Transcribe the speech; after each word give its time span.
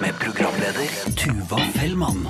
Med 0.00 0.18
programleder 0.18 1.14
Tuva 1.16 1.60
Fellmann. 1.74 2.28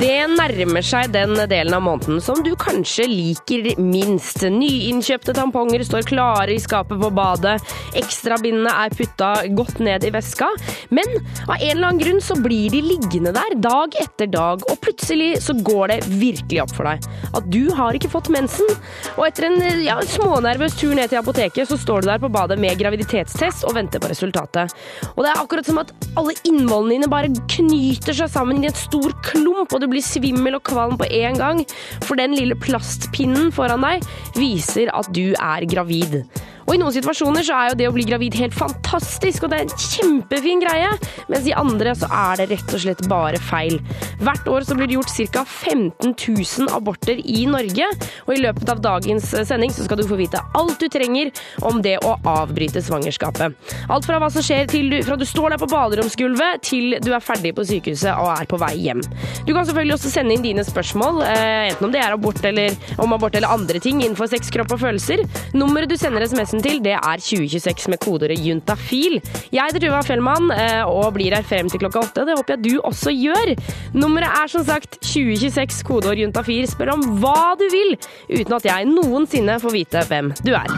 Det 0.00 0.24
nærmer 0.30 0.84
seg 0.86 1.10
den 1.12 1.34
delen 1.50 1.74
av 1.76 1.82
måneden 1.84 2.20
som 2.22 2.38
du 2.44 2.52
kanskje 2.56 3.04
liker 3.10 3.66
minst. 3.82 4.40
Nyinnkjøpte 4.40 5.34
tamponger 5.36 5.82
står 5.84 6.06
klare 6.08 6.54
i 6.54 6.60
skapet 6.62 7.00
på 7.02 7.10
badet. 7.12 7.58
Ekstrabindene 7.98 8.72
er 8.84 8.94
putta 8.96 9.32
godt 9.52 9.82
ned 9.84 10.06
i 10.06 10.12
veska. 10.14 10.48
Men 10.94 11.08
av 11.48 11.58
en 11.58 11.66
eller 11.66 11.88
annen 11.90 12.00
grunn 12.00 12.22
så 12.24 12.36
blir 12.40 12.72
de 12.72 12.80
liggende 12.86 13.34
der 13.36 13.56
dag 13.60 13.98
etter 14.00 14.30
dag, 14.32 14.64
og 14.70 14.80
plutselig 14.84 15.42
så 15.44 15.56
går 15.60 15.92
det 15.92 15.98
virkelig 16.08 16.62
opp 16.64 16.72
for 16.78 16.88
deg 16.88 17.10
at 17.32 17.48
du 17.52 17.68
har 17.76 17.96
ikke 17.96 18.10
fått 18.12 18.30
mensen. 18.32 18.68
Og 19.16 19.26
etter 19.26 19.48
en 19.48 19.60
ja, 19.84 19.98
smånervøs 20.14 20.78
tur 20.80 20.94
ned 20.96 21.12
til 21.12 21.20
apoteket, 21.20 21.68
så 21.68 21.78
står 21.80 22.04
du 22.04 22.10
der 22.12 22.22
på 22.22 22.32
badet 22.32 22.58
med 22.60 22.78
graviditetstest 22.80 23.66
og 23.68 23.76
venter 23.76 24.02
på 24.02 24.10
resultatet. 24.12 24.72
Og 25.14 25.24
det 25.24 25.32
er 25.32 25.42
akkurat 25.42 25.68
som 25.68 25.80
at 25.82 25.92
alle 26.16 26.36
innvollene 26.48 26.96
dine 26.96 27.10
bare 27.12 27.32
knyter 27.52 28.16
seg 28.16 28.32
sammen 28.32 28.62
i 28.62 28.70
en 28.70 28.76
stor 28.76 29.12
klump, 29.26 29.72
og 29.72 29.81
du 29.82 29.90
blir 29.92 30.04
svimmel 30.04 30.58
og 30.58 30.64
kvalm 30.68 30.96
på 31.00 31.08
en 31.10 31.38
gang. 31.40 31.64
For 32.06 32.18
den 32.20 32.36
lille 32.38 32.58
plastpinnen 32.58 33.52
foran 33.54 33.84
deg 33.84 34.08
viser 34.38 34.92
at 34.94 35.10
du 35.14 35.32
er 35.34 35.68
gravid. 35.70 36.22
Og 36.66 36.74
i 36.74 36.80
noen 36.80 36.94
situasjoner 36.94 37.44
så 37.46 37.56
er 37.58 37.72
jo 37.72 37.78
det 37.80 37.88
å 37.90 37.94
bli 37.94 38.06
gravid 38.08 38.36
helt 38.40 38.56
fantastisk, 38.56 39.44
og 39.44 39.52
det 39.52 39.58
er 39.58 39.66
en 39.66 39.84
kjempefin 39.92 40.62
greie, 40.62 40.90
mens 41.32 41.48
i 41.48 41.56
andre 41.58 41.94
så 41.98 42.08
er 42.12 42.42
det 42.42 42.48
rett 42.52 42.74
og 42.76 42.82
slett 42.84 43.04
bare 43.10 43.40
feil. 43.42 43.78
Hvert 44.22 44.48
år 44.50 44.66
så 44.66 44.76
blir 44.78 44.90
det 44.90 44.98
gjort 44.98 45.14
ca. 45.34 45.44
15 45.44 46.14
000 46.14 46.70
aborter 46.74 47.18
i 47.18 47.44
Norge, 47.50 47.88
og 48.26 48.34
i 48.34 48.40
løpet 48.42 48.72
av 48.72 48.82
dagens 48.84 49.30
sending 49.48 49.72
så 49.74 49.86
skal 49.86 50.00
du 50.00 50.06
få 50.08 50.18
vite 50.20 50.40
alt 50.58 50.78
du 50.80 50.88
trenger 50.92 51.32
om 51.66 51.82
det 51.84 51.98
å 52.06 52.14
avbryte 52.28 52.82
svangerskapet. 52.84 53.56
Alt 53.92 54.08
fra 54.08 54.20
hva 54.22 54.30
som 54.32 54.44
skjer 54.44 54.70
til 54.70 54.90
du, 54.92 54.98
fra 55.06 55.18
du 55.18 55.26
står 55.28 55.54
der 55.54 55.62
på 55.62 55.70
baderomsgulvet 55.70 56.62
til 56.66 56.96
du 57.02 57.10
er 57.12 57.24
ferdig 57.24 57.54
på 57.56 57.66
sykehuset 57.66 58.12
og 58.14 58.30
er 58.34 58.48
på 58.50 58.60
vei 58.62 58.74
hjem. 58.86 59.02
Du 59.46 59.52
kan 59.54 59.66
selvfølgelig 59.66 59.96
også 59.98 60.12
sende 60.12 60.36
inn 60.36 60.44
dine 60.44 60.64
spørsmål, 60.66 61.22
eh, 61.26 61.72
enten 61.72 61.88
om 61.88 61.94
det 61.94 62.02
er 62.02 62.14
abort 62.14 62.42
eller 62.46 62.76
om 63.02 63.14
abort 63.16 63.36
eller 63.38 63.52
andre 63.52 63.82
ting 63.82 64.02
innenfor 64.02 64.30
sex, 64.30 64.50
kropp 64.52 64.74
og 64.76 64.82
følelser. 64.84 65.24
Nummeret 65.56 65.90
du 65.90 65.98
sender 66.00 66.24
SMS-en 66.52 66.62
til, 66.62 66.80
det 66.84 66.92
er 66.92 67.20
2026 67.20 67.90
med 67.90 67.98
kodeordet 68.02 68.40
juntafil. 68.40 69.20
Jeg 69.52 69.64
heter 69.68 69.80
Tuva 69.80 70.02
Fellmann 70.04 70.50
eh, 70.52 70.84
og 70.84 71.14
blir 71.14 71.34
her 71.34 71.44
frem 71.46 71.70
til 71.70 71.80
klokka 71.80 72.02
åtte. 72.02 72.26
Det 72.26 72.36
håper 72.36 72.56
jeg 72.56 72.64
du 72.64 72.80
også 72.84 73.12
gjør. 73.12 73.54
Nummeret 73.94 74.28
er 74.42 74.52
som 74.52 74.64
sagt 74.64 74.98
2026 75.00 75.82
kodeord 75.88 76.20
juntafil. 76.20 76.68
Spør 76.68 76.94
om 76.96 77.06
hva 77.22 77.54
du 77.60 77.66
vil, 77.72 77.96
uten 78.28 78.58
at 78.58 78.68
jeg 78.68 78.90
noensinne 78.90 79.58
får 79.62 79.76
vite 79.76 80.04
hvem 80.08 80.32
du 80.44 80.52
er. 80.52 80.68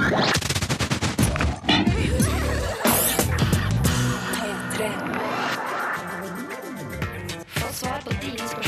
Få 7.55 7.73
svar 7.73 7.99
på 8.05 8.15
dine 8.23 8.39
spørsmål 8.39 8.64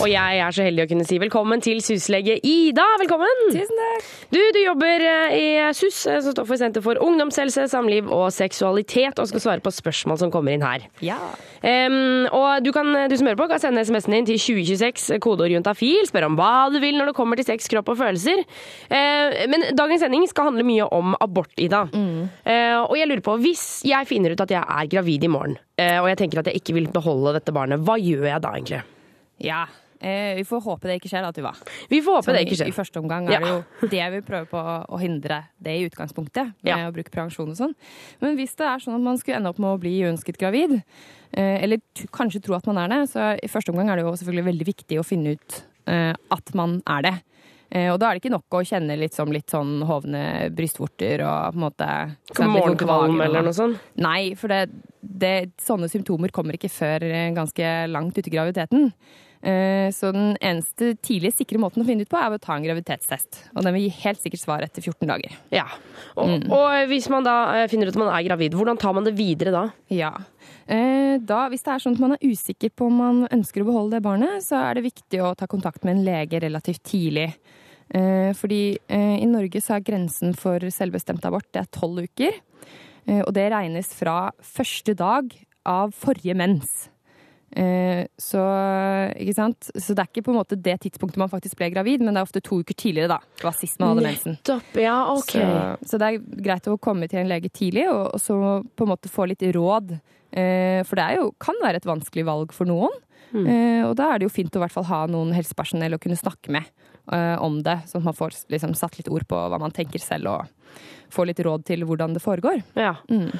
Og 0.00 0.08
jeg 0.08 0.38
er 0.40 0.54
så 0.56 0.64
heldig 0.64 0.86
å 0.86 0.88
kunne 0.88 1.04
si 1.04 1.18
velkommen 1.20 1.60
til 1.60 1.82
syslege 1.84 2.38
Ida. 2.46 2.86
Velkommen! 3.02 3.42
Tusen 3.52 3.76
takk. 3.76 4.06
Du, 4.32 4.38
du 4.56 4.58
jobber 4.62 5.02
eh, 5.04 5.34
i 5.36 5.48
SUS, 5.76 5.98
eh, 6.08 6.22
som 6.24 6.32
står 6.32 6.46
for 6.48 6.56
Senter 6.56 6.84
for 6.84 6.96
ungdomshelse, 7.04 7.66
samliv 7.68 8.08
og 8.08 8.30
seksualitet, 8.32 9.20
og 9.20 9.28
skal 9.28 9.42
svare 9.44 9.64
på 9.64 9.72
spørsmål 9.76 10.16
som 10.22 10.32
kommer 10.32 10.56
inn 10.56 10.64
her. 10.64 10.86
Ja. 11.04 11.18
Um, 11.60 12.24
og 12.32 12.64
du, 12.64 12.70
kan, 12.72 12.88
du 13.12 13.16
som 13.20 13.28
hører 13.28 13.36
på, 13.42 13.48
kan 13.50 13.60
sende 13.60 13.82
SMS-en 13.84 14.16
din 14.16 14.30
til 14.30 14.40
2026, 14.40 15.18
kodeord 15.20 15.52
juntafil. 15.52 16.08
Spør 16.08 16.30
om 16.30 16.38
hva 16.38 16.70
du 16.72 16.78
vil 16.80 16.96
når 16.96 17.10
det 17.10 17.16
kommer 17.18 17.36
til 17.36 17.50
sex, 17.50 17.68
kropp 17.68 17.92
og 17.92 18.00
følelser. 18.00 18.40
Uh, 18.88 19.44
men 19.52 19.68
dagens 19.76 20.06
sending 20.06 20.24
skal 20.30 20.48
handle 20.48 20.64
mye 20.64 20.88
om 20.96 21.12
abort, 21.20 21.52
Ida. 21.60 21.82
Eh, 22.48 22.78
og 22.80 22.96
jeg 22.96 23.10
lurer 23.10 23.22
på, 23.26 23.36
hvis 23.44 23.66
jeg 23.84 24.08
finner 24.08 24.32
ut 24.32 24.40
at 24.46 24.56
jeg 24.56 24.64
er 24.64 24.88
gravid 24.96 25.28
i 25.28 25.30
morgen, 25.32 25.58
eh, 25.76 25.98
og 26.00 26.08
jeg 26.08 26.22
tenker 26.22 26.40
at 26.40 26.48
jeg 26.48 26.62
ikke 26.62 26.78
vil 26.78 26.88
beholde 26.94 27.36
dette 27.36 27.52
barnet, 27.52 27.84
hva 27.84 27.98
gjør 28.00 28.30
jeg 28.30 28.44
da 28.46 28.56
egentlig? 28.56 28.82
ja. 29.40 29.64
Eh, 30.00 30.34
vi 30.38 30.44
får 30.48 30.62
håpe 30.64 30.88
det 30.88 30.96
ikke 30.96 31.10
skjer, 31.12 31.26
da, 31.26 31.32
Tuva. 31.36 31.52
Vi 31.90 32.00
får 32.00 32.18
håpe 32.18 32.28
Sånn 32.30 32.38
det 32.38 32.44
ikke 32.46 32.64
I, 32.64 32.72
I 32.72 32.76
første 32.76 33.02
omgang 33.02 33.28
er 33.28 33.44
det 33.44 33.50
jo 33.52 33.88
det 33.92 34.06
vi 34.14 34.20
prøver 34.24 34.48
på 34.48 34.62
å 34.88 35.00
hindre 35.00 35.42
det 35.60 35.76
i 35.76 35.86
utgangspunktet, 35.88 36.54
med 36.64 36.72
Ja. 36.72 36.88
å 36.88 36.94
bruke 36.94 37.12
prevensjon 37.12 37.52
og 37.52 37.58
sånn. 37.58 37.74
Men 38.22 38.38
hvis 38.40 38.56
det 38.56 38.64
er 38.64 38.80
sånn 38.80 38.96
at 38.96 39.04
man 39.04 39.20
skulle 39.20 39.36
ende 39.36 39.52
opp 39.52 39.60
med 39.60 39.74
å 39.74 39.80
bli 39.80 39.98
uønsket 40.06 40.40
gravid, 40.40 40.82
eh, 41.36 41.62
eller 41.62 41.82
kanskje 42.16 42.42
tro 42.42 42.56
at 42.56 42.66
man 42.66 42.78
er 42.78 42.88
det, 42.88 43.10
så 43.12 43.34
i 43.36 43.48
første 43.48 43.74
omgang 43.74 43.90
er 43.90 43.96
det 44.00 44.06
jo 44.08 44.16
selvfølgelig 44.16 44.48
veldig 44.52 44.70
viktig 44.72 45.00
å 45.00 45.04
finne 45.04 45.36
ut 45.36 45.62
eh, 45.86 46.14
at 46.30 46.54
man 46.54 46.80
er 46.88 47.02
det. 47.02 47.16
Eh, 47.70 47.86
og 47.92 48.00
da 48.02 48.08
er 48.08 48.16
det 48.16 48.24
ikke 48.24 48.34
nok 48.34 48.56
å 48.58 48.64
kjenne 48.66 48.96
litt, 48.98 49.14
som 49.14 49.30
litt 49.30 49.52
sånn 49.52 49.84
hovne 49.86 50.50
brystvorter 50.56 51.22
og 51.22 51.52
på 51.54 51.60
en 51.60 51.64
måte 51.68 51.88
Morgenkvalm 52.50 53.20
eller 53.22 53.46
noe 53.46 53.54
sånt? 53.54 53.78
Nei, 54.00 54.34
for 54.34 54.50
det, 54.50 54.64
det, 55.00 55.52
sånne 55.62 55.86
symptomer 55.92 56.32
kommer 56.34 56.58
ikke 56.58 56.72
før 56.72 57.04
eh, 57.06 57.28
ganske 57.36 57.74
langt 57.92 58.18
ute 58.18 58.26
i 58.26 58.34
graviditeten. 58.34 58.90
Eh, 59.42 59.88
Så 59.90 60.12
den 60.12 60.36
eneste 60.40 60.94
tidlige 61.00 61.32
sikre 61.38 61.58
måten 61.58 61.80
å 61.82 61.86
finne 61.86 62.02
ut 62.04 62.08
på, 62.12 62.18
er 62.20 62.30
å 62.30 62.38
ta 62.40 62.54
en 62.56 62.62
graviditetstest. 62.62 63.38
Og 63.56 63.64
den 63.64 63.72
vil 63.74 63.86
gi 63.88 64.02
helt 64.04 64.20
sikkert 64.20 64.42
svar 64.42 64.62
etter 64.62 64.82
14 64.84 65.08
dager. 65.08 65.32
Ja. 65.50 65.64
Og, 66.16 66.28
Mm. 66.28 66.50
og 66.52 66.88
hvis 66.88 67.08
man 67.08 67.24
da 67.24 67.54
eh, 67.62 67.66
finner 67.68 67.88
ut 67.88 67.96
at 67.96 68.02
man 68.04 68.12
er 68.14 68.28
gravid, 68.28 68.52
hvordan 68.52 68.78
tar 68.78 68.92
man 68.92 69.04
det 69.04 69.14
videre 69.16 69.50
da? 69.50 69.70
Ja. 69.88 70.12
Eh, 70.68 71.18
Da, 71.18 71.48
hvis 71.48 71.62
det 71.64 71.72
er 71.72 71.78
sånn 71.80 71.94
at 71.94 72.00
man 72.00 72.12
er 72.12 72.18
usikker 72.22 72.70
på 72.70 72.86
om 72.86 72.96
man 72.96 73.28
ønsker 73.28 73.62
å 73.62 73.66
beholde 73.66 73.96
det 73.96 74.02
barnet, 74.02 74.42
så 74.44 74.70
er 74.70 74.74
det 74.74 74.84
viktig 74.92 75.18
å 75.20 75.34
ta 75.36 75.46
kontakt 75.46 75.82
med 75.84 75.96
en 75.96 76.04
lege 76.04 76.38
relativt 76.40 76.82
tidlig. 76.84 77.34
Fordi 77.92 78.78
i 78.88 79.26
Norge 79.26 79.60
så 79.60 79.74
er 79.74 79.80
grensen 79.80 80.32
for 80.36 80.60
selvbestemt 80.60 81.24
abort 81.26 81.50
det 81.52 81.62
er 81.62 81.66
tolv 81.74 82.04
uker. 82.06 82.30
Og 83.26 83.32
det 83.34 83.50
regnes 83.50 83.88
fra 83.92 84.30
første 84.40 84.94
dag 84.94 85.34
av 85.66 85.90
forrige 85.92 86.36
mens. 86.36 86.88
Eh, 87.56 88.06
Så, 88.20 88.38
ikke 89.18 89.34
sant? 89.34 89.70
så 89.74 89.94
det 89.96 90.04
er 90.04 90.10
ikke 90.10 90.22
på 90.28 90.32
en 90.34 90.38
måte 90.38 90.58
det 90.60 90.76
tidspunktet 90.84 91.18
man 91.18 91.32
faktisk 91.32 91.58
ble 91.58 91.70
gravid, 91.74 92.04
men 92.04 92.14
det 92.14 92.22
er 92.22 92.28
ofte 92.28 92.42
to 92.44 92.60
uker 92.62 92.76
tidligere. 92.78 93.08
da. 93.08 93.18
Det 93.40 93.44
var 93.48 93.56
sist 93.58 93.80
man 93.80 93.94
hadde 93.94 94.06
mensen. 94.06 94.36
Nettopp, 94.38 94.78
ja, 94.78 94.96
ok. 95.14 95.34
Så, 95.34 95.90
så 95.90 95.98
det 96.00 96.08
er 96.08 96.20
greit 96.46 96.70
å 96.70 96.78
komme 96.78 97.08
til 97.10 97.22
en 97.22 97.30
lege 97.30 97.50
tidlig, 97.50 97.88
og, 97.90 98.14
og 98.14 98.20
så 98.22 98.38
på 98.76 98.86
en 98.86 98.92
måte 98.92 99.10
få 99.10 99.26
litt 99.30 99.42
råd. 99.42 99.96
Eh, 100.30 100.82
for 100.86 100.94
det 101.00 101.06
er 101.06 101.16
jo, 101.18 101.32
kan 101.42 101.58
være 101.62 101.80
et 101.82 101.88
vanskelig 101.90 102.26
valg 102.28 102.54
for 102.54 102.70
noen. 102.70 102.94
Mm. 103.30 103.46
Eh, 103.46 103.82
og 103.86 103.96
da 103.98 104.12
er 104.12 104.18
det 104.20 104.26
jo 104.28 104.34
fint 104.34 104.54
å 104.54 104.58
i 104.58 104.64
hvert 104.64 104.74
fall 104.74 104.88
ha 104.90 105.04
noen 105.10 105.34
helsepersonell 105.34 105.94
å 105.94 106.00
kunne 106.02 106.18
snakke 106.18 106.50
med 106.54 106.66
om 107.10 107.60
det, 107.66 107.78
sånn 107.90 108.02
at 108.02 108.10
man 108.10 108.14
får 108.14 108.36
liksom, 108.52 108.74
satt 108.78 108.98
litt 109.00 109.08
ord 109.10 109.26
på 109.28 109.36
hva 109.50 109.58
man 109.58 109.72
tenker 109.74 109.98
selv, 109.98 110.28
og 110.30 110.76
får 111.10 111.26
litt 111.26 111.40
råd 111.42 111.64
til 111.66 111.82
hvordan 111.82 112.12
det 112.14 112.22
foregår. 112.22 112.60
Ja. 112.78 112.92
Mm. 113.10 113.32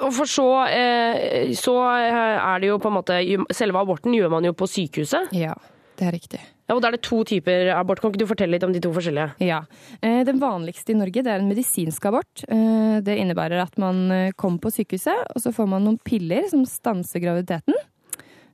Og 0.00 0.12
for 0.16 0.24
så, 0.24 0.46
eh, 0.72 1.50
så 1.52 1.74
er 1.84 2.60
det 2.62 2.70
jo 2.70 2.78
på 2.80 2.88
en 2.88 2.96
måte 2.96 3.18
Selve 3.52 3.82
aborten 3.82 4.14
gjør 4.16 4.30
man 4.32 4.44
jo 4.48 4.54
på 4.56 4.64
sykehuset. 4.70 5.28
Ja, 5.36 5.52
det 6.00 6.06
er 6.08 6.14
riktig. 6.16 6.40
Ja, 6.68 6.76
og 6.76 6.82
da 6.84 6.88
er 6.88 6.96
det 6.96 7.02
to 7.04 7.22
typer 7.24 7.70
abort. 7.76 8.00
Kan 8.00 8.12
ikke 8.12 8.20
du 8.22 8.26
fortelle 8.28 8.52
litt 8.56 8.64
om 8.64 8.72
de 8.72 8.80
to 8.84 8.90
forskjellige? 8.92 9.34
Ja. 9.44 9.62
Eh, 10.02 10.22
Den 10.24 10.40
vanligste 10.40 10.92
i 10.92 10.98
Norge 10.98 11.22
det 11.24 11.26
er 11.32 11.40
en 11.40 11.48
medisinsk 11.48 12.04
abort. 12.08 12.44
Eh, 12.48 13.00
Det 13.04 13.16
innebærer 13.20 13.60
at 13.62 13.76
man 13.78 14.10
eh, 14.12 14.32
kommer 14.36 14.58
på 14.60 14.72
sykehuset, 14.72 15.28
og 15.34 15.40
så 15.42 15.52
får 15.52 15.68
man 15.68 15.84
noen 15.84 15.98
piller 16.04 16.48
som 16.48 16.64
stanser 16.68 17.20
graviditeten. 17.20 17.74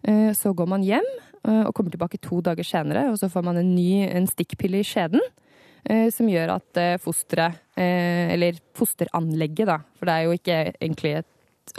Eh, 0.07 0.33
Så 0.35 0.55
går 0.55 0.67
man 0.69 0.83
hjem 0.83 1.03
eh, 1.03 1.34
og 1.67 1.75
kommer 1.77 1.91
tilbake 1.95 2.21
to 2.25 2.41
dager 2.41 2.65
senere, 2.65 3.11
og 3.13 3.19
så 3.21 3.29
får 3.33 3.45
man 3.45 3.59
en 3.61 3.75
ny 3.77 4.05
en 4.09 4.27
stikkpille 4.31 4.81
i 4.81 4.87
skjeden. 4.87 5.21
eh, 5.85 6.09
Som 6.11 6.29
gjør 6.33 6.55
at 6.57 6.77
eh, 6.81 6.97
fosteret, 7.03 7.61
eh, 7.77 8.33
eller 8.33 8.57
fosteranlegget, 8.75 9.67
da, 9.69 9.79
for 9.99 10.07
det 10.09 10.15
er 10.15 10.25
jo 10.29 10.37
ikke 10.39 10.59
egentlig 10.81 11.17
et 11.21 11.31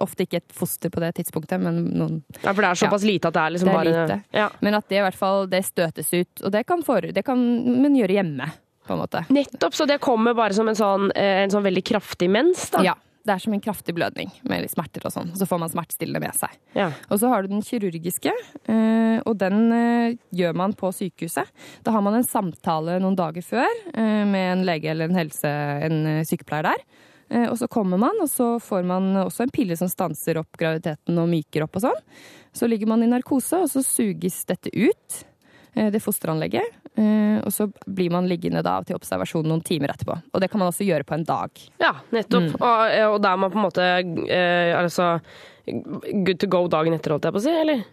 Ofte 0.02 0.24
ikke 0.26 0.40
et 0.40 0.53
foster 0.58 0.90
på 0.90 0.98
det 1.00 1.12
tidspunktet, 1.20 1.62
men 1.62 1.76
noen 1.94 2.16
Ja, 2.42 2.53
For 2.56 2.64
det 2.64 2.70
er 2.72 2.80
såpass 2.80 3.03
lite 3.06 3.30
at 3.30 3.36
det 3.36 3.42
er 3.44 3.52
liksom 3.53 3.68
Det 3.70 3.74
er 3.76 3.78
bare 3.78 3.92
lite. 3.92 4.16
Ja. 4.34 4.48
Men 4.66 4.74
at 4.80 4.88
det 4.90 4.98
i 4.98 5.03
hvert 5.06 5.18
fall 5.20 5.46
det 5.48 5.59
støtes 5.68 6.09
ut. 6.12 6.41
Og 6.41 6.52
det 6.56 6.64
kan, 6.66 6.82
for, 6.82 7.06
det 7.14 7.22
kan 7.23 7.38
man 7.84 7.94
gjøre 7.94 8.16
hjemme. 8.17 8.47
Nettopp, 9.29 9.78
så 9.78 9.85
det 9.85 10.00
kommer 10.02 10.34
bare 10.34 10.58
som 10.58 10.67
en 10.67 10.76
sånn, 10.79 11.12
eh, 11.14 11.44
en 11.44 11.53
sånn 11.53 11.64
veldig 11.67 11.84
kraftig 11.85 12.32
mens, 12.34 12.66
da. 12.73 12.82
Ja. 12.82 12.96
Det 13.26 13.34
er 13.34 13.42
som 13.42 13.56
en 13.56 13.62
kraftig 13.64 13.96
blødning 13.98 14.30
med 14.46 14.62
litt 14.62 14.74
smerter 14.76 15.08
og 15.08 15.14
sånn. 15.14 15.32
Så 15.38 15.48
får 15.50 15.62
man 15.64 15.72
smertestillende 15.74 16.22
med 16.22 16.38
seg. 16.38 16.54
Ja. 16.78 16.92
Og 17.10 17.18
så 17.22 17.32
har 17.32 17.42
du 17.42 17.50
den 17.56 17.64
kirurgiske, 17.66 18.34
eh, 18.70 19.18
og 19.26 19.34
den 19.42 19.74
eh, 19.74 20.18
gjør 20.36 20.54
man 20.62 20.76
på 20.78 20.92
sykehuset. 20.94 21.50
Da 21.86 21.96
har 21.96 22.06
man 22.06 22.20
en 22.20 22.28
samtale 22.28 23.00
noen 23.02 23.18
dager 23.18 23.46
før 23.46 23.66
eh, 23.96 24.22
med 24.30 24.52
en 24.52 24.64
lege 24.70 24.92
eller 24.94 25.10
en, 25.10 25.18
helse, 25.18 25.50
en 25.88 26.22
sykepleier 26.28 26.70
der. 26.70 26.88
Og 27.50 27.56
så 27.58 27.66
kommer 27.66 27.98
man, 27.98 28.20
og 28.22 28.30
så 28.30 28.52
får 28.62 28.84
man 28.86 29.08
også 29.24 29.48
en 29.48 29.52
pille 29.52 29.74
som 29.80 29.90
stanser 29.90 30.38
opp 30.38 30.60
graviditeten 30.62 31.18
og 31.18 31.32
myker 31.32 31.66
opp 31.66 31.80
og 31.80 31.88
sånn. 31.88 32.04
Så 32.54 32.70
ligger 32.70 32.92
man 32.92 33.02
i 33.02 33.10
narkose, 33.10 33.64
og 33.66 33.72
så 33.72 33.82
suges 33.82 34.44
dette 34.46 34.70
ut, 34.70 35.18
det 35.74 36.04
fosteranlegget. 36.06 36.84
Eh, 36.96 37.40
Og 37.46 37.52
så 37.53 37.68
blir 37.86 38.14
man 38.14 38.28
liggende 38.30 38.64
da 38.66 38.78
til 38.84 38.96
observasjon 38.96 39.46
noen 39.46 39.64
timer 39.66 39.92
etterpå. 39.94 40.16
Og 40.34 40.42
det 40.42 40.50
kan 40.52 40.62
man 40.62 40.72
også 40.72 40.88
gjøre 40.88 41.03
på 41.08 41.18
en 41.18 41.26
dag. 41.28 41.66
Ja, 41.82 41.92
nettopp. 42.16 42.56
Mm. 42.56 42.62
Og, 42.62 42.96
og 43.16 43.20
da 43.22 43.34
er 43.34 43.42
man 43.44 43.52
på 43.52 43.59
en 43.59 43.68
måte 43.68 43.90
eh, 44.30 44.72
altså 44.80 45.20
good 45.66 46.40
to 46.40 46.47
go 46.47 46.68
dagen 46.72 46.96
etter, 46.96 47.12
holdt 47.16 47.28
jeg 47.28 47.36
på 47.36 47.42
å 47.42 47.46
si, 47.46 47.53
eller? 47.66 47.84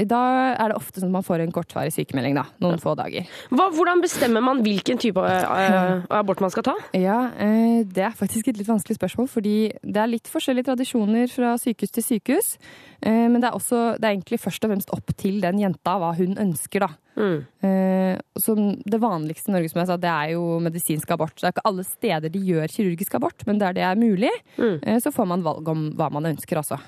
Da 0.00 0.20
er 0.54 0.70
det 0.70 0.76
ofte 0.78 1.00
sånn 1.00 1.10
at 1.10 1.16
man 1.18 1.24
får 1.26 1.42
en 1.44 1.52
kortvarig 1.52 1.92
sykemelding, 1.92 2.36
da. 2.38 2.46
Noen 2.62 2.80
få 2.80 2.94
dager. 2.96 3.26
Hva, 3.52 3.66
hvordan 3.74 4.00
bestemmer 4.00 4.40
man 4.44 4.62
hvilken 4.64 5.00
type 5.02 5.20
uh, 5.20 6.06
abort 6.16 6.40
man 6.40 6.52
skal 6.54 6.64
ta? 6.70 6.74
Ja, 6.96 7.18
uh, 7.36 7.82
det 7.84 8.06
er 8.06 8.16
faktisk 8.16 8.48
et 8.48 8.60
litt 8.60 8.70
vanskelig 8.70 8.96
spørsmål, 8.96 9.28
fordi 9.28 9.56
det 9.82 10.00
er 10.00 10.08
litt 10.08 10.30
forskjellige 10.30 10.70
tradisjoner 10.70 11.28
fra 11.32 11.52
sykehus 11.60 11.92
til 11.98 12.06
sykehus. 12.06 12.54
Eh, 13.02 13.28
Men 13.28 13.40
det 13.40 13.50
er 13.50 13.56
også 13.56 13.98
det 13.98 14.06
er 14.06 14.16
egentlig 14.16 14.40
først 14.40 14.64
og 14.64 14.70
fremst 14.72 14.92
opp 14.96 15.14
til 15.16 15.40
den 15.40 15.60
jenta 15.62 15.98
hva 16.00 16.14
hun 16.16 16.36
ønsker, 16.40 16.86
da. 16.86 16.90
Mm. 17.20 17.38
Eh, 17.66 18.18
Som 18.40 18.80
det 18.86 19.00
vanligste 19.00 19.50
i 19.50 19.54
Norge, 19.54 19.68
som 19.68 19.80
jeg 19.82 19.88
sa, 19.90 19.96
det 20.00 20.08
er 20.10 20.32
jo 20.32 20.58
medisinsk 20.62 21.10
abort. 21.12 21.34
Det 21.36 21.48
er 21.48 21.54
ikke 21.54 21.66
alle 21.68 21.84
steder 21.84 22.32
de 22.32 22.40
gjør 22.40 22.72
kirurgisk 22.72 23.14
abort, 23.18 23.44
men 23.46 23.58
der 23.60 23.74
det 23.76 23.82
er 23.84 23.98
mulig, 23.98 24.30
mm. 24.56 24.80
så 25.02 25.12
får 25.12 25.26
man 25.28 25.44
valg 25.44 25.68
om 25.68 25.90
hva 25.98 26.08
man 26.12 26.30
ønsker, 26.30 26.56
altså. 26.60 26.78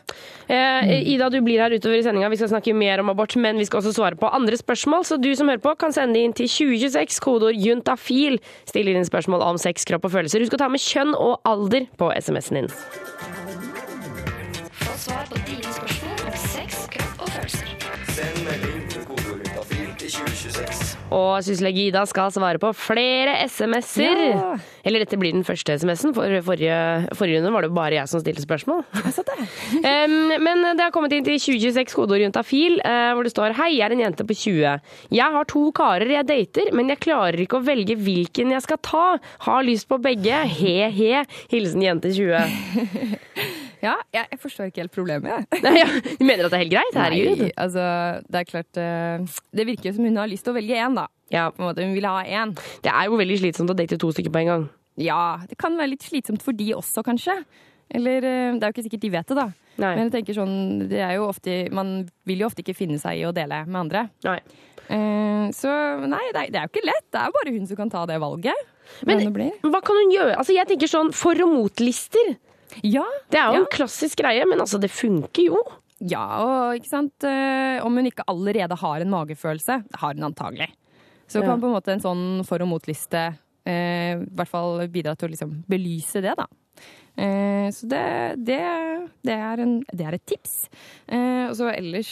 Eh, 0.49 1.03
Ida, 1.13 1.29
du 1.29 1.41
blir 1.45 1.61
her 1.61 1.75
utover 1.75 1.99
i 1.99 2.05
sendinga. 2.07 2.31
Vi 2.33 2.41
skal 2.41 2.53
snakke 2.55 2.75
mer 2.75 3.03
om 3.03 3.13
abort, 3.13 3.37
men 3.37 3.61
vi 3.61 3.67
skal 3.69 3.83
også 3.83 3.93
svare 3.97 4.17
på 4.17 4.31
andre 4.33 4.57
spørsmål. 4.57 5.05
Så 5.05 5.21
du 5.21 5.31
som 5.37 5.51
hører 5.53 5.63
på, 5.63 5.75
kan 5.79 5.93
sende 5.93 6.23
inn 6.23 6.33
til 6.33 6.49
2026, 6.49 7.21
kodeord 7.21 7.59
juntafil. 7.59 8.39
Stiller 8.69 8.97
inn 8.97 9.09
spørsmål 9.09 9.45
om 9.53 9.61
sex, 9.61 9.85
kropp 9.89 10.09
og 10.09 10.17
følelser. 10.17 10.45
Husk 10.45 10.57
å 10.57 10.63
ta 10.65 10.71
med 10.73 10.83
kjønn 10.83 11.13
og 11.17 11.41
alder 11.49 11.89
på 12.01 12.13
SMS-en 12.17 12.63
din. 12.63 12.73
Få 14.83 14.97
svar 14.97 15.29
på 15.29 15.45
dine 15.47 15.77
spørsmål 15.77 16.02
Og 21.13 21.45
syslege 21.45 21.89
Ida 21.89 22.05
skal 22.09 22.33
svare 22.35 22.61
på 22.63 22.71
flere 22.77 23.37
SMS-er. 23.49 24.23
Ja. 24.33 24.51
Eller 24.87 25.05
dette 25.05 25.19
blir 25.21 25.35
den 25.35 25.45
første 25.47 25.77
SMS-en. 25.79 26.15
For 26.17 26.39
forrige, 26.47 26.77
forrige 27.19 27.41
runde 27.41 27.53
var 27.55 27.65
det 27.65 27.71
jo 27.71 27.77
bare 27.77 27.99
jeg 27.99 28.11
som 28.11 28.23
stilte 28.23 28.45
spørsmål. 28.45 28.85
Em, 29.83 30.15
men 30.43 30.63
det 30.77 30.85
har 30.85 30.93
kommet 30.95 31.13
inn 31.17 31.25
til 31.27 31.39
2026 31.41 31.97
kodeord 31.97 32.23
juntafil, 32.23 32.79
uh, 32.85 33.13
hvor 33.17 33.27
det 33.27 33.33
står 33.33 33.57
Hei, 33.59 33.73
jeg 33.79 33.87
er 33.87 33.97
en 33.97 34.05
jente 34.05 34.27
på 34.27 34.37
20. 34.37 34.93
Jeg 35.13 35.37
har 35.37 35.49
to 35.51 35.65
karer 35.77 36.15
jeg 36.17 36.29
dater, 36.29 36.73
men 36.77 36.93
jeg 36.93 37.03
klarer 37.03 37.43
ikke 37.45 37.61
å 37.61 37.67
velge 37.67 37.99
hvilken 37.99 38.55
jeg 38.55 38.67
skal 38.67 38.81
ta. 38.85 39.07
Har 39.47 39.67
lyst 39.67 39.89
på 39.91 40.01
begge. 40.03 40.45
He-he. 40.59 41.25
Hilsen 41.53 41.85
jente 41.85 42.15
20. 42.15 43.61
Ja, 43.83 43.97
jeg, 44.15 44.29
jeg 44.31 44.39
forstår 44.39 44.69
ikke 44.71 44.85
helt 44.85 44.95
problemet, 44.95 45.33
jeg. 45.33 45.63
Nei, 45.67 45.73
ja, 45.81 45.87
Du 46.21 46.23
mener 46.25 46.47
at 46.47 46.53
det 46.53 46.59
er 46.59 46.63
helt 46.63 46.75
greit? 46.77 46.99
Herregud. 46.99 47.41
Nei, 47.43 47.49
altså, 47.65 47.87
det 48.31 48.41
er 48.43 48.47
klart 48.49 48.79
eh, 48.79 49.41
Det 49.59 49.67
virker 49.67 49.91
jo 49.91 49.97
som 49.97 50.07
hun 50.07 50.21
har 50.23 50.31
lyst 50.31 50.47
til 50.47 50.55
å 50.55 50.59
velge 50.61 50.79
én, 50.79 50.95
da. 51.01 51.09
Ja, 51.35 51.49
På 51.51 51.65
en 51.65 51.69
måte, 51.71 51.83
Hun 51.87 51.97
vil 51.97 52.07
ha 52.07 52.21
én. 52.23 52.55
det 52.85 52.93
er 52.93 53.11
jo 53.11 53.19
veldig 53.19 53.41
slitsomt 53.43 53.73
å 53.75 53.77
date 53.79 53.99
to 53.99 54.13
stykker 54.15 54.31
på 54.35 54.43
en 54.45 54.51
gang. 54.53 54.65
Ja, 55.01 55.23
det 55.49 55.57
kan 55.59 55.75
være 55.81 55.95
litt 55.95 56.05
slitsomt 56.07 56.45
for 56.45 56.55
de 56.55 56.71
også, 56.77 57.03
kanskje. 57.07 57.35
Eller 57.93 58.23
eh, 58.25 58.53
det 58.57 58.63
er 58.63 58.71
jo 58.71 58.77
ikke 58.77 58.87
sikkert 58.87 59.05
de 59.07 59.13
vet 59.17 59.33
det, 59.33 59.39
da. 59.41 59.49
Nei. 59.83 59.95
Men 59.97 60.07
jeg 60.07 60.13
tenker 60.19 60.37
sånn, 60.37 60.55
det 60.91 61.01
er 61.01 61.17
jo 61.17 61.27
ofte, 61.31 61.57
man 61.73 61.95
vil 62.29 62.45
jo 62.45 62.51
ofte 62.51 62.61
ikke 62.63 62.77
finne 62.77 62.99
seg 63.01 63.19
i 63.23 63.25
å 63.29 63.33
dele 63.35 63.65
med 63.67 63.81
andre. 63.87 64.05
Nei. 64.29 64.39
Eh, 64.93 65.49
så 65.57 65.73
nei, 66.07 66.23
det 66.35 66.45
er, 66.45 66.53
det 66.53 66.61
er 66.61 66.69
jo 66.69 66.73
ikke 66.75 66.87
lett. 66.87 67.07
Det 67.11 67.21
er 67.21 67.31
jo 67.31 67.37
bare 67.39 67.55
hun 67.57 67.69
som 67.71 67.79
kan 67.81 67.93
ta 67.93 68.05
det 68.09 68.21
valget. 68.23 68.69
Men 69.09 69.23
hva 69.73 69.81
kan 69.85 69.97
hun 69.99 70.13
gjøre? 70.13 70.37
Altså, 70.37 70.55
jeg 70.57 70.69
tenker 70.69 70.91
sånn 70.91 71.13
for 71.17 71.39
og 71.45 71.53
mot-lister. 71.57 72.35
Ja, 72.83 73.05
Det 73.31 73.39
er 73.39 73.49
jo 73.53 73.53
Ja. 73.53 73.61
en 73.61 73.67
klassisk 73.73 74.17
greie, 74.23 74.45
men 74.49 74.59
altså, 74.61 74.81
det 74.81 74.91
funker 74.91 75.45
jo. 75.47 75.63
ja, 76.01 76.25
og 76.43 76.75
ikke 76.81 76.89
sant 76.89 77.25
eh, 77.25 77.79
Om 77.85 77.95
hun 77.97 78.07
ikke 78.11 78.25
allerede 78.27 78.75
har 78.77 79.01
en 79.01 79.11
magefølelse, 79.11 79.85
har 79.95 80.15
hun 80.15 80.25
antagelig, 80.33 80.69
så 81.29 81.41
Ja. 81.43 81.47
kan 81.47 81.61
på 81.61 81.67
en 81.71 81.75
måte 81.77 81.93
en 81.93 82.01
sånn 82.01 82.45
for 82.45 82.61
og 82.63 82.69
mot-liste 82.69 83.37
eh, 83.65 84.15
i 84.19 84.27
hvert 84.35 84.49
fall 84.49 84.89
bidra 84.89 85.17
til 85.17 85.29
å 85.29 85.33
liksom 85.33 85.65
belyse 85.69 86.21
det, 86.21 86.35
da. 86.37 86.47
Eh, 87.13 87.69
så 87.77 87.87
det, 87.91 88.03
det, 88.41 88.59
det, 89.27 89.35
er 89.37 89.61
en, 89.61 89.75
det 89.93 90.07
er 90.09 90.15
et 90.17 90.25
tips. 90.27 90.55
Eh, 91.13 91.45
og 91.51 91.53
så 91.59 91.69
ellers, 91.69 92.11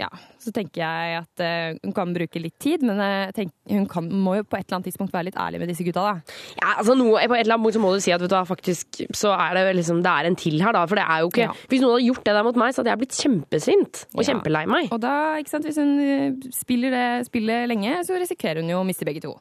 ja, 0.00 0.08
så 0.40 0.52
tenker 0.56 0.80
jeg 0.80 1.18
at 1.20 1.42
eh, 1.44 1.76
hun 1.84 1.92
kan 1.96 2.14
bruke 2.16 2.40
litt 2.40 2.56
tid, 2.62 2.82
men 2.88 2.96
jeg 3.02 3.34
tenk, 3.36 3.52
hun 3.68 3.84
kan, 3.92 4.08
må 4.08 4.38
jo 4.38 4.46
på 4.48 4.56
et 4.56 4.64
eller 4.64 4.78
annet 4.78 4.88
tidspunkt 4.88 5.12
være 5.12 5.28
litt 5.28 5.38
ærlig 5.40 5.60
med 5.60 5.68
disse 5.72 5.84
gutta, 5.84 6.06
da. 6.08 6.38
Ja, 6.62 6.70
altså 6.80 6.96
noe, 6.96 7.20
På 7.28 7.36
et 7.36 7.44
eller 7.44 7.58
annet 7.58 7.66
punkt 7.68 7.76
så 7.76 7.84
må 7.84 7.92
du 7.92 8.00
si 8.04 8.14
at 8.16 8.24
vet 8.24 8.32
du 8.32 8.38
hva, 8.38 8.44
faktisk 8.48 9.02
så 9.20 9.34
er 9.36 9.58
det 9.60 9.76
liksom, 9.82 10.00
det 10.06 10.14
er 10.16 10.30
en 10.30 10.40
til 10.40 10.56
her, 10.64 10.72
da. 10.76 10.86
For 10.88 10.96
det 11.00 11.04
er 11.04 11.24
jo 11.24 11.32
ikke 11.32 11.44
Ja. 11.48 11.52
Hvis 11.68 11.84
noen 11.84 11.94
hadde 11.98 12.08
gjort 12.08 12.24
det 12.24 12.36
der 12.38 12.46
mot 12.48 12.60
meg, 12.64 12.72
så 12.74 12.80
hadde 12.82 12.94
jeg 12.94 13.02
blitt 13.04 13.20
kjempesint 13.20 14.04
og 14.14 14.22
Ja. 14.24 14.28
kjempelei 14.32 14.64
meg. 14.70 14.88
Og 14.96 15.00
da, 15.04 15.14
ikke 15.42 15.52
sant, 15.52 15.68
hvis 15.68 15.76
hun 15.80 16.40
spiller 16.56 16.90
det 16.96 17.06
spillet 17.28 17.68
lenge, 17.68 18.00
så 18.08 18.16
risikerer 18.16 18.62
hun 18.64 18.72
jo 18.72 18.80
å 18.80 18.86
miste 18.88 19.04
begge 19.08 19.20
to. 19.28 19.36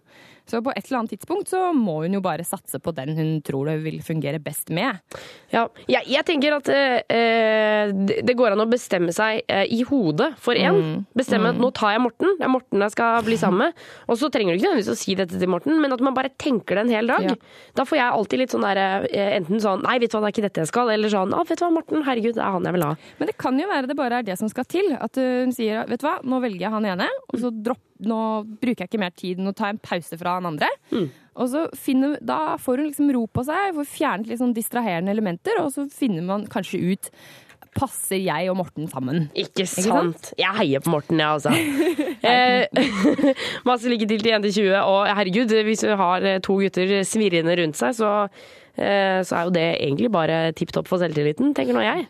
Så 0.48 0.62
på 0.64 0.74
et 0.76 0.84
eller 0.86 1.02
annet 1.02 1.16
tidspunkt 1.16 1.52
så 1.52 1.72
må 1.76 2.02
hun 2.06 2.18
jo 2.18 2.24
bare 2.24 2.46
satse 2.48 2.80
på 2.84 2.94
den 2.96 3.16
hun 3.18 3.34
tror 3.46 3.72
det 3.72 3.80
vil 3.86 4.00
fungere 4.06 4.40
best 4.44 4.72
med. 4.74 5.02
Ja, 5.54 5.66
jeg, 5.90 6.06
jeg 6.12 6.28
tenker 6.28 6.58
at 6.60 6.72
eh, 6.72 7.94
det 8.08 8.28
det 8.28 8.36
går 8.38 8.54
an 8.54 8.64
å 8.64 8.68
bestemme 8.70 9.14
seg 9.16 9.44
eh, 9.48 9.66
i 9.74 9.82
hodet 9.88 10.32
for 10.42 10.58
én. 10.60 10.78
Mm. 10.78 11.06
Bestemme 11.18 11.52
at 11.54 11.60
nå 11.62 11.70
tar 11.76 11.96
jeg 11.96 12.04
Morten, 12.04 12.36
det 12.40 12.48
er 12.48 12.52
Morten 12.52 12.84
jeg 12.84 12.94
skal 12.94 13.24
bli 13.26 13.38
sammen 13.40 13.66
med. 13.66 13.86
Og 14.08 14.20
så 14.20 14.30
trenger 14.34 14.54
du 14.54 14.60
ikke 14.60 14.68
nødvendigvis 14.68 14.94
å 14.94 15.00
si 15.00 15.16
dette 15.18 15.40
til 15.40 15.52
Morten, 15.52 15.78
men 15.82 15.96
at 15.96 16.04
man 16.04 16.16
bare 16.18 16.32
tenker 16.40 16.78
det 16.78 16.86
en 16.86 16.94
hel 16.94 17.12
dag. 17.12 17.28
Ja. 17.30 17.36
Da 17.78 17.88
får 17.88 18.02
jeg 18.02 18.18
alltid 18.20 18.44
litt 18.44 18.56
sånn 18.56 18.68
der 18.68 18.82
eh, 18.84 19.34
enten 19.40 19.64
sånn 19.64 19.84
nei, 19.86 19.98
vet 20.04 20.12
du 20.12 20.18
hva, 20.18 20.26
det 20.26 20.32
er 20.32 20.36
ikke 20.36 20.48
dette 20.50 20.66
jeg 20.66 20.72
skal, 20.74 20.94
eller 20.94 21.14
sånn 21.14 21.36
å, 21.36 21.44
vet 21.48 21.62
du 21.62 21.66
hva, 21.66 21.74
Morten, 21.78 22.06
herregud, 22.08 22.38
det 22.38 22.44
er 22.44 22.56
han 22.58 22.68
jeg 22.68 22.78
vil 22.78 22.88
ha. 22.88 22.94
Men 23.20 23.32
det 23.32 23.38
kan 23.40 23.62
jo 23.62 23.70
være 23.72 23.92
det 23.92 24.00
bare 24.00 24.22
er 24.22 24.28
det 24.28 24.40
som 24.40 24.52
skal 24.52 24.68
til. 24.70 24.92
At 24.98 25.20
hun 25.22 25.54
sier 25.56 25.88
vet 25.90 26.04
du 26.04 26.08
hva, 26.10 26.18
nå 26.28 26.42
velger 26.44 26.68
jeg 26.68 26.76
han 26.76 26.92
ene, 26.96 27.10
og 27.32 27.42
så 27.42 27.54
dropp, 27.54 27.84
nå 28.04 28.20
bruker 28.62 28.84
jeg 28.84 28.92
ikke 28.92 29.02
mer 29.02 29.16
tid, 29.16 29.42
nå 29.42 29.54
tar 29.58 29.72
jeg 29.72 29.78
en 29.78 29.86
pause 29.90 30.20
fra 30.20 30.38
han 30.38 30.52
andre. 30.52 30.70
Og 31.38 31.50
så 31.52 31.66
finner, 31.78 32.18
Da 32.22 32.58
får 32.62 32.82
hun 32.82 32.90
liksom 32.90 33.12
ro 33.14 33.26
på 33.30 33.44
seg, 33.46 33.76
får 33.78 33.92
fjernet 33.92 34.32
litt 34.32 34.42
sånn 34.42 34.56
distraherende 34.58 35.14
elementer, 35.14 35.60
og 35.62 35.72
så 35.76 35.88
finner 35.92 36.26
man 36.26 36.48
kanskje 36.52 36.82
ut 36.94 37.12
Passer 37.78 38.18
jeg 38.18 38.50
og 38.50 38.56
Morten 38.58 38.88
sammen? 38.90 39.28
Ikke 39.38 39.68
sant? 39.70 39.86
sant? 39.86 40.30
Jeg 40.40 40.50
heier 40.58 40.82
på 40.82 40.90
Morten, 40.90 41.20
jeg, 41.22 41.30
altså. 41.30 41.52
eh, 42.32 42.66
masse 43.70 43.92
lykke 43.92 44.08
til 44.10 44.24
til 44.24 44.32
Jente 44.32 44.50
20. 44.50 44.72
Og 44.82 45.12
herregud, 45.20 45.54
hvis 45.68 45.86
du 45.86 45.92
har 46.00 46.26
eh, 46.26 46.40
to 46.42 46.58
gutter 46.58 46.96
svirrende 47.06 47.54
rundt 47.60 47.78
seg, 47.78 47.94
så, 48.00 48.14
eh, 48.82 49.22
så 49.22 49.38
er 49.38 49.46
jo 49.46 49.54
det 49.60 49.68
egentlig 49.76 50.10
bare 50.16 50.42
tipp 50.58 50.74
topp 50.74 50.90
for 50.90 51.04
selvtilliten, 51.04 51.54
tenker 51.58 51.78
nå 51.78 51.86
jeg. 51.86 52.08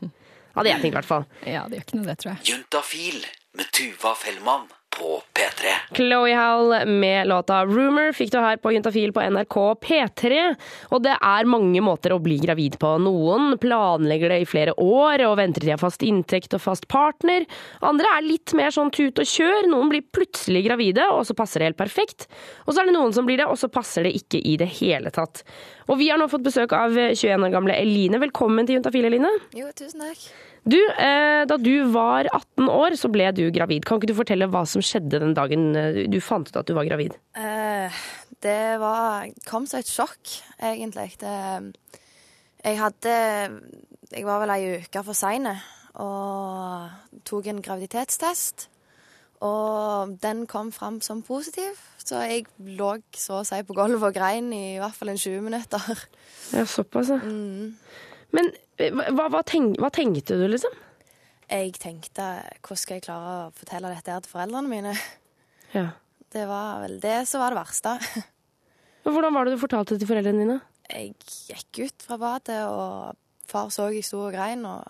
Hadde 0.55 0.71
jeg 0.71 0.85
tenkt, 0.85 0.93
i 0.93 0.99
hvert 1.01 1.11
fall. 1.11 1.27
Ja, 1.43 1.67
det 1.67 1.81
gjør 1.81 1.87
ikke 1.89 1.99
noe, 1.99 2.07
det, 2.07 2.19
tror 2.23 2.33
jeg. 2.33 2.43
Juntafil 2.53 3.23
med 3.59 3.75
Tuva 3.75 4.15
Fellmann 4.15 4.69
på 4.89 5.21
P3. 5.33 5.95
Chloé 5.97 6.33
Hall 6.35 6.87
med 6.87 7.27
låta 7.27 7.65
'Rumor' 7.65 8.13
fikk 8.13 8.31
du 8.31 8.37
her 8.39 8.57
på 8.57 8.71
Juntafil 8.71 9.13
på 9.13 9.21
NRK 9.21 9.55
P3. 9.81 10.55
Og 10.91 11.03
det 11.03 11.15
er 11.21 11.49
mange 11.49 11.81
måter 11.81 12.13
å 12.15 12.21
bli 12.23 12.37
gravid 12.41 12.77
på. 12.79 12.93
Noen 13.01 13.57
planlegger 13.61 14.33
det 14.33 14.39
i 14.41 14.49
flere 14.49 14.73
år 14.77 15.23
og 15.27 15.37
venter 15.37 15.61
til 15.61 15.71
de 15.71 15.75
har 15.75 15.81
fast 15.81 16.05
inntekt 16.05 16.55
og 16.57 16.63
fast 16.63 16.87
partner. 16.87 17.45
Andre 17.81 18.09
er 18.17 18.27
litt 18.27 18.53
mer 18.57 18.73
sånn 18.73 18.91
tut 18.91 19.19
og 19.19 19.27
kjør. 19.27 19.69
Noen 19.71 19.91
blir 19.93 20.05
plutselig 20.15 20.65
gravide, 20.69 21.05
og 21.11 21.25
så 21.27 21.37
passer 21.37 21.59
det 21.59 21.71
helt 21.71 21.81
perfekt. 21.83 22.27
Og 22.65 22.73
så 22.73 22.81
er 22.81 22.89
det 22.89 22.97
noen 22.97 23.13
som 23.13 23.27
blir 23.27 23.41
det, 23.41 23.47
og 23.47 23.59
så 23.59 23.69
passer 23.71 24.07
det 24.07 24.15
ikke 24.17 24.41
i 24.41 24.57
det 24.57 24.69
hele 24.79 25.13
tatt. 25.13 25.43
Og 25.87 25.99
vi 26.01 26.09
har 26.11 26.19
nå 26.19 26.29
fått 26.31 26.45
besøk 26.47 26.73
av 26.75 26.95
21 26.95 27.47
år 27.47 27.53
gamle 27.53 27.77
Eline. 27.77 28.19
Velkommen 28.23 28.67
til 28.67 28.79
Juntafil, 28.79 29.07
Eline. 29.09 29.31
Jo, 29.55 29.71
tusen 29.75 30.03
takk. 30.03 30.29
Du, 30.67 30.77
eh, 30.77 31.45
da 31.47 31.55
du 31.61 31.87
var 31.93 32.27
18 32.27 32.67
år, 32.67 32.95
så 32.99 33.09
ble 33.11 33.29
du 33.35 33.45
gravid. 33.55 33.85
Kan 33.87 34.01
ikke 34.01 34.11
du 34.11 34.17
fortelle 34.17 34.49
hva 34.51 34.65
som 34.67 34.83
skjedde 34.83 35.21
den 35.23 35.35
dagen 35.37 35.69
eh, 35.79 36.03
du 36.11 36.19
fant 36.23 36.49
ut 36.49 36.59
at 36.59 36.67
du 36.67 36.75
var 36.75 36.87
gravid? 36.89 37.15
Eh, 37.39 38.01
det 38.43 38.75
var 38.81 39.29
kom 39.47 39.67
som 39.69 39.79
et 39.79 39.91
sjokk, 39.91 40.33
egentlig. 40.59 41.13
Det, 41.23 41.35
jeg 42.65 42.79
hadde 42.81 43.15
Jeg 44.11 44.23
var 44.23 44.39
vel 44.43 44.53
ei 44.55 44.77
uke 44.83 45.03
for 45.03 45.15
sein 45.17 45.47
og 45.97 47.23
tok 47.27 47.47
en 47.47 47.63
graviditetstest. 47.63 48.67
Og 49.47 50.15
den 50.21 50.45
kom 50.49 50.71
fram 50.73 50.99
som 51.01 51.21
positiv, 51.21 51.77
så 52.01 52.23
jeg 52.25 52.47
lå 52.57 52.95
så 53.13 53.41
å 53.41 53.45
si 53.45 53.59
på 53.67 53.75
gulvet 53.77 54.09
og 54.09 54.15
grein 54.15 54.49
i 54.55 54.79
hvert 54.81 54.95
fall 54.97 55.11
en 55.13 55.19
20 55.21 55.43
minutter. 55.45 56.07
Ja, 56.55 56.63
såpass, 56.65 57.11
ja. 57.13 57.19
Men 57.21 58.49
eh, 58.49 58.66
hva, 58.77 59.27
hva, 59.33 59.41
tenk, 59.47 59.79
hva 59.81 59.89
tenkte 59.93 60.37
du, 60.37 60.45
liksom? 60.51 60.73
Jeg 61.47 61.77
tenkte 61.79 62.25
hvordan 62.59 62.79
skal 62.81 62.97
jeg 62.97 63.05
klare 63.07 63.35
å 63.47 63.53
fortelle 63.55 63.91
dette 63.93 64.11
her 64.11 64.23
til 64.23 64.33
foreldrene 64.33 64.71
mine? 64.71 64.95
Ja. 65.73 65.89
Det 66.33 66.43
var 66.49 66.81
vel 66.83 66.97
det 67.03 67.21
som 67.29 67.41
var 67.41 67.53
det 67.53 67.61
verste. 67.61 67.93
Men 69.03 69.15
Hvordan 69.15 69.37
var 69.37 69.47
det 69.47 69.55
du 69.55 69.61
fortalte 69.61 69.95
det 69.95 70.03
til 70.03 70.11
foreldrene 70.11 70.43
dine? 70.43 70.57
Jeg 70.87 71.13
gikk 71.47 71.79
ut 71.87 72.05
fra 72.07 72.17
badet, 72.19 72.59
og 72.67 73.15
far 73.47 73.71
så 73.71 73.89
jeg 73.91 74.05
sto 74.05 74.21
og 74.25 74.35
grein, 74.35 74.65
og 74.67 74.83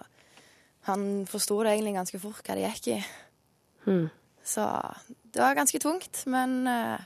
han 0.89 1.25
forsto 1.29 1.59
det 1.61 1.75
egentlig 1.75 1.95
ganske 1.97 2.21
fort 2.21 2.41
hva 2.45 2.57
det 2.57 2.65
gikk 2.65 2.89
i. 2.95 2.97
Hmm. 3.85 4.07
Så 4.47 4.65
det 5.33 5.43
var 5.43 5.57
ganske 5.57 5.79
tungt, 5.83 6.23
men 6.31 6.59
eh, 6.71 7.05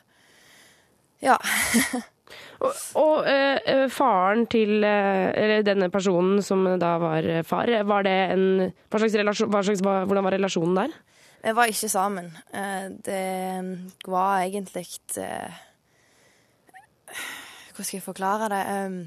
ja. 1.26 1.38
Og, 2.62 2.74
og 3.02 3.28
eh, 3.30 3.88
faren 3.90 4.46
til 4.52 4.84
eh, 4.84 5.32
Eller 5.34 5.64
denne 5.66 5.90
personen 5.94 6.42
som 6.46 6.64
da 6.80 6.96
var 7.02 7.28
far, 7.48 7.72
var 7.90 8.04
det 8.06 8.18
en 8.36 8.46
Hva 8.90 9.02
slags 9.02 9.16
relasjon 9.18 9.50
hva 9.52 9.64
slags, 9.66 9.82
hva, 9.86 9.96
Hvordan 10.06 10.28
var 10.28 10.36
relasjonen 10.38 10.76
der? 10.84 10.94
Vi 11.42 11.56
var 11.58 11.72
ikke 11.72 11.90
sammen. 11.90 12.28
Det 13.02 13.22
var 14.06 14.44
egentlig 14.46 14.86
Hvordan 17.72 17.88
skal 17.88 17.98
jeg 17.98 18.04
forklare 18.06 18.50
det? 18.54 18.62
Um, 18.86 19.00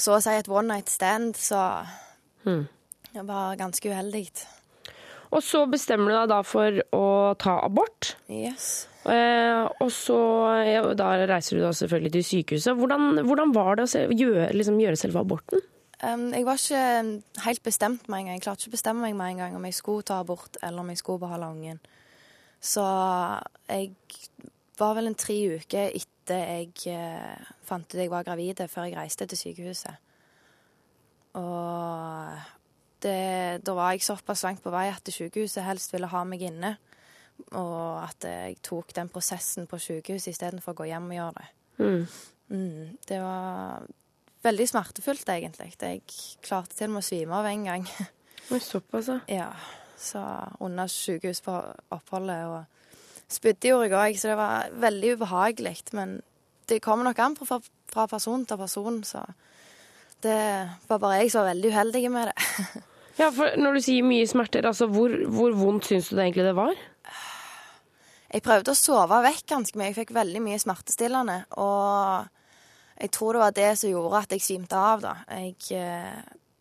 Så 0.00 0.14
å 0.16 0.20
si 0.24 0.32
et 0.32 0.48
one 0.48 0.68
night 0.72 0.88
stand, 0.88 1.34
så 1.36 1.84
Hmm. 2.44 2.62
det 3.12 3.26
var 3.28 3.56
ganske 3.60 3.84
uheldig. 3.90 4.30
Og 5.30 5.42
så 5.46 5.62
bestemmer 5.70 6.10
du 6.10 6.16
deg 6.16 6.30
da 6.32 6.40
for 6.46 6.80
å 6.96 7.04
ta 7.38 7.60
abort. 7.62 8.14
Yes. 8.32 8.88
Eh, 9.08 9.62
og 9.80 9.90
så 9.94 10.18
ja, 10.66 10.82
da 10.98 11.12
reiser 11.30 11.56
du 11.56 11.64
da 11.64 11.70
selvfølgelig 11.76 12.12
til 12.16 12.26
sykehuset. 12.30 12.74
Hvordan, 12.76 13.22
hvordan 13.28 13.54
var 13.54 13.78
det 13.78 13.86
å 13.86 13.92
se, 13.92 14.02
gjøre, 14.10 14.50
liksom, 14.56 14.80
gjøre 14.82 14.98
selve 14.98 15.22
aborten? 15.22 15.62
Um, 16.00 16.30
jeg 16.32 16.46
var 16.48 16.58
ikke 16.58 17.44
helt 17.44 17.62
bestemt 17.62 18.08
med 18.08 18.22
en 18.22 18.28
gang. 18.30 18.38
Jeg 18.38 18.44
klarte 18.46 18.64
ikke 18.64 18.72
å 18.72 18.78
bestemme 18.78 19.04
meg 19.04 19.16
med 19.16 19.34
en 19.34 19.42
gang 19.44 19.56
om 19.56 19.66
jeg 19.68 19.76
skulle 19.76 20.06
ta 20.08 20.20
abort 20.24 20.56
eller 20.64 20.82
om 20.82 20.92
jeg 20.92 21.00
skulle 21.02 21.22
beholde 21.22 21.50
ungen. 21.54 21.80
Så 22.60 22.84
jeg 23.70 23.92
var 24.80 24.96
vel 24.96 25.10
en 25.10 25.18
tre 25.18 25.36
uker 25.60 25.92
etter 25.96 26.40
jeg 26.40 26.94
uh, 26.94 27.50
fant 27.68 27.86
ut 27.86 28.00
jeg 28.00 28.12
var 28.12 28.26
gravid, 28.26 28.64
før 28.68 28.88
jeg 28.88 28.98
reiste 28.98 29.28
til 29.30 29.40
sykehuset. 29.40 30.08
Og 31.38 32.59
det, 33.02 33.60
da 33.66 33.74
var 33.76 33.94
jeg 33.94 34.04
såpass 34.04 34.44
langt 34.46 34.62
på 34.64 34.72
vei 34.72 34.88
at 34.92 35.08
sykehuset 35.12 35.64
helst 35.66 35.94
ville 35.94 36.10
ha 36.10 36.24
meg 36.28 36.44
inne. 36.50 36.74
Og 37.56 38.02
at 38.02 38.26
jeg 38.26 38.58
tok 38.64 38.92
den 38.96 39.08
prosessen 39.12 39.68
på 39.70 39.78
sykehuset 39.80 40.34
istedenfor 40.34 40.74
å 40.74 40.82
gå 40.82 40.90
hjem 40.90 41.08
og 41.08 41.16
gjøre 41.16 41.38
det. 41.38 41.48
Mm. 41.80 42.06
Mm, 42.50 42.86
det 43.08 43.20
var 43.22 43.86
veldig 44.44 44.66
smertefullt, 44.68 45.28
egentlig. 45.28 45.72
Jeg 45.80 46.02
klarte 46.44 46.76
til 46.76 46.90
og 46.90 46.96
med 46.96 47.04
å 47.04 47.08
svime 47.08 47.38
av 47.38 47.48
en 47.50 47.68
gang. 47.68 47.86
Såpass, 48.50 49.08
ja. 49.12 49.20
ja, 49.30 49.48
så 50.00 50.24
under 50.64 50.90
sykehusoppholdet. 50.90 52.50
Og 52.50 53.30
spydde 53.30 53.72
gjorde 53.72 53.88
jeg 53.88 54.00
òg, 54.00 54.18
så 54.18 54.32
det 54.32 54.38
var 54.40 54.76
veldig 54.84 55.14
ubehagelig. 55.16 55.76
Men 55.96 56.18
det 56.68 56.82
kommer 56.84 57.08
nok 57.08 57.22
an 57.22 57.38
på 57.38 57.48
fra, 57.48 57.60
fra 57.90 58.06
person 58.10 58.44
til 58.46 58.60
person, 58.60 59.02
så 59.06 59.24
det 60.20 60.36
var 60.88 61.00
bare 61.00 61.22
jeg 61.22 61.32
som 61.32 61.44
var 61.44 61.54
veldig 61.54 61.72
uheldig 61.72 62.06
med 62.12 62.32
det. 62.32 62.82
Ja, 63.20 63.28
for 63.36 63.52
Når 63.60 63.76
du 63.76 63.80
sier 63.84 64.06
mye 64.06 64.26
smerter, 64.30 64.64
altså 64.70 64.86
hvor, 64.88 65.12
hvor 65.28 65.52
vondt 65.58 65.90
syns 65.90 66.08
du 66.08 66.16
det 66.16 66.24
egentlig 66.30 66.46
det 66.48 66.56
var? 66.56 66.78
Jeg 68.30 68.44
prøvde 68.46 68.72
å 68.72 68.78
sove 68.78 69.16
vekk 69.26 69.46
ganske 69.50 69.76
mye. 69.78 69.88
Jeg 69.90 69.96
fikk 69.98 70.12
veldig 70.14 70.40
mye 70.44 70.60
smertestillende. 70.62 71.40
Og 71.58 72.28
jeg 73.00 73.10
tror 73.16 73.34
det 73.36 73.42
var 73.42 73.56
det 73.56 73.70
som 73.80 73.90
gjorde 73.90 74.20
at 74.22 74.34
jeg 74.36 74.44
svimte 74.44 74.78
av, 74.78 75.02
da. 75.02 75.14
Jeg 75.34 75.56
eh, 75.74 76.20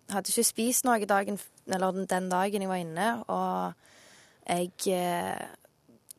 hadde 0.10 0.34
ikke 0.34 0.48
spist 0.50 0.88
noe 0.88 1.06
dagen, 1.06 1.38
eller 1.70 1.92
den- 1.94 2.10
den 2.10 2.30
dagen 2.32 2.62
jeg 2.66 2.72
var 2.72 2.82
inne, 2.82 3.10
og 3.30 3.74
jeg 4.50 4.72
eh, 4.98 5.46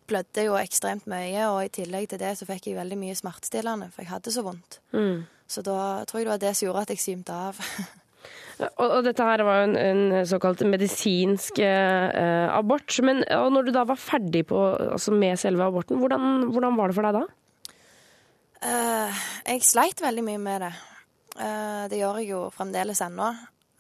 blødde 0.07 0.45
jo 0.47 0.55
ekstremt 0.61 1.07
mye, 1.11 1.49
og 1.51 1.65
i 1.65 1.73
tillegg 1.83 2.09
til 2.13 2.19
det 2.23 2.37
så 2.39 2.47
fikk 2.47 2.67
jeg 2.71 2.79
veldig 2.79 2.99
mye 2.99 3.19
smertestillende, 3.19 3.91
for 3.91 4.03
jeg 4.05 4.11
hadde 4.13 4.31
så 4.35 4.43
vondt. 4.47 4.79
Mm. 4.95 5.25
Så 5.51 5.63
da 5.67 6.05
tror 6.07 6.21
jeg 6.23 6.27
det 6.29 6.35
var 6.37 6.45
det 6.47 6.55
som 6.57 6.67
gjorde 6.69 6.83
at 6.87 6.95
jeg 6.95 7.03
svimte 7.03 7.35
av. 7.35 7.59
Og, 8.61 8.87
og 8.87 9.05
dette 9.07 9.25
her 9.25 9.43
var 9.47 9.61
jo 9.61 9.67
en, 9.71 9.77
en 9.81 10.27
såkalt 10.29 10.63
medisinsk 10.69 11.61
eh, 11.65 12.47
abort. 12.53 12.99
Men 13.07 13.23
når 13.25 13.69
du 13.69 13.75
da 13.75 13.87
var 13.89 14.01
ferdig 14.01 14.45
på, 14.51 14.59
altså 14.93 15.15
med 15.17 15.41
selve 15.41 15.69
aborten, 15.69 16.01
hvordan, 16.03 16.51
hvordan 16.53 16.77
var 16.77 16.91
det 16.91 16.99
for 16.99 17.09
deg 17.09 17.21
da? 17.21 17.27
Uh, 18.61 19.21
jeg 19.47 19.65
sleit 19.65 20.03
veldig 20.05 20.25
mye 20.27 20.41
med 20.41 20.67
det. 20.67 20.75
Uh, 21.39 21.89
det 21.89 22.01
gjør 22.01 22.21
jeg 22.21 22.33
jo 22.35 22.41
fremdeles 22.53 23.01
ennå. 23.07 23.31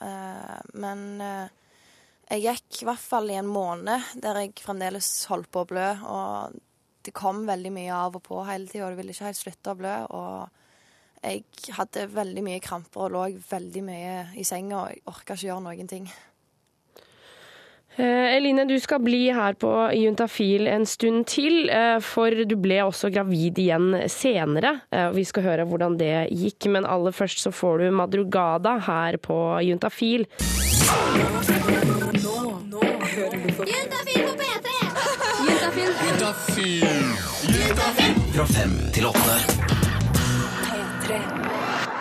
Uh, 0.00 0.60
men 0.80 1.02
eh, 1.20 1.50
jeg 2.30 2.44
gikk 2.46 2.78
i 2.80 2.86
hvert 2.88 3.02
fall 3.02 3.28
i 3.28 3.36
en 3.36 3.48
måned 3.50 4.14
der 4.22 4.38
jeg 4.40 4.54
fremdeles 4.64 5.08
holdt 5.28 5.50
på 5.52 5.66
å 5.66 5.68
blø. 5.68 5.88
Og 6.08 6.56
det 7.04 7.12
kom 7.16 7.42
veldig 7.48 7.72
mye 7.74 7.92
av 7.92 8.16
og 8.16 8.24
på 8.24 8.40
hele 8.48 8.70
tida, 8.70 8.86
og 8.86 8.94
det 8.94 9.02
ville 9.02 9.12
ikke 9.12 9.28
helt 9.28 9.40
slutte 9.40 9.74
å 9.74 9.80
blø. 9.82 9.96
Og 10.16 10.59
jeg 11.22 11.44
hadde 11.76 12.08
veldig 12.14 12.42
mye 12.46 12.60
kramper 12.64 13.06
og 13.06 13.14
lå 13.14 13.28
veldig 13.50 13.84
mye 13.84 14.16
i 14.40 14.44
senga, 14.46 14.86
og 14.86 14.94
jeg 14.94 15.06
orka 15.10 15.36
ikke 15.36 15.50
gjøre 15.50 15.64
noen 15.68 15.90
ting. 15.90 16.10
Eh, 17.96 18.36
Eline, 18.36 18.64
du 18.64 18.76
skal 18.80 19.02
bli 19.02 19.26
her 19.34 19.56
på 19.58 19.70
Juntafil 19.98 20.68
en 20.70 20.86
stund 20.86 21.26
til, 21.26 21.68
eh, 21.68 21.98
for 22.00 22.30
du 22.30 22.54
ble 22.56 22.78
også 22.84 23.10
gravid 23.12 23.58
igjen 23.58 24.08
senere. 24.08 24.80
Eh, 24.92 25.10
vi 25.10 25.24
skal 25.24 25.42
høre 25.42 25.66
hvordan 25.66 25.98
det 25.98 26.30
gikk, 26.30 26.70
men 26.70 26.86
aller 26.86 27.12
først 27.12 27.42
så 27.42 27.52
får 27.52 27.78
du 27.78 27.90
Madrugada 27.90 28.78
her 28.78 29.18
på 29.18 29.58
Juntafil. 29.66 30.26
Fra 38.30 38.44
fem 38.46 38.74
til 38.94 39.10
åtte. 39.10 39.89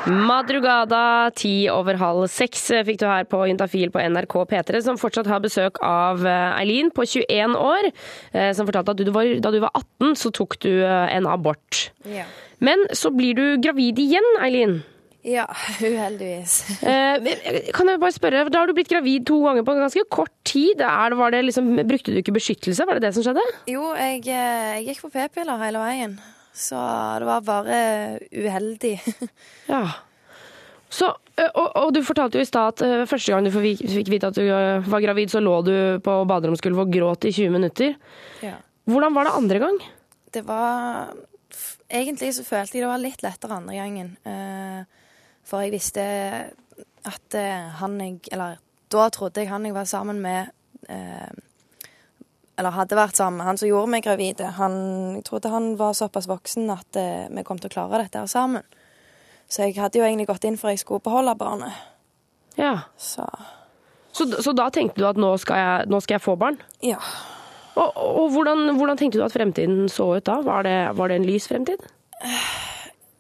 Madrugada 0.10 1.30
ti 1.38 1.70
over 1.70 1.98
halv 2.01 2.25
seks 2.32 2.63
eh, 2.74 2.84
fikk 2.88 3.00
du 3.01 3.06
her 3.10 3.28
på 3.30 3.44
Juntafil 3.50 3.92
på 3.94 4.01
NRK 4.01 4.36
P3, 4.50 4.82
som 4.86 4.98
fortsatt 5.00 5.30
har 5.30 5.42
besøk 5.44 5.78
av 5.86 6.24
eh, 6.25 6.60
Eileen 6.60 6.89
på 6.94 7.06
21 7.06 7.58
år, 7.60 7.89
eh, 8.34 8.51
som 8.58 8.70
fortalte 8.70 8.96
at 8.96 9.04
du 9.06 9.12
var, 9.13 9.30
da 9.44 9.51
du 9.54 9.60
var 9.62 9.74
18 9.78 10.16
så 10.20 10.32
tok 10.34 10.58
du 10.66 10.72
en 10.86 11.28
abort. 11.30 11.89
Ja. 12.10 12.25
Men 12.63 12.88
så 12.98 13.12
blir 13.13 13.38
du 13.38 13.46
gravid 13.62 14.01
igjen, 14.01 14.25
Eileen. 14.42 14.80
Ja, 15.28 15.46
uheldigvis. 15.84 16.62
Kan 16.80 17.92
jeg 17.92 18.00
bare 18.00 18.16
spørre, 18.16 18.46
Da 18.50 18.62
har 18.62 18.70
du 18.70 18.74
blitt 18.74 18.89
gravid 18.89 19.28
to 19.28 19.42
ganger 19.44 19.68
på 19.68 19.75
ganske 19.78 20.06
kort 20.10 20.34
tid. 20.48 20.80
Er 20.80 21.12
det, 21.12 21.20
var 21.20 21.36
det 21.36 21.44
liksom, 21.50 21.70
brukte 21.84 22.16
du 22.16 22.22
ikke 22.24 22.38
beskyttelse? 22.39 22.88
Var 22.88 22.98
det 22.98 23.10
det 23.10 23.13
som 23.18 23.28
skjedde? 23.28 23.46
Jo, 23.70 23.92
jeg, 24.00 24.24
jeg 24.32 24.88
gikk 24.88 25.04
på 25.06 25.13
p-piller 25.20 25.60
hele 25.62 25.84
veien. 25.84 26.20
Så 26.60 26.78
det 27.22 27.28
var 27.30 27.46
bare 27.48 27.80
uheldig. 28.36 28.96
Ja. 29.70 29.84
Så, 30.89 31.12
og, 31.54 31.68
og 31.78 31.92
du 31.94 32.01
fortalte 32.04 32.39
jo 32.39 32.44
i 32.44 32.50
stad 32.50 32.82
at 32.82 33.10
første 33.10 33.32
gang 33.32 33.46
du 33.46 33.51
fikk 33.54 34.10
vite 34.10 34.32
at 34.32 34.38
du 34.39 34.48
var 34.89 35.04
gravid, 35.04 35.30
så 35.30 35.42
lå 35.44 35.60
du 35.62 35.74
på 36.04 36.16
baderomsgulvet 36.28 36.88
og 36.88 36.96
gråt 36.96 37.28
i 37.30 37.34
20 37.36 37.54
minutter. 37.54 37.94
Ja. 38.42 38.56
Hvordan 38.89 39.13
var 39.13 39.30
det 39.30 39.36
andre 39.38 39.62
gang? 39.62 39.78
Det 40.34 40.42
var 40.48 41.13
Egentlig 41.89 42.32
så 42.38 42.44
følte 42.46 42.78
jeg 42.78 42.84
det 42.84 42.89
var 42.89 43.01
litt 43.01 43.22
lettere 43.25 43.56
andre 43.56 43.78
gangen. 43.78 44.10
For 45.50 45.66
jeg 45.66 45.74
visste 45.74 46.04
at 47.10 47.38
han 47.80 47.96
jeg 48.04 48.20
Eller 48.34 48.60
da 48.94 49.08
trodde 49.13 49.42
jeg 49.42 49.50
han 49.50 49.66
jeg 49.66 49.78
var 49.78 49.88
sammen 49.89 50.20
med 50.22 50.51
Eller 52.60 52.75
hadde 52.75 52.98
vært 53.00 53.16
sammen 53.16 53.39
med, 53.39 53.48
han 53.48 53.60
som 53.62 53.70
gjorde 53.70 53.92
meg 53.94 54.04
gravid. 54.04 54.42
Han, 54.58 54.74
jeg 55.16 55.24
trodde 55.30 55.51
han 55.54 55.72
var 55.80 55.96
såpass 55.96 56.28
voksen 56.28 56.68
at 56.74 57.00
eh, 57.00 57.30
vi 57.32 57.44
kom 57.48 57.62
til 57.62 57.72
å 57.72 57.75
klare 57.78 58.04
dette 58.04 58.20
her 58.20 58.28
sammen. 58.28 58.66
Så 59.50 59.63
jeg 59.63 59.78
hadde 59.80 59.98
jo 59.98 60.04
egentlig 60.06 60.28
gått 60.30 60.44
inn 60.46 60.60
for 60.60 60.70
jeg 60.74 60.82
skulle 60.84 61.01
beholde 61.06 61.34
barnet. 61.39 61.74
Ja. 62.60 62.75
Så 63.00 63.24
Så, 64.12 64.25
så 64.44 64.51
da 64.58 64.68
tenkte 64.74 65.00
du 65.00 65.08
at 65.08 65.18
nå 65.22 65.32
skal 65.39 65.58
jeg, 65.62 65.89
nå 65.89 66.00
skal 66.04 66.18
jeg 66.18 66.25
få 66.28 66.36
barn? 66.36 66.60
ja. 66.84 67.00
Og, 67.80 67.94
og 67.96 68.34
hvordan, 68.34 68.74
hvordan 68.75 68.98
tenkte 69.00 69.22
du 69.22 69.24
at 69.24 69.32
fremtiden 69.32 69.86
så 69.88 70.10
ut 70.18 70.25
da? 70.28 70.42
Var 70.44 70.66
det, 70.68 70.74
var 70.98 71.08
det 71.08 71.16
en 71.20 71.28
lys 71.30 71.46
fremtid? 71.48 71.80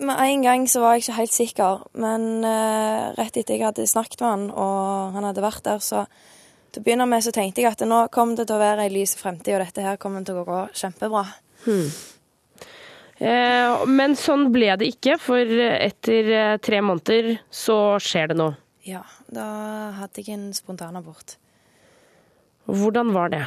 Med 0.03 0.19
en 0.19 0.41
gang 0.43 0.65
så 0.67 0.81
var 0.83 0.97
jeg 0.97 1.05
ikke 1.05 1.15
helt 1.19 1.35
sikker, 1.35 1.85
men 2.01 2.25
eh, 2.43 3.05
rett 3.15 3.37
etter 3.39 3.55
jeg 3.55 3.63
hadde 3.69 3.85
snakket 3.87 4.19
med 4.19 4.29
han, 4.33 4.43
og 4.51 5.15
han 5.15 5.27
hadde 5.29 5.45
vært 5.45 5.63
der, 5.63 5.79
så 5.83 6.01
til 6.69 6.81
å 6.81 6.85
begynne 6.85 7.07
med 7.09 7.25
så 7.25 7.33
tenkte 7.35 7.63
jeg 7.63 7.71
at 7.71 7.83
nå 7.87 8.05
kommer 8.13 8.39
det 8.39 8.47
til 8.49 8.57
å 8.57 8.61
være 8.61 8.85
ei 8.85 8.93
lys 8.93 9.15
fremtid, 9.19 9.55
og 9.57 9.65
dette 9.65 9.85
her 9.85 9.99
kommer 10.01 10.25
til 10.27 10.39
å 10.39 10.45
gå 10.47 10.61
kjempebra. 10.77 11.25
Eh, 13.19 13.85
men 13.89 14.15
sånn 14.15 14.47
ble 14.53 14.71
det 14.79 14.93
ikke, 14.93 15.17
for 15.19 15.59
etter 15.59 16.31
eh, 16.31 16.55
tre 16.63 16.79
måneder 16.85 17.33
så 17.51 17.97
skjer 18.03 18.31
det 18.31 18.39
noe. 18.39 18.55
Ja, 18.87 19.03
da 19.27 19.45
hadde 19.97 20.23
jeg 20.23 20.37
en 20.37 20.53
spontanabort. 20.55 21.35
Hvordan 22.69 23.11
var 23.13 23.33
det? 23.33 23.43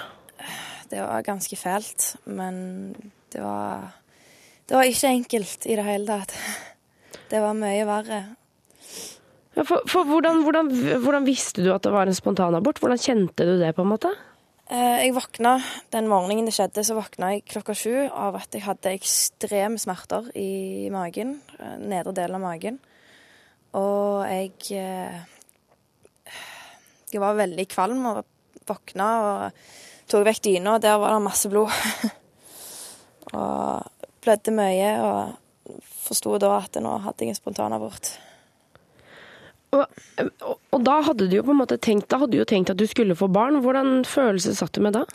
Det 0.90 1.00
var 1.00 1.24
ganske 1.24 1.56
fælt, 1.56 2.16
men 2.24 2.92
det 3.32 3.40
var 3.40 3.92
Det 4.68 4.76
var 4.76 4.88
ikke 4.88 5.08
enkelt 5.08 5.66
i 5.66 5.76
det 5.76 5.84
hele 5.84 6.06
tatt. 6.06 6.32
Det 7.28 7.40
var 7.42 7.56
mye 7.56 7.82
verre. 7.84 8.20
Ja, 9.52 9.64
for, 9.68 9.84
for 9.90 10.08
hvordan, 10.08 10.42
hvordan, 10.46 10.70
hvordan 11.04 11.26
visste 11.28 11.64
du 11.64 11.72
at 11.74 11.84
det 11.84 11.92
var 11.92 12.08
en 12.08 12.16
spontanabort? 12.16 12.78
Hvordan 12.80 13.00
kjente 13.00 13.44
du 13.44 13.58
det, 13.60 13.74
på 13.76 13.84
en 13.84 13.90
måte? 13.90 14.12
Eh, 14.72 15.02
Jeg 15.04 15.12
våkna 15.16 15.58
den 15.92 16.08
morgenen 16.08 16.48
det 16.48 16.54
skjedde, 16.56 16.84
så 16.86 16.96
våkna 16.96 17.34
jeg 17.34 17.44
klokka 17.52 17.76
sju 17.76 18.06
av 18.08 18.38
at 18.40 18.56
jeg 18.56 18.64
hadde 18.64 18.94
ekstreme 18.96 19.80
smerter 19.82 20.30
i 20.38 20.88
magen. 20.94 21.40
eh, 21.58 21.76
Nedre 21.84 22.14
delen 22.16 22.38
av 22.40 22.46
magen. 22.46 22.80
Og 23.76 24.24
jeg 24.28 24.52
eh, 24.72 25.20
Jeg 27.12 27.20
var 27.20 27.36
veldig 27.36 27.68
kvalm 27.68 28.06
og 28.08 28.24
våkna 28.64 29.06
og 29.20 29.62
tok 30.08 30.24
vekk 30.24 30.42
dyna, 30.48 30.76
og 30.78 30.80
der 30.80 30.96
var 30.96 31.12
det 31.12 31.26
masse 31.28 31.48
blod. 31.52 31.68
og 33.36 33.84
blødde 34.24 34.54
mye, 34.56 34.90
og 35.04 35.82
forsto 36.06 36.38
da 36.40 36.56
at 36.62 36.80
nå 36.80 36.96
hadde 37.04 37.26
jeg 37.26 37.34
en 37.34 37.36
spontanabort. 37.36 38.14
Og, 39.72 39.84
og, 40.20 40.56
og 40.72 40.82
da 40.84 40.98
hadde 41.06 41.30
du 41.30 41.38
jo 41.38 41.44
på 41.46 41.54
en 41.54 41.60
måte 41.62 41.78
tenkt, 41.80 42.10
da 42.12 42.18
hadde 42.20 42.34
du 42.34 42.42
jo 42.42 42.48
tenkt 42.48 42.72
at 42.72 42.80
du 42.80 42.84
skulle 42.88 43.16
få 43.16 43.30
barn. 43.32 43.62
Hvordan 43.64 44.02
følelse 44.08 44.54
satt 44.58 44.74
du 44.76 44.82
med 44.84 44.98
da? 44.98 45.06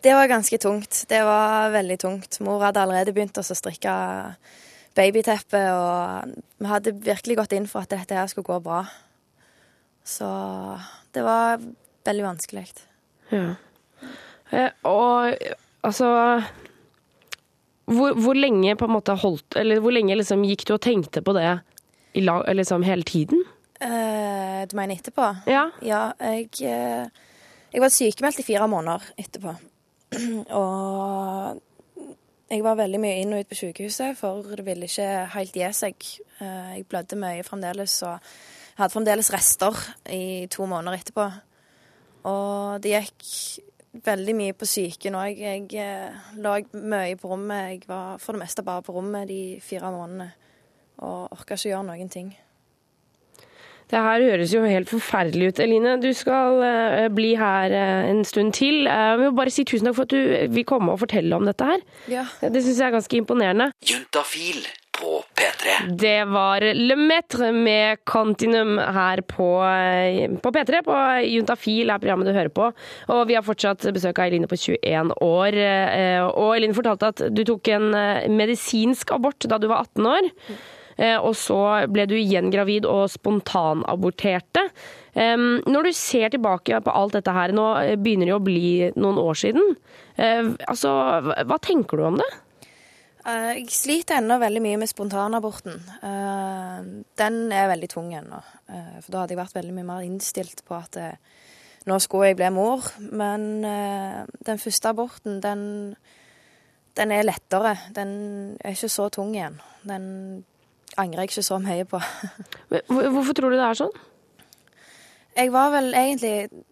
Det 0.00 0.14
var 0.16 0.30
ganske 0.30 0.56
tungt. 0.58 1.04
Det 1.10 1.20
var 1.28 1.70
veldig 1.74 1.98
tungt. 2.00 2.40
Mor 2.40 2.64
hadde 2.64 2.80
allerede 2.80 3.12
begynt 3.12 3.36
å 3.36 3.44
strikke 3.44 3.92
babyteppe, 4.96 5.60
og 5.76 6.32
vi 6.58 6.70
hadde 6.70 6.96
virkelig 7.04 7.36
gått 7.42 7.54
inn 7.56 7.68
for 7.70 7.84
at 7.84 7.92
dette 7.92 8.16
her 8.16 8.30
skulle 8.30 8.48
gå 8.48 8.58
bra. 8.64 8.80
Så 10.06 10.26
det 11.14 11.22
var 11.26 11.60
veldig 12.08 12.24
vanskelig. 12.24 12.64
Ja. 13.30 13.52
Eh, 14.50 14.72
og 14.88 15.36
altså 15.86 16.08
hvor, 17.90 18.16
hvor 18.18 18.34
lenge 18.34 18.74
på 18.74 18.88
en 18.88 18.94
måte 18.96 19.14
holdt 19.14 19.54
Eller 19.60 19.78
hvor 19.78 19.94
lenge 19.94 20.16
liksom 20.18 20.42
gikk 20.42 20.64
du 20.66 20.72
og 20.74 20.80
tenkte 20.82 21.22
på 21.22 21.34
det 21.36 21.60
i 22.18 22.24
lag, 22.24 22.42
liksom 22.50 22.82
hele 22.82 23.06
tiden? 23.06 23.44
Eh, 23.80 24.68
du 24.68 24.76
mener 24.76 24.98
etterpå? 24.98 25.24
Ja. 25.48 25.70
Ja, 25.80 26.12
jeg, 26.20 26.50
eh, 26.60 27.06
jeg 27.72 27.80
var 27.80 27.88
sykemeldt 27.88 28.42
i 28.42 28.44
fire 28.44 28.68
måneder 28.68 29.06
etterpå. 29.16 29.54
og 30.60 31.60
jeg 32.50 32.64
var 32.66 32.76
veldig 32.76 33.00
mye 33.00 33.22
inn 33.22 33.32
og 33.32 33.40
ut 33.40 33.48
på 33.48 33.56
sykehuset, 33.56 34.18
for 34.18 34.44
det 34.44 34.66
ville 34.66 34.88
ikke 34.90 35.08
helt 35.36 35.56
gi 35.56 35.70
seg. 35.76 36.10
Eh, 36.40 36.74
jeg 36.76 36.88
blødde 36.90 37.16
mye 37.22 37.46
fremdeles, 37.46 37.94
og 38.04 38.18
jeg 38.18 38.82
hadde 38.82 38.96
fremdeles 38.96 39.32
rester 39.32 39.80
i 40.12 40.46
to 40.52 40.68
måneder 40.68 40.98
etterpå. 41.00 41.26
Og 42.28 42.84
det 42.84 42.92
gikk 42.98 44.04
veldig 44.04 44.36
mye 44.36 44.58
på 44.60 44.68
psyken 44.68 45.16
òg. 45.16 45.40
Jeg 45.40 45.88
lå 46.36 46.52
mye 46.76 47.16
på 47.16 47.32
rommet. 47.32 47.72
Jeg 47.72 47.88
var 47.88 48.20
for 48.20 48.36
det 48.36 48.44
meste 48.44 48.62
bare 48.66 48.84
på 48.84 48.92
rommet 48.92 49.28
de 49.32 49.56
fire 49.64 49.88
månedene 49.94 50.28
og 51.00 51.32
orka 51.32 51.56
ikke 51.56 51.72
gjøre 51.72 51.86
noen 51.88 52.12
ting. 52.12 52.34
Det 53.90 53.98
her 53.98 54.22
høres 54.22 54.52
jo 54.54 54.62
helt 54.64 54.90
forferdelig 54.90 55.50
ut. 55.50 55.62
Eline, 55.64 55.96
du 56.02 56.10
skal 56.14 56.60
uh, 56.62 57.06
bli 57.14 57.32
her 57.38 57.74
uh, 57.74 58.10
en 58.10 58.24
stund 58.28 58.54
til. 58.56 58.84
Uh, 58.86 59.16
jeg 59.16 59.22
vil 59.24 59.38
bare 59.40 59.54
si 59.54 59.64
tusen 59.66 59.90
takk 59.90 59.98
for 59.98 60.06
at 60.06 60.14
du 60.14 60.52
vil 60.54 60.68
komme 60.68 60.94
og 60.94 61.02
fortelle 61.02 61.34
om 61.36 61.48
dette 61.48 61.66
her. 61.66 61.82
Ja. 62.10 62.28
Det 62.42 62.62
syns 62.62 62.78
jeg 62.78 62.86
er 62.86 62.94
ganske 63.00 63.18
imponerende. 63.18 63.72
Juntafil 63.90 64.62
på 65.00 65.20
P3. 65.38 65.74
Det 66.00 66.16
var 66.28 66.64
Le 66.76 66.96
Metre 66.98 67.50
med 67.56 68.02
Continuum 68.08 68.76
her 68.78 69.22
på, 69.26 69.48
eh, 69.64 70.26
på 70.42 70.52
P3. 70.52 70.82
På 70.84 70.96
Juntafil 71.24 71.90
er 71.90 72.02
programmet 72.02 72.28
du 72.28 72.34
hører 72.36 72.52
på. 72.52 72.70
Og 73.14 73.22
vi 73.30 73.38
har 73.38 73.46
fortsatt 73.46 73.86
besøk 73.96 74.18
av 74.20 74.28
Eline 74.28 74.50
på 74.50 74.58
21 74.60 75.14
år. 75.24 75.56
eh, 75.56 76.20
Og 76.28 76.56
Eline 76.56 76.76
fortalte 76.76 77.08
at 77.14 77.24
du 77.32 77.42
tok 77.44 77.68
en 77.68 77.94
eh, 77.94 78.28
medisinsk 78.28 79.10
abort 79.16 79.48
da 79.48 79.58
du 79.58 79.68
var 79.68 79.86
18 79.88 80.06
år. 80.06 80.30
Eh, 81.00 81.16
Og 81.16 81.32
så 81.38 81.56
ble 81.88 82.04
du 82.10 82.14
igjen 82.18 82.50
gravid 82.52 82.84
og 82.84 83.06
spontanaborterte. 83.08 84.66
Når 85.16 85.82
du 85.88 85.92
ser 85.96 86.28
tilbake 86.30 86.78
på 86.84 86.92
alt 86.94 87.16
dette 87.16 87.32
her, 87.34 87.50
nå 87.56 87.64
eh, 87.80 87.96
begynner 87.98 88.28
det 88.28 88.34
jo 88.34 88.38
å 88.38 88.44
bli 88.44 88.92
noen 89.00 89.18
år 89.18 89.34
siden. 89.40 89.72
Eh, 90.20 90.52
Altså, 90.68 90.92
hva- 91.48 91.58
tenker 91.64 91.96
du 91.96 92.04
om 92.04 92.20
det? 92.20 92.28
Jeg 93.24 93.66
sliter 93.68 94.16
ennå 94.16 94.38
veldig 94.40 94.62
mye 94.64 94.78
med 94.80 94.88
spontanaborten. 94.88 95.74
Den 97.20 97.52
er 97.52 97.68
veldig 97.68 97.88
tung 97.92 98.14
ennå. 98.16 98.38
For 99.04 99.12
da 99.12 99.20
hadde 99.20 99.34
jeg 99.34 99.40
vært 99.42 99.58
veldig 99.58 99.74
mye 99.76 99.84
mer 99.90 100.06
innstilt 100.06 100.62
på 100.66 100.78
at 100.78 100.96
nå 101.86 101.98
skulle 102.00 102.30
jeg 102.30 102.38
bli 102.40 102.48
mor. 102.56 102.80
Men 103.12 103.60
den 103.60 104.58
første 104.62 104.88
aborten, 104.94 105.36
den, 105.44 105.66
den 106.96 107.12
er 107.12 107.28
lettere. 107.28 107.74
Den 107.92 108.56
er 108.64 108.72
ikke 108.72 108.88
så 108.88 109.10
tung 109.12 109.34
igjen. 109.36 109.60
Den 109.84 110.08
angrer 110.98 111.22
jeg 111.24 111.30
ikke 111.30 111.46
så 111.46 111.58
mye 111.62 111.84
på. 111.88 112.00
Hvorfor 113.14 113.34
tror 113.36 113.52
du 113.52 113.58
det 113.58 113.66
er 113.66 113.78
sånn? 113.78 113.96
Jeg 115.36 115.52
var 115.54 115.70
vel 115.70 115.92
egentlig 115.94 116.64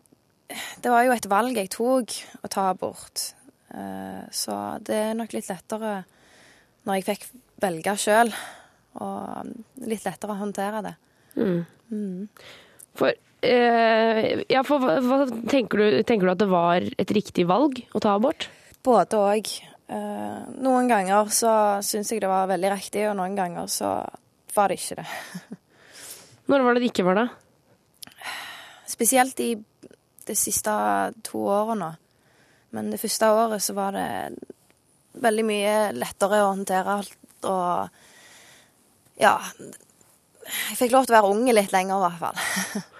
Det 0.82 0.90
var 0.90 1.04
jo 1.06 1.12
et 1.14 1.28
valg 1.30 1.56
jeg 1.60 1.70
tok, 1.70 2.14
å 2.42 2.48
ta 2.50 2.70
abort. 2.72 3.32
Eh, 3.70 4.22
Så 4.32 4.54
det 4.82 4.96
er 5.10 5.14
nok 5.18 5.34
litt 5.36 5.48
lettere 5.50 5.98
når 6.88 6.94
jeg 6.98 7.04
fikk 7.10 7.26
velge 7.60 7.94
sjøl. 8.00 8.32
Og 8.98 9.52
litt 9.86 10.06
lettere 10.08 10.32
å 10.32 10.40
håndtere 10.40 10.80
det. 10.86 10.94
For, 12.98 13.12
eh, 13.44 14.42
ja, 14.50 14.62
for 14.66 14.82
hva, 14.82 14.96
hva 15.04 15.18
tenker, 15.52 15.78
du, 15.78 16.02
tenker 16.08 16.26
du 16.26 16.32
at 16.32 16.40
det 16.40 16.48
var 16.50 16.82
et 16.98 17.12
riktig 17.14 17.44
valg 17.46 17.82
å 17.94 18.00
ta 18.02 18.16
abort? 18.16 18.48
Både 18.82 19.20
òg. 19.20 19.52
Noen 19.88 20.88
ganger 20.90 21.30
så 21.32 21.50
syns 21.84 22.10
jeg 22.12 22.20
det 22.20 22.28
var 22.28 22.48
veldig 22.50 22.70
riktig, 22.74 23.06
og 23.08 23.16
noen 23.16 23.36
ganger 23.38 23.70
så 23.72 23.92
var 24.54 24.68
det 24.68 24.76
ikke 24.80 24.98
det. 25.00 25.06
Når 26.52 26.64
var 26.64 26.76
det 26.76 26.82
det 26.84 26.90
ikke 26.92 27.06
var 27.06 27.16
det? 27.22 27.26
Spesielt 28.88 29.40
i 29.44 29.50
de 30.28 30.36
siste 30.36 30.72
to 31.24 31.40
årene. 31.48 31.94
Men 32.76 32.90
det 32.92 33.00
første 33.00 33.30
året 33.32 33.64
så 33.64 33.72
var 33.76 33.96
det 33.96 34.08
veldig 35.24 35.44
mye 35.48 35.74
lettere 35.96 36.42
å 36.44 36.50
håndtere 36.52 36.98
alt. 36.98 37.16
Og 37.48 37.88
ja 39.22 39.36
Jeg 40.48 40.76
fikk 40.80 40.92
lov 40.94 41.06
til 41.06 41.14
å 41.14 41.20
være 41.20 41.30
unge 41.32 41.54
litt 41.54 41.72
lenger, 41.72 41.96
i 41.96 42.04
hvert 42.08 42.22
fall. 42.22 42.38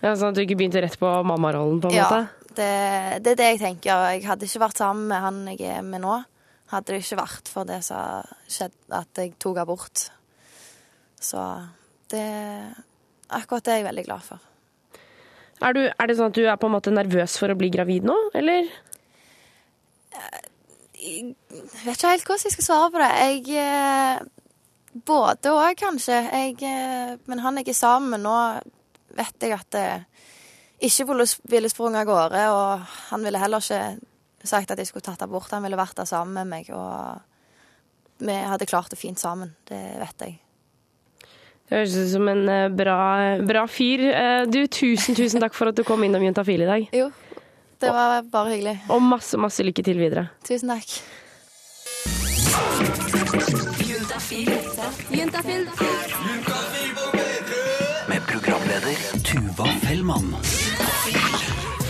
Ja, 0.00 0.14
sånn 0.16 0.30
at 0.30 0.38
du 0.38 0.40
ikke 0.40 0.56
begynte 0.56 0.80
rett 0.80 0.94
på 0.96 1.08
mammarollen, 1.28 1.76
på 1.84 1.90
en 1.90 1.92
Ja, 1.98 2.06
måte? 2.08 2.39
Det, 2.60 3.24
det 3.24 3.32
er 3.32 3.40
det 3.40 3.48
jeg 3.54 3.62
tenker. 3.64 4.04
Jeg 4.14 4.26
hadde 4.28 4.46
ikke 4.46 4.62
vært 4.62 4.82
sammen 4.82 5.08
med 5.10 5.24
han 5.24 5.40
jeg 5.50 5.64
er 5.78 5.82
med 5.86 6.04
nå, 6.04 6.20
hadde 6.70 6.94
det 6.94 7.02
ikke 7.02 7.20
vært 7.22 7.50
for 7.50 7.68
det 7.68 7.80
som 7.86 8.28
skjedde, 8.50 8.78
at 9.00 9.22
jeg 9.22 9.34
tok 9.42 9.62
abort. 9.64 10.06
Så 11.20 11.42
det 12.12 12.28
Akkurat 13.30 13.62
det 13.62 13.70
er 13.70 13.76
jeg 13.78 13.86
veldig 13.86 14.02
glad 14.08 14.24
for. 14.26 14.46
Er, 15.60 15.74
du, 15.76 15.84
er 15.86 16.08
det 16.08 16.16
sånn 16.18 16.32
at 16.32 16.38
du 16.38 16.46
er 16.48 16.56
på 16.58 16.66
en 16.66 16.74
måte 16.74 16.90
nervøs 16.90 17.36
for 17.38 17.52
å 17.52 17.54
bli 17.58 17.68
gravid 17.70 18.06
nå, 18.08 18.16
eller? 18.34 18.66
Jeg 20.98 21.34
vet 21.84 21.94
ikke 21.94 22.10
helt 22.10 22.26
hvordan 22.26 22.46
jeg 22.48 22.54
skal 22.56 22.66
svare 22.66 22.88
på 22.90 23.02
det. 23.02 23.10
Jeg 23.20 23.60
eh, 23.62 24.24
Både 25.06 25.52
òg, 25.54 25.76
kanskje. 25.78 26.16
Jeg, 26.26 26.56
eh, 26.66 27.12
men 27.30 27.42
han 27.44 27.60
jeg 27.60 27.70
er 27.70 27.78
sammen 27.78 28.16
med 28.16 28.24
nå, 28.24 28.36
vet 29.14 29.46
jeg 29.46 29.54
at 29.54 29.78
eh, 29.78 30.06
ikke 30.80 31.06
ville, 31.50 31.68
sprunget 31.72 32.02
av 32.02 32.08
gårde. 32.08 32.44
Og 32.54 32.92
han 33.10 33.24
ville 33.26 33.40
heller 33.42 33.64
ikke 33.64 34.46
sagt 34.48 34.70
at 34.72 34.78
jeg 34.80 34.88
skulle 34.90 35.04
tatt 35.06 35.22
abort. 35.26 35.50
Han 35.52 35.64
ville 35.66 35.78
vært 35.80 35.98
der 36.00 36.08
sammen 36.08 36.34
med 36.40 36.50
meg. 36.52 36.70
Og 36.74 38.24
vi 38.24 38.36
hadde 38.52 38.68
klart 38.68 38.90
det 38.92 39.00
fint 39.00 39.20
sammen. 39.20 39.54
Det 39.68 39.80
vet 40.00 40.26
jeg. 40.26 40.38
Det 41.70 41.76
høres 41.78 41.94
ut 42.00 42.08
som 42.16 42.28
en 42.32 42.48
eh, 42.50 42.68
bra, 42.74 42.96
bra 43.46 43.66
fyr. 43.70 44.02
Eh, 44.10 44.44
Du, 44.50 44.64
tusen, 44.66 45.14
tusen 45.14 45.40
takk 45.44 45.54
for 45.54 45.70
at 45.70 45.78
du 45.78 45.84
kom 45.86 46.02
innom 46.02 46.24
Juntafil 46.26 46.64
i 46.64 46.70
dag. 46.70 46.88
Jo, 46.96 47.10
det 47.80 47.92
var 47.94 48.24
bare 48.32 48.56
hyggelig. 48.56 48.76
Og 48.90 49.00
masse, 49.06 49.38
masse 49.38 49.62
lykke 49.62 49.84
til 49.86 50.00
videre. 50.02 50.26
Tusen 50.48 50.72
takk. 50.74 50.98
Med 58.08 58.20
programleder 58.26 58.96
Tuva 59.24 59.66
Fellmann. 59.82 60.34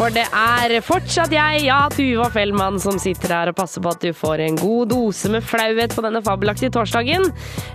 For 0.01 0.09
det 0.17 0.23
er 0.33 0.73
fortsatt 0.81 1.29
jeg, 1.35 1.67
ja, 1.67 1.83
Tuva 1.93 2.31
Fellmann, 2.33 2.79
som 2.81 2.97
sitter 2.97 3.35
her 3.35 3.51
og 3.51 3.57
passer 3.59 3.83
på 3.85 3.91
at 3.93 4.01
du 4.01 4.15
får 4.17 4.41
en 4.47 4.55
god 4.57 4.89
dose 4.95 5.29
med 5.29 5.45
flauhet 5.45 5.93
på 5.93 6.05
denne 6.07 6.23
fabelaktige 6.25 6.73
torsdagen. 6.73 7.27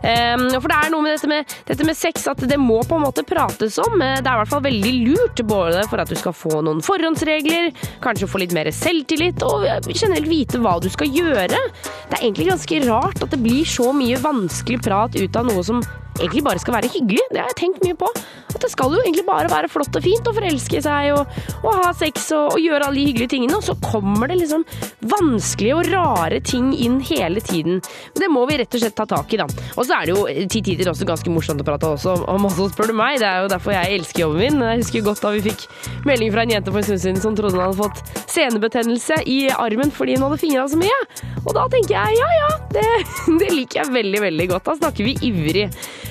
Ehm, 0.02 0.48
for 0.56 0.66
det 0.72 0.80
er 0.80 0.90
noe 0.90 1.06
med 1.06 1.14
dette, 1.14 1.30
med 1.30 1.54
dette 1.70 1.86
med 1.86 1.94
sex 2.00 2.26
at 2.32 2.42
det 2.50 2.58
må 2.58 2.80
på 2.90 2.98
en 2.98 3.06
måte 3.06 3.22
prates 3.30 3.78
om. 3.84 4.02
Eh, 4.02 4.16
Det 4.26 4.32
er 4.32 4.40
i 4.40 4.42
hvert 4.42 4.54
fall 4.56 4.64
veldig 4.66 4.94
lurt, 5.06 5.44
både 5.46 5.84
for 5.92 6.02
at 6.02 6.10
du 6.10 6.16
skal 6.18 6.34
få 6.34 6.64
noen 6.66 6.82
forhåndsregler, 6.82 7.70
kanskje 8.02 8.32
få 8.32 8.42
litt 8.42 8.58
mer 8.58 8.72
selvtillit, 8.74 9.46
og 9.46 9.68
generelt 9.94 10.32
vite 10.32 10.64
hva 10.66 10.80
du 10.82 10.90
skal 10.90 11.14
gjøre. 11.14 11.62
Det 12.10 12.18
er 12.18 12.26
egentlig 12.26 12.50
ganske 12.50 12.82
rart 12.90 13.22
at 13.22 13.38
det 13.38 13.44
blir 13.46 13.70
så 13.70 13.94
mye 13.94 14.18
vanskelig 14.18 14.82
prat 14.82 15.14
ut 15.14 15.38
av 15.38 15.46
noe 15.46 15.62
som 15.62 15.86
egentlig 16.20 16.44
bare 16.46 16.62
skal 16.62 16.78
være 16.78 16.92
hyggelig. 16.94 17.24
Det 17.32 17.42
har 17.42 17.52
jeg 17.52 17.60
tenkt 17.60 17.86
mye 17.86 17.98
på. 18.00 18.10
At 18.56 18.64
det 18.64 18.72
skal 18.72 18.94
jo 18.94 19.02
egentlig 19.04 19.26
bare 19.28 19.52
være 19.52 19.70
flott 19.72 19.98
og 20.00 20.04
fint 20.06 20.28
å 20.30 20.34
forelske 20.36 20.80
seg 20.84 21.12
og, 21.16 21.40
og 21.60 21.80
ha 21.82 21.92
sex 21.98 22.30
og, 22.36 22.56
og 22.56 22.62
gjøre 22.64 22.88
alle 22.88 23.02
de 23.02 23.08
hyggelige 23.10 23.34
tingene, 23.34 23.58
og 23.58 23.66
så 23.68 23.76
kommer 23.84 24.32
det 24.32 24.38
liksom 24.40 24.64
vanskelige 25.12 25.76
og 25.76 25.90
rare 25.92 26.40
ting 26.46 26.72
inn 26.72 27.02
hele 27.04 27.44
tiden. 27.44 27.82
Det 28.16 28.30
må 28.32 28.46
vi 28.48 28.60
rett 28.62 28.78
og 28.78 28.84
slett 28.84 28.96
ta 28.96 29.08
tak 29.12 29.36
i, 29.36 29.42
da. 29.42 29.48
Og 29.76 29.84
så 29.84 29.98
er 29.98 30.08
det 30.08 30.16
jo 30.16 30.48
til 30.56 30.64
tider 30.70 30.92
også 30.94 31.08
ganske 31.10 31.34
morsomt 31.34 31.66
å 31.66 31.68
prate 31.68 31.92
også 31.98 32.16
om 32.32 32.48
også, 32.48 32.70
spør 32.72 32.94
du 32.94 32.96
meg. 32.98 33.20
Det 33.20 33.28
er 33.28 33.44
jo 33.44 33.52
derfor 33.52 33.76
jeg 33.76 34.00
elsker 34.00 34.26
jobben 34.26 34.44
min. 34.46 34.64
Jeg 34.64 34.84
husker 34.86 35.06
godt 35.10 35.24
da 35.26 35.34
vi 35.36 35.44
fikk 35.50 35.68
melding 36.08 36.32
fra 36.32 36.46
en 36.46 36.56
jente 36.56 36.72
for 36.72 36.82
en 36.82 36.88
stund 36.88 37.04
siden 37.04 37.22
som 37.24 37.36
trodde 37.36 37.60
hun 37.60 37.66
hadde 37.66 37.80
fått 37.82 38.32
senebetennelse 38.32 39.20
i 39.32 39.40
armen 39.52 39.92
fordi 39.94 40.16
hun 40.16 40.30
hadde 40.30 40.42
fingra 40.42 40.66
så 40.72 40.80
mye. 40.80 40.98
Og 41.44 41.54
da 41.58 41.68
tenker 41.72 41.98
jeg 41.98 42.20
ja 42.22 42.32
ja, 42.40 42.50
det, 42.72 42.88
det 43.42 43.52
liker 43.52 43.84
jeg 43.84 43.96
veldig, 44.00 44.26
veldig 44.30 44.52
godt. 44.56 44.70
Da 44.72 44.80
snakker 44.80 45.12
vi 45.12 45.18
ivrig. 45.28 45.70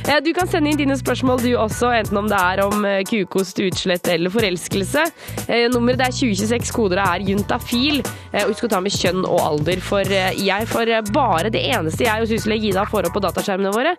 Eh, 0.09 0.20
Du 0.24 0.33
kan 0.37 0.48
sende 0.50 0.70
inn 0.70 0.78
dine 0.80 0.96
spørsmål 0.98 1.42
du 1.42 1.50
også, 1.59 1.90
enten 1.96 2.18
om 2.20 2.28
det 2.30 2.38
er 2.38 2.62
om 2.64 2.85
eh, 2.88 3.02
kukost, 3.09 3.59
utslett 3.62 4.09
eller 4.12 4.33
forelskelse. 4.33 5.04
Eh, 5.48 5.66
Nummeret 5.72 6.00
det 6.00 6.09
er 6.09 6.16
2026, 6.18 6.72
koder 6.74 7.00
er 7.04 7.24
juntafil. 7.24 8.02
Husk 8.35 8.66
å 8.66 8.70
ta 8.72 8.80
med 8.83 8.92
kjønn 8.94 9.22
og 9.28 9.38
alder, 9.40 9.80
for 9.85 10.02
jeg 10.11 10.66
eh, 10.66 11.12
bare 11.14 11.52
det 11.54 11.62
eneste 11.70 12.07
jeg 12.09 12.24
og 12.24 12.30
Sysle 12.30 12.59
Gida 12.61 12.85
får 12.90 13.09
opp 13.09 13.16
på 13.18 13.22
dataskjermene 13.24 13.72
våre, 13.74 13.94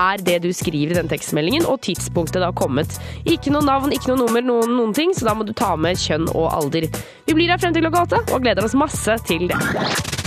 er 0.00 0.22
det 0.22 0.38
du 0.44 0.50
skriver 0.54 0.94
i 0.94 1.00
den 1.00 1.10
tekstmeldingen, 1.10 1.66
og 1.66 1.80
tidspunktet 1.86 2.40
det 2.40 2.46
har 2.48 2.56
kommet. 2.56 3.00
Ikke 3.26 3.52
noe 3.54 3.66
navn, 3.66 3.92
ikke 3.96 4.12
noe 4.12 4.22
nummer, 4.22 4.44
noen, 4.46 4.76
noen 4.78 4.94
ting, 4.96 5.14
så 5.16 5.26
da 5.28 5.34
må 5.36 5.48
du 5.48 5.52
ta 5.56 5.74
med 5.76 5.98
kjønn 6.00 6.30
og 6.34 6.48
alder. 6.54 6.88
Vi 7.26 7.36
blir 7.36 7.50
her 7.50 7.60
frem 7.60 7.74
til 7.74 7.84
klokka 7.86 8.06
åtte, 8.06 8.24
og 8.30 8.46
gleder 8.46 8.66
oss 8.66 8.78
masse 8.78 9.18
til 9.26 9.48
det. 9.50 10.19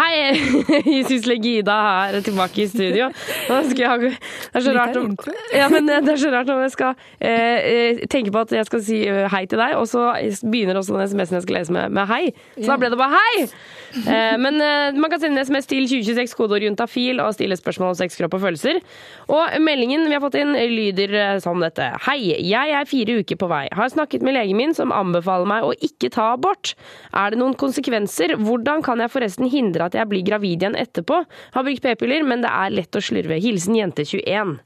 Hei, 0.00 0.32
Sysle 1.08 1.36
Gida 1.36 1.58
Ida 1.60 1.74
her 2.12 2.20
tilbake 2.24 2.62
i 2.62 2.68
studio. 2.68 3.10
Jeg 3.48 3.64
det 3.74 3.84
er 4.54 4.60
så 4.64 4.72
rart 4.72 4.96
om, 4.96 5.16
ja, 5.60 5.68
men 5.68 5.88
det 5.88 6.14
er 6.14 6.16
så 6.16 6.30
rart 6.32 6.48
om 6.48 6.62
jeg 6.62 6.72
skal 6.72 6.94
eh, 7.20 7.58
eh, 7.72 8.00
tenke 8.08 8.32
på 8.32 8.40
at 8.46 8.54
jeg 8.56 8.68
skal 8.70 8.82
si 8.86 9.02
eh, 9.08 9.26
hei 9.28 9.44
til 9.50 9.60
deg, 9.60 9.76
og 9.76 9.84
så 9.90 10.14
begynner 10.40 10.80
også 10.80 10.96
den 10.96 11.10
SMS-en 11.10 11.40
jeg 11.40 11.44
skal 11.44 11.58
lese 11.58 11.76
med, 11.76 11.92
med 11.92 12.08
hei. 12.08 12.22
Så 12.56 12.70
da 12.70 12.78
ble 12.80 12.92
det 12.94 13.00
bare 13.00 13.18
hei! 13.18 13.44
Eh, 13.96 14.36
men 14.38 14.60
eh, 14.60 14.94
man 14.94 15.10
kan 15.10 15.20
sende 15.22 15.42
SMS 15.42 15.66
til 15.70 15.86
2026, 15.88 16.34
kodeord 16.38 16.64
juntafil, 16.64 17.20
og 17.22 17.34
stille 17.34 17.58
spørsmål 17.58 17.92
om 17.92 17.98
sex, 17.98 18.16
kropp 18.18 18.36
og 18.38 18.44
følelser. 18.44 18.78
Og 19.32 19.56
meldingen 19.64 20.06
vi 20.06 20.14
har 20.14 20.22
fått 20.22 20.38
inn, 20.40 20.54
lyder 20.54 21.16
eh, 21.18 21.32
som 21.42 21.62
dette. 21.62 21.90
Hei, 22.06 22.18
jeg 22.46 22.76
er 22.76 22.88
fire 22.88 23.18
uker 23.20 23.40
på 23.40 23.50
vei. 23.50 23.64
Har 23.76 23.92
snakket 23.92 24.24
med 24.26 24.36
legen 24.38 24.60
min, 24.60 24.76
som 24.76 24.94
anbefaler 24.94 25.50
meg 25.50 25.66
å 25.66 25.74
ikke 25.74 26.12
ta 26.14 26.30
abort. 26.36 26.74
Er 27.10 27.34
det 27.34 27.42
noen 27.42 27.58
konsekvenser? 27.58 28.36
Hvordan 28.40 28.84
kan 28.86 29.02
jeg 29.02 29.12
forresten 29.12 29.50
hindre 29.50 29.90
at 29.90 29.98
jeg 29.98 30.10
blir 30.10 30.26
gravid 30.26 30.62
igjen 30.62 30.78
etterpå? 30.78 31.24
Har 31.56 31.66
brukt 31.66 31.84
p-piller, 31.84 32.26
men 32.26 32.46
det 32.46 32.54
er 32.54 32.74
lett 32.78 32.96
å 32.96 33.04
slurve. 33.04 33.40
Hilsen 33.42 33.78
jente 33.78 34.06
21. 34.06 34.58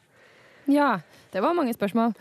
Ja, 0.72 0.96
det 1.32 1.42
var 1.44 1.56
mange 1.56 1.74
spørsmål. 1.76 2.14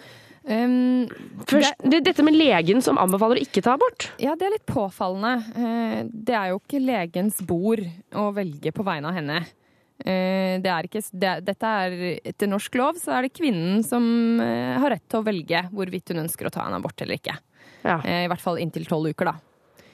Um, 0.43 1.07
Først, 1.47 1.77
det, 1.87 2.01
dette 2.03 2.23
med 2.25 2.35
legen 2.35 2.81
som 2.83 2.97
anbefaler 2.99 3.39
å 3.39 3.43
ikke 3.45 3.61
ta 3.63 3.77
abort. 3.77 4.09
Ja, 4.19 4.33
det 4.35 4.47
er 4.49 4.55
litt 4.57 4.65
påfallende. 4.67 5.37
Eh, 5.55 5.99
Det 6.11 6.35
er 6.35 6.49
jo 6.51 6.59
ikke 6.59 6.81
legens 6.83 7.39
bord 7.47 7.83
å 8.11 8.25
velge 8.35 8.73
på 8.75 8.83
vegne 8.83 9.07
av 9.11 9.15
henne. 9.15 9.37
Eh, 10.03 10.59
Det 10.59 10.71
er 10.73 10.89
ikke, 10.89 11.03
det, 11.13 11.31
dette 11.47 11.71
er, 11.85 11.95
etter 12.33 12.51
norsk 12.51 12.75
lov 12.75 12.99
så 12.99 13.15
er 13.15 13.27
det 13.27 13.33
kvinnen 13.37 13.83
som 13.87 14.03
eh, 14.43 14.75
har 14.83 14.97
rett 14.97 15.07
til 15.07 15.21
å 15.21 15.27
velge 15.27 15.63
hvorvidt 15.71 16.11
hun 16.11 16.25
ønsker 16.25 16.49
å 16.49 16.53
ta 16.53 16.67
en 16.67 16.75
abort 16.75 16.99
eller 17.01 17.21
ikke. 17.21 17.37
Ja. 17.83 17.97
I 18.03 18.27
hvert 18.31 18.43
fall 18.43 18.59
inntil 18.63 18.85
tolv 18.87 19.09
uker, 19.11 19.31
da. 19.31 19.39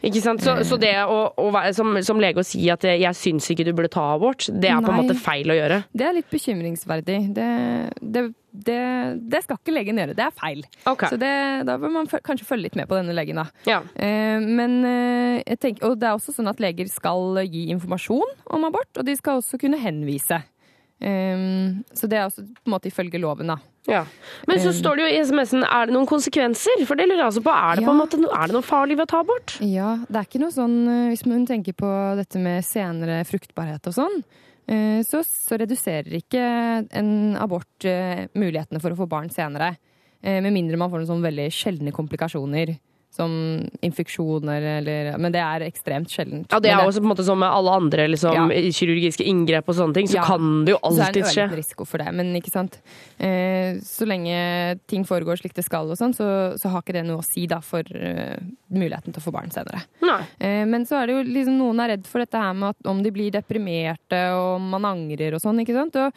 Ikke 0.05 0.21
sant? 0.23 0.43
Så, 0.43 0.53
så 0.63 0.77
det 0.79 0.93
å, 1.03 1.17
å 1.35 1.47
være 1.51 1.73
som, 1.75 1.97
som 2.05 2.19
lege 2.21 2.39
å 2.39 2.47
si 2.47 2.61
at 2.71 2.85
'jeg 2.87 3.15
syns 3.19 3.49
ikke 3.51 3.65
du 3.67 3.73
burde 3.75 3.91
ta 3.91 4.05
abort', 4.15 4.47
det 4.47 4.69
er 4.71 4.79
på 4.83 4.93
en 4.93 4.99
måte 5.01 5.15
feil 5.19 5.51
å 5.51 5.57
gjøre. 5.57 5.81
Det 5.91 6.05
er 6.07 6.13
litt 6.15 6.29
bekymringsverdig. 6.31 7.17
Det, 7.35 7.47
det, 7.99 8.23
det, 8.51 8.77
det 9.33 9.41
skal 9.43 9.59
ikke 9.59 9.75
legen 9.75 9.99
gjøre. 9.99 10.15
Det 10.15 10.23
er 10.23 10.35
feil. 10.35 10.63
Okay. 10.87 11.11
Så 11.11 11.19
det, 11.19 11.33
da 11.67 11.75
bør 11.81 11.91
man 11.97 12.07
kanskje 12.07 12.47
følge 12.47 12.69
litt 12.69 12.77
med 12.79 12.87
på 12.87 12.95
denne 12.95 13.15
legen, 13.17 13.41
da. 13.41 13.49
Ja. 13.67 13.81
Eh, 13.95 14.39
Men 14.39 14.79
eh, 14.87 15.41
jeg 15.43 15.59
tenker, 15.59 15.89
og 15.89 15.99
det 15.99 16.07
er 16.07 16.15
også 16.15 16.35
sånn 16.37 16.47
at 16.51 16.63
leger 16.63 16.87
skal 16.87 17.43
gi 17.43 17.67
informasjon 17.75 18.37
om 18.55 18.69
abort, 18.69 18.91
og 18.95 19.03
de 19.05 19.17
skal 19.19 19.43
også 19.43 19.59
kunne 19.59 19.81
henvise. 19.83 20.39
Eh, 21.03 21.43
så 21.91 22.07
det 22.07 22.21
er 22.21 22.29
også 22.29 22.47
på 22.47 22.71
en 22.71 22.77
måte 22.77 22.87
ifølge 22.87 23.19
loven, 23.19 23.51
da. 23.51 23.59
Ja. 23.89 24.03
Men 24.47 24.61
så 24.63 24.71
står 24.75 24.99
det 24.99 25.05
jo 25.05 25.09
i 25.11 25.21
SMS-en 25.25 25.63
'er 25.65 25.89
det 25.89 25.95
noen 25.95 26.07
konsekvenser'? 26.09 26.85
For 26.87 26.99
det 26.99 27.07
lurer 27.09 27.23
jeg 27.23 27.29
altså 27.31 27.43
på. 27.45 27.53
Er 27.53 27.79
det, 27.79 27.85
på 27.85 27.93
en 27.93 28.01
måte, 28.01 28.19
er 28.19 28.47
det 28.47 28.55
noe 28.55 28.65
farlig 28.65 28.97
ved 28.97 29.07
å 29.07 29.11
ta 29.11 29.21
abort? 29.25 29.55
Ja, 29.61 29.97
det 30.07 30.15
er 30.15 30.27
ikke 30.27 30.43
noe 30.43 30.53
sånn 30.55 30.77
eh, 30.87 31.09
Hvis 31.11 31.25
hun 31.25 31.45
tenker 31.49 31.73
på 31.73 31.89
dette 32.19 32.39
med 32.39 32.63
senere 32.65 33.23
fruktbarhet 33.25 33.89
og 33.89 33.93
sånn, 33.95 34.23
eh, 34.69 35.01
så, 35.03 35.23
så 35.25 35.57
reduserer 35.59 36.13
ikke 36.19 36.43
en 36.91 37.35
abort 37.39 37.85
eh, 37.85 38.27
mulighetene 38.35 38.81
for 38.81 38.93
å 38.93 38.99
få 39.03 39.09
barn 39.09 39.29
senere. 39.29 39.75
Med 40.19 40.51
mindre 40.51 40.75
man 40.75 40.89
får 40.91 40.99
noen 40.99 41.07
sånn 41.07 41.23
veldig 41.23 41.45
sjeldne 41.47 41.91
komplikasjoner. 41.95 42.73
Som 43.11 43.65
infeksjoner 43.81 44.61
eller 44.77 45.17
Men 45.17 45.33
det 45.33 45.41
er 45.41 45.63
ekstremt 45.65 46.11
sjeldent. 46.13 46.45
Ja, 46.53 46.59
Det 46.61 46.69
er 46.69 46.77
også 46.85 47.01
på 47.01 47.07
en 47.09 47.15
måte 47.15 47.25
som 47.25 47.39
med 47.41 47.49
alle 47.49 47.71
andre 47.73 48.05
liksom, 48.07 48.33
Ja. 48.37 48.45
kirurgiske 48.47 49.25
inngrep 49.25 49.67
og 49.67 49.75
sånne 49.75 49.93
ting, 49.97 50.07
så 50.07 50.19
Ja. 50.21 50.25
kan 50.25 50.63
det 50.63 50.75
jo 50.75 50.77
Så 50.77 50.99
er 50.99 51.05
alltid 51.07 51.13
det 51.13 51.25
en 51.25 51.49
skje. 51.49 51.57
risiko 51.57 51.85
for 51.87 51.97
det, 51.97 52.13
men 52.13 52.35
ikke 52.35 52.51
sant. 52.51 52.77
Eh, 53.19 53.79
så 53.81 54.05
lenge 54.05 54.79
ting 54.87 55.03
foregår 55.03 55.41
slik 55.41 55.53
det 55.53 55.65
skal, 55.65 55.89
og 55.89 55.97
sånn, 55.97 56.13
så, 56.13 56.53
så 56.55 56.69
har 56.69 56.81
ikke 56.83 56.93
det 56.93 57.05
noe 57.07 57.17
å 57.17 57.25
si 57.25 57.47
da 57.47 57.59
for 57.59 57.79
uh, 57.81 58.37
muligheten 58.71 59.11
til 59.11 59.19
å 59.21 59.25
få 59.25 59.33
barn 59.33 59.49
senere. 59.49 59.81
Eh, 60.39 60.65
men 60.65 60.85
så 60.85 61.01
er 61.01 61.07
det 61.07 61.15
jo 61.15 61.33
liksom 61.33 61.57
noen 61.57 61.79
er 61.81 61.97
redd 61.97 62.05
for 62.05 62.19
dette 62.19 62.37
her 62.37 62.53
med 62.53 62.69
at 62.75 62.87
om 62.87 63.01
de 63.01 63.09
blir 63.11 63.31
deprimerte 63.31 64.21
og 64.37 64.61
man 64.61 64.83
angrer 64.85 65.33
og 65.33 65.41
sånn, 65.41 65.59
ikke 65.65 65.73
sant. 65.73 65.95
Og 65.95 66.13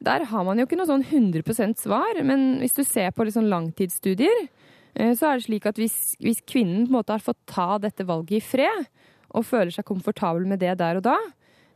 der 0.00 0.24
har 0.24 0.44
man 0.44 0.58
jo 0.58 0.64
ikke 0.66 0.76
noe 0.78 0.86
sånn 0.86 1.04
100% 1.04 1.76
svar, 1.76 2.22
men 2.22 2.60
hvis 2.60 2.74
du 2.74 2.84
ser 2.84 3.10
på 3.10 3.24
liksom 3.26 3.48
langtidsstudier, 3.50 4.48
så 4.96 5.28
er 5.28 5.38
det 5.38 5.46
slik 5.46 5.66
at 5.68 5.80
hvis, 5.80 6.16
hvis 6.24 6.40
kvinnen 6.48 6.86
på 6.86 6.92
en 6.92 6.98
måte 6.98 7.12
har 7.12 7.24
fått 7.24 7.42
ta 7.50 7.74
dette 7.82 8.06
valget 8.08 8.38
i 8.38 8.44
fred, 8.44 8.86
og 9.36 9.46
føler 9.46 9.74
seg 9.74 9.86
komfortabel 9.88 10.46
med 10.48 10.62
det 10.62 10.76
der 10.80 11.00
og 11.00 11.06
da, 11.06 11.16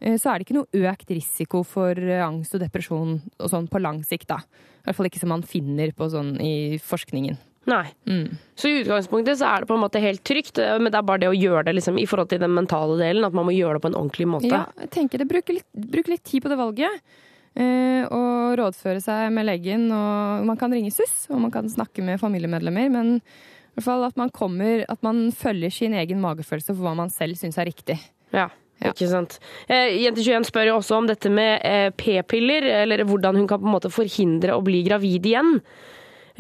eh, 0.01 0.17
så 0.21 0.33
er 0.33 0.41
det 0.41 0.49
ikke 0.49 0.59
noe 0.61 0.89
økt 0.91 1.13
risiko 1.13 1.63
for 1.67 1.99
eh, 1.99 2.25
angst 2.25 2.57
og 2.57 2.65
depresjon 2.65 3.19
og 3.21 3.53
sånn 3.53 3.69
på 3.71 3.83
lang 3.83 4.03
sikt, 4.07 4.31
da. 4.33 4.41
I 4.81 4.89
hvert 4.89 4.97
fall 4.97 5.11
ikke 5.11 5.23
som 5.23 5.33
man 5.35 5.47
finner 5.47 5.93
på 5.97 6.09
sånn 6.13 6.37
i 6.41 6.81
forskningen. 6.81 7.39
Nei. 7.69 7.85
Mm. 8.09 8.39
Så 8.57 8.71
i 8.71 8.79
utgangspunktet 8.81 9.37
så 9.39 9.51
er 9.51 9.63
det 9.63 9.69
på 9.69 9.77
en 9.77 9.83
måte 9.83 10.01
helt 10.03 10.23
trygt, 10.27 10.59
eh, 10.63 10.79
men 10.81 10.89
det 10.89 11.01
er 11.01 11.09
bare 11.11 11.25
det 11.25 11.33
å 11.33 11.37
gjøre 11.37 11.67
det 11.69 11.77
liksom, 11.77 11.99
i 12.01 12.07
forhold 12.09 12.33
til 12.33 12.41
den 12.43 12.55
mentale 12.57 12.97
delen, 13.03 13.27
at 13.29 13.37
man 13.37 13.49
må 13.49 13.57
gjøre 13.57 13.79
det 13.79 13.85
på 13.85 13.93
en 13.93 13.99
ordentlig 14.01 14.31
måte. 14.39 14.55
Ja, 14.55 14.65
jeg 14.81 14.95
tenker 14.97 15.21
det. 15.21 15.29
Bruk 15.31 15.53
litt, 15.53 15.69
bruk 15.75 16.09
litt 16.13 16.25
tid 16.25 16.47
på 16.47 16.53
det 16.53 16.61
valget. 16.61 17.19
Eh, 17.59 18.05
og 18.07 18.59
rådføre 18.61 19.03
seg 19.03 19.33
med 19.35 19.49
legen. 19.49 19.89
Og 19.95 20.47
man 20.49 20.61
kan 20.61 20.73
ringe 20.75 20.93
SUS, 20.95 21.27
og 21.31 21.43
man 21.43 21.55
kan 21.55 21.69
snakke 21.71 22.05
med 22.07 22.21
familiemedlemmer. 22.23 22.91
Men 22.93 23.19
i 23.19 23.79
hvert 23.79 23.87
fall 23.87 24.07
at 24.09 24.17
man 24.19 24.33
kommer 24.35 24.85
At 24.91 25.03
man 25.07 25.31
følger 25.33 25.71
sin 25.71 25.95
egen 25.95 26.21
magefølelse 26.21 26.75
for 26.75 26.83
hva 26.83 26.97
man 26.99 27.13
selv 27.15 27.39
syns 27.39 27.59
er 27.59 27.71
riktig. 27.71 27.99
Ja. 28.35 28.49
Ja. 28.81 28.95
Ikke 28.95 29.11
sant. 29.11 29.37
Eh, 29.69 29.99
Jente21 30.01 30.47
spør 30.49 30.71
jo 30.71 30.77
også 30.79 30.97
om 30.97 31.09
dette 31.11 31.29
med 31.29 31.61
eh, 31.69 31.91
p-piller, 31.93 32.65
eller 32.81 33.05
hvordan 33.05 33.37
hun 33.37 33.49
kan 33.49 33.61
på 33.61 33.69
en 33.69 33.75
måte 33.75 33.93
forhindre 33.93 34.57
å 34.57 34.63
bli 34.65 34.81
gravid 34.87 35.29
igjen. 35.29 35.59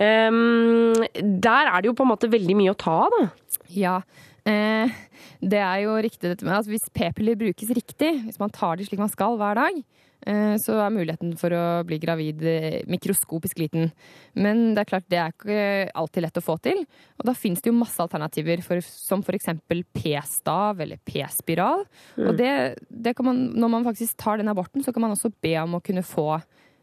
Um, 0.00 0.94
der 1.12 1.68
er 1.68 1.82
det 1.82 1.90
jo 1.90 1.96
på 1.98 2.06
en 2.06 2.12
måte 2.14 2.30
veldig 2.32 2.56
mye 2.56 2.72
å 2.72 2.78
ta 2.80 2.94
av, 3.04 3.12
da. 3.12 3.26
Ja. 3.76 3.98
Eh, 4.48 4.94
det 5.44 5.60
er 5.60 5.82
jo 5.84 5.98
riktig 6.00 6.30
dette 6.30 6.46
med 6.46 6.56
at 6.56 6.70
hvis 6.70 6.88
p-piller 6.96 7.36
brukes 7.36 7.74
riktig, 7.76 8.14
hvis 8.24 8.40
man 8.40 8.52
tar 8.56 8.80
de 8.80 8.88
slik 8.88 9.02
man 9.02 9.12
skal 9.12 9.36
hver 9.40 9.60
dag, 9.60 9.82
så 10.60 10.76
er 10.82 10.92
muligheten 10.94 11.32
for 11.40 11.54
å 11.56 11.64
bli 11.88 11.96
gravid 12.02 12.42
eh, 12.46 12.80
mikroskopisk 12.90 13.60
liten. 13.62 13.90
Men 14.36 14.74
det 14.76 14.84
er 14.84 14.90
klart, 14.90 15.08
det 15.12 15.20
er 15.20 15.34
ikke 15.34 15.64
alltid 16.02 16.26
lett 16.26 16.40
å 16.40 16.44
få 16.44 16.56
til. 16.64 16.82
Og 17.20 17.28
da 17.30 17.34
finnes 17.36 17.62
det 17.64 17.72
jo 17.72 17.78
masse 17.78 18.02
alternativer, 18.02 18.62
for, 18.66 18.84
som 18.84 19.24
f.eks. 19.24 19.50
p-stav 19.96 20.82
eller 20.84 21.00
p-spiral. 21.08 21.86
Og 22.20 22.32
det, 22.38 22.52
det 22.88 23.16
kan 23.16 23.30
man, 23.30 23.44
når 23.56 23.74
man 23.78 23.86
faktisk 23.88 24.18
tar 24.20 24.40
den 24.40 24.52
aborten, 24.52 24.84
så 24.84 24.92
kan 24.92 25.06
man 25.06 25.16
også 25.16 25.32
be 25.42 25.56
om 25.62 25.78
å 25.78 25.84
kunne 25.84 26.04
få 26.06 26.34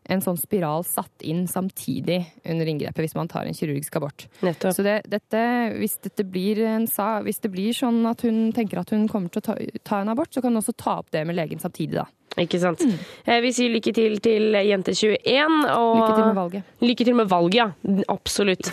en 0.07 0.23
sånn 0.23 0.39
spiral 0.39 0.85
satt 0.87 1.25
inn 1.27 1.45
samtidig 1.51 2.21
under 2.47 2.69
inngrepet 2.71 3.03
hvis 3.03 3.15
man 3.17 3.29
tar 3.31 3.47
en 3.47 3.55
kirurgisk 3.57 3.99
abort. 3.99 4.27
Nettopp. 4.45 4.75
Så 4.75 4.85
det, 4.85 5.01
dette, 5.11 5.41
hvis, 5.77 5.97
dette 6.03 6.25
blir 6.27 6.63
en 6.67 6.87
hvis 7.25 7.41
det 7.43 7.51
blir 7.53 7.75
sånn 7.75 8.05
at 8.09 8.23
hun 8.25 8.51
tenker 8.55 8.81
at 8.81 8.93
hun 8.95 9.07
kommer 9.11 9.33
til 9.33 9.43
å 9.43 9.47
ta, 9.49 9.57
ta 9.83 10.01
en 10.01 10.13
abort, 10.13 10.31
så 10.33 10.43
kan 10.43 10.53
hun 10.53 10.61
også 10.61 10.75
ta 10.77 10.99
opp 11.01 11.11
det 11.11 11.25
med 11.27 11.37
legen 11.37 11.59
samtidig, 11.61 11.99
da. 11.99 12.07
Ikke 12.37 12.59
sant. 12.61 12.83
Mm. 12.85 12.97
vi 13.41 13.51
sier 13.55 13.71
lykke 13.73 13.93
til 13.97 14.19
til 14.21 14.53
Jente21. 14.53 15.55
Og 15.73 15.95
Lykke 15.97 16.17
til 16.17 16.25
med 16.27 16.37
valget. 16.37 16.75
Lykke 16.85 17.07
til 17.07 17.17
med 17.17 17.31
valget, 17.31 17.57
ja. 17.57 17.67
Absolutt. 18.13 18.69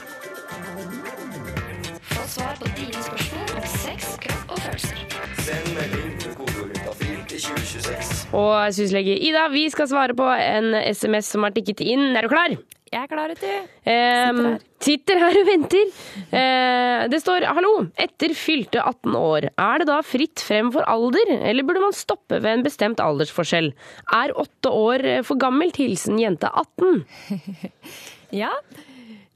Få 2.13 2.27
svar 2.29 2.59
på 2.61 2.69
dine 2.77 3.07
spørsmål 3.09 3.57
om 3.57 3.71
sex, 3.79 4.19
kropp 4.27 4.53
og 4.53 4.61
følelser. 4.67 5.01
Send 5.47 5.73
melding 5.79 6.13
med 6.13 6.37
kodeordet 6.37 7.29
til 7.29 7.41
2026. 7.41 8.14
Og 8.35 8.75
syslege 8.75 9.15
Ida, 9.29 9.47
vi 9.53 9.67
skal 9.71 9.87
svare 9.91 10.17
på 10.19 10.27
en 10.27 10.73
SMS 10.91 11.29
som 11.35 11.45
er 11.47 11.55
tikket 11.55 11.85
inn. 11.87 12.11
Er 12.19 12.27
du 12.27 12.33
klar? 12.33 12.55
Jeg 12.95 13.01
er 13.03 13.11
klar, 13.11 13.31
vet 13.33 13.41
du. 13.43 13.71
Ehm, 13.91 14.37
Sitter 14.39 14.51
her. 14.53 14.59
sitter 14.87 15.19
her 15.19 15.39
og 15.41 15.47
venter. 15.49 15.89
Eh, 16.31 17.09
det 17.11 17.19
står 17.23 17.47
'hallo, 17.49 17.73
etter 17.99 18.35
fylte 18.39 18.79
18 18.79 19.17
år, 19.19 19.49
er 19.59 19.79
det 19.79 19.87
da 19.89 20.01
fritt 20.03 20.39
frem 20.39 20.71
for 20.71 20.87
alder, 20.87 21.33
eller 21.43 21.65
burde 21.65 21.81
man 21.83 21.93
stoppe 21.93 22.39
ved 22.41 22.53
en 22.59 22.63
bestemt 22.63 23.01
aldersforskjell? 23.03 23.73
Er 24.13 24.31
åtte 24.39 24.71
år 24.71 25.05
eh, 25.05 25.23
for 25.23 25.35
gammelt? 25.37 25.77
Hilsen 25.77 26.19
jente 26.19 26.47
18. 26.47 27.05
Ja. 28.35 28.51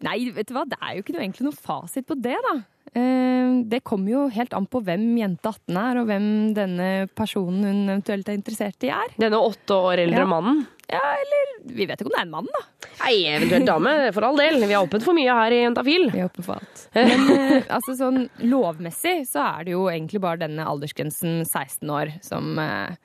Nei, 0.03 0.31
vet 0.35 0.49
du 0.49 0.55
hva, 0.55 0.65
det 0.67 0.79
er 0.83 0.95
jo 0.97 1.03
ikke 1.03 1.13
noe, 1.15 1.23
egentlig 1.23 1.45
noe 1.47 1.59
fasit 1.59 2.07
på 2.07 2.15
det, 2.21 2.35
da. 2.47 2.55
Eh, 2.95 3.63
Det 3.69 3.81
kommer 3.85 4.11
jo 4.13 4.29
helt 4.33 4.53
an 4.55 4.67
på 4.71 4.81
hvem 4.85 5.03
jente 5.19 5.49
18 5.51 5.77
er, 5.77 5.99
og 6.01 6.07
hvem 6.09 6.27
denne 6.55 7.09
personen 7.17 7.65
hun 7.65 7.89
eventuelt 7.89 8.29
er 8.29 8.37
interessert 8.39 8.85
i 8.87 8.91
er. 8.95 9.15
Denne 9.19 9.41
åtte 9.41 9.75
år 9.75 9.99
eldre 10.07 10.25
Ja. 10.25 10.27
mannen. 10.27 10.67
Ja, 10.91 11.01
eller 11.21 11.75
Vi 11.75 11.85
vet 11.85 12.01
ikke 12.01 12.07
om 12.09 12.15
det 12.15 12.21
er 12.21 12.27
en 12.27 12.31
mann, 12.31 12.47
da. 12.49 12.89
Nei, 13.05 13.13
eventuelt 13.29 13.67
dame, 13.67 14.13
for 14.15 14.25
all 14.25 14.37
del. 14.37 14.61
Vi 14.67 14.73
har 14.73 14.87
åpent 14.87 15.03
for 15.05 15.13
mye 15.13 15.29
her 15.35 15.53
i 15.53 15.59
Jentafil. 15.67 16.11
Vi 16.11 16.19
er 16.23 16.29
åpne 16.31 16.45
for 16.47 16.55
alt. 16.55 16.89
Men 16.95 17.31
eh, 17.35 17.63
altså 17.69 17.93
sånn 17.99 18.29
lovmessig 18.41 19.27
så 19.29 19.59
er 19.59 19.65
det 19.65 19.73
jo 19.75 19.85
egentlig 19.91 20.21
bare 20.25 20.39
denne 20.39 20.65
aldersgrensen 20.65 21.45
16 21.45 21.91
år 21.91 22.15
som 22.25 22.57
eh, 22.59 22.97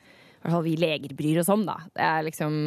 hvert 0.43 0.56
fall 0.56 0.65
vi 0.65 0.75
leger 0.79 1.15
bryr 1.17 1.39
oss 1.41 1.51
om, 1.53 1.63
da. 1.67 1.77
Det 1.95 2.03
er 2.03 2.25
liksom 2.27 2.58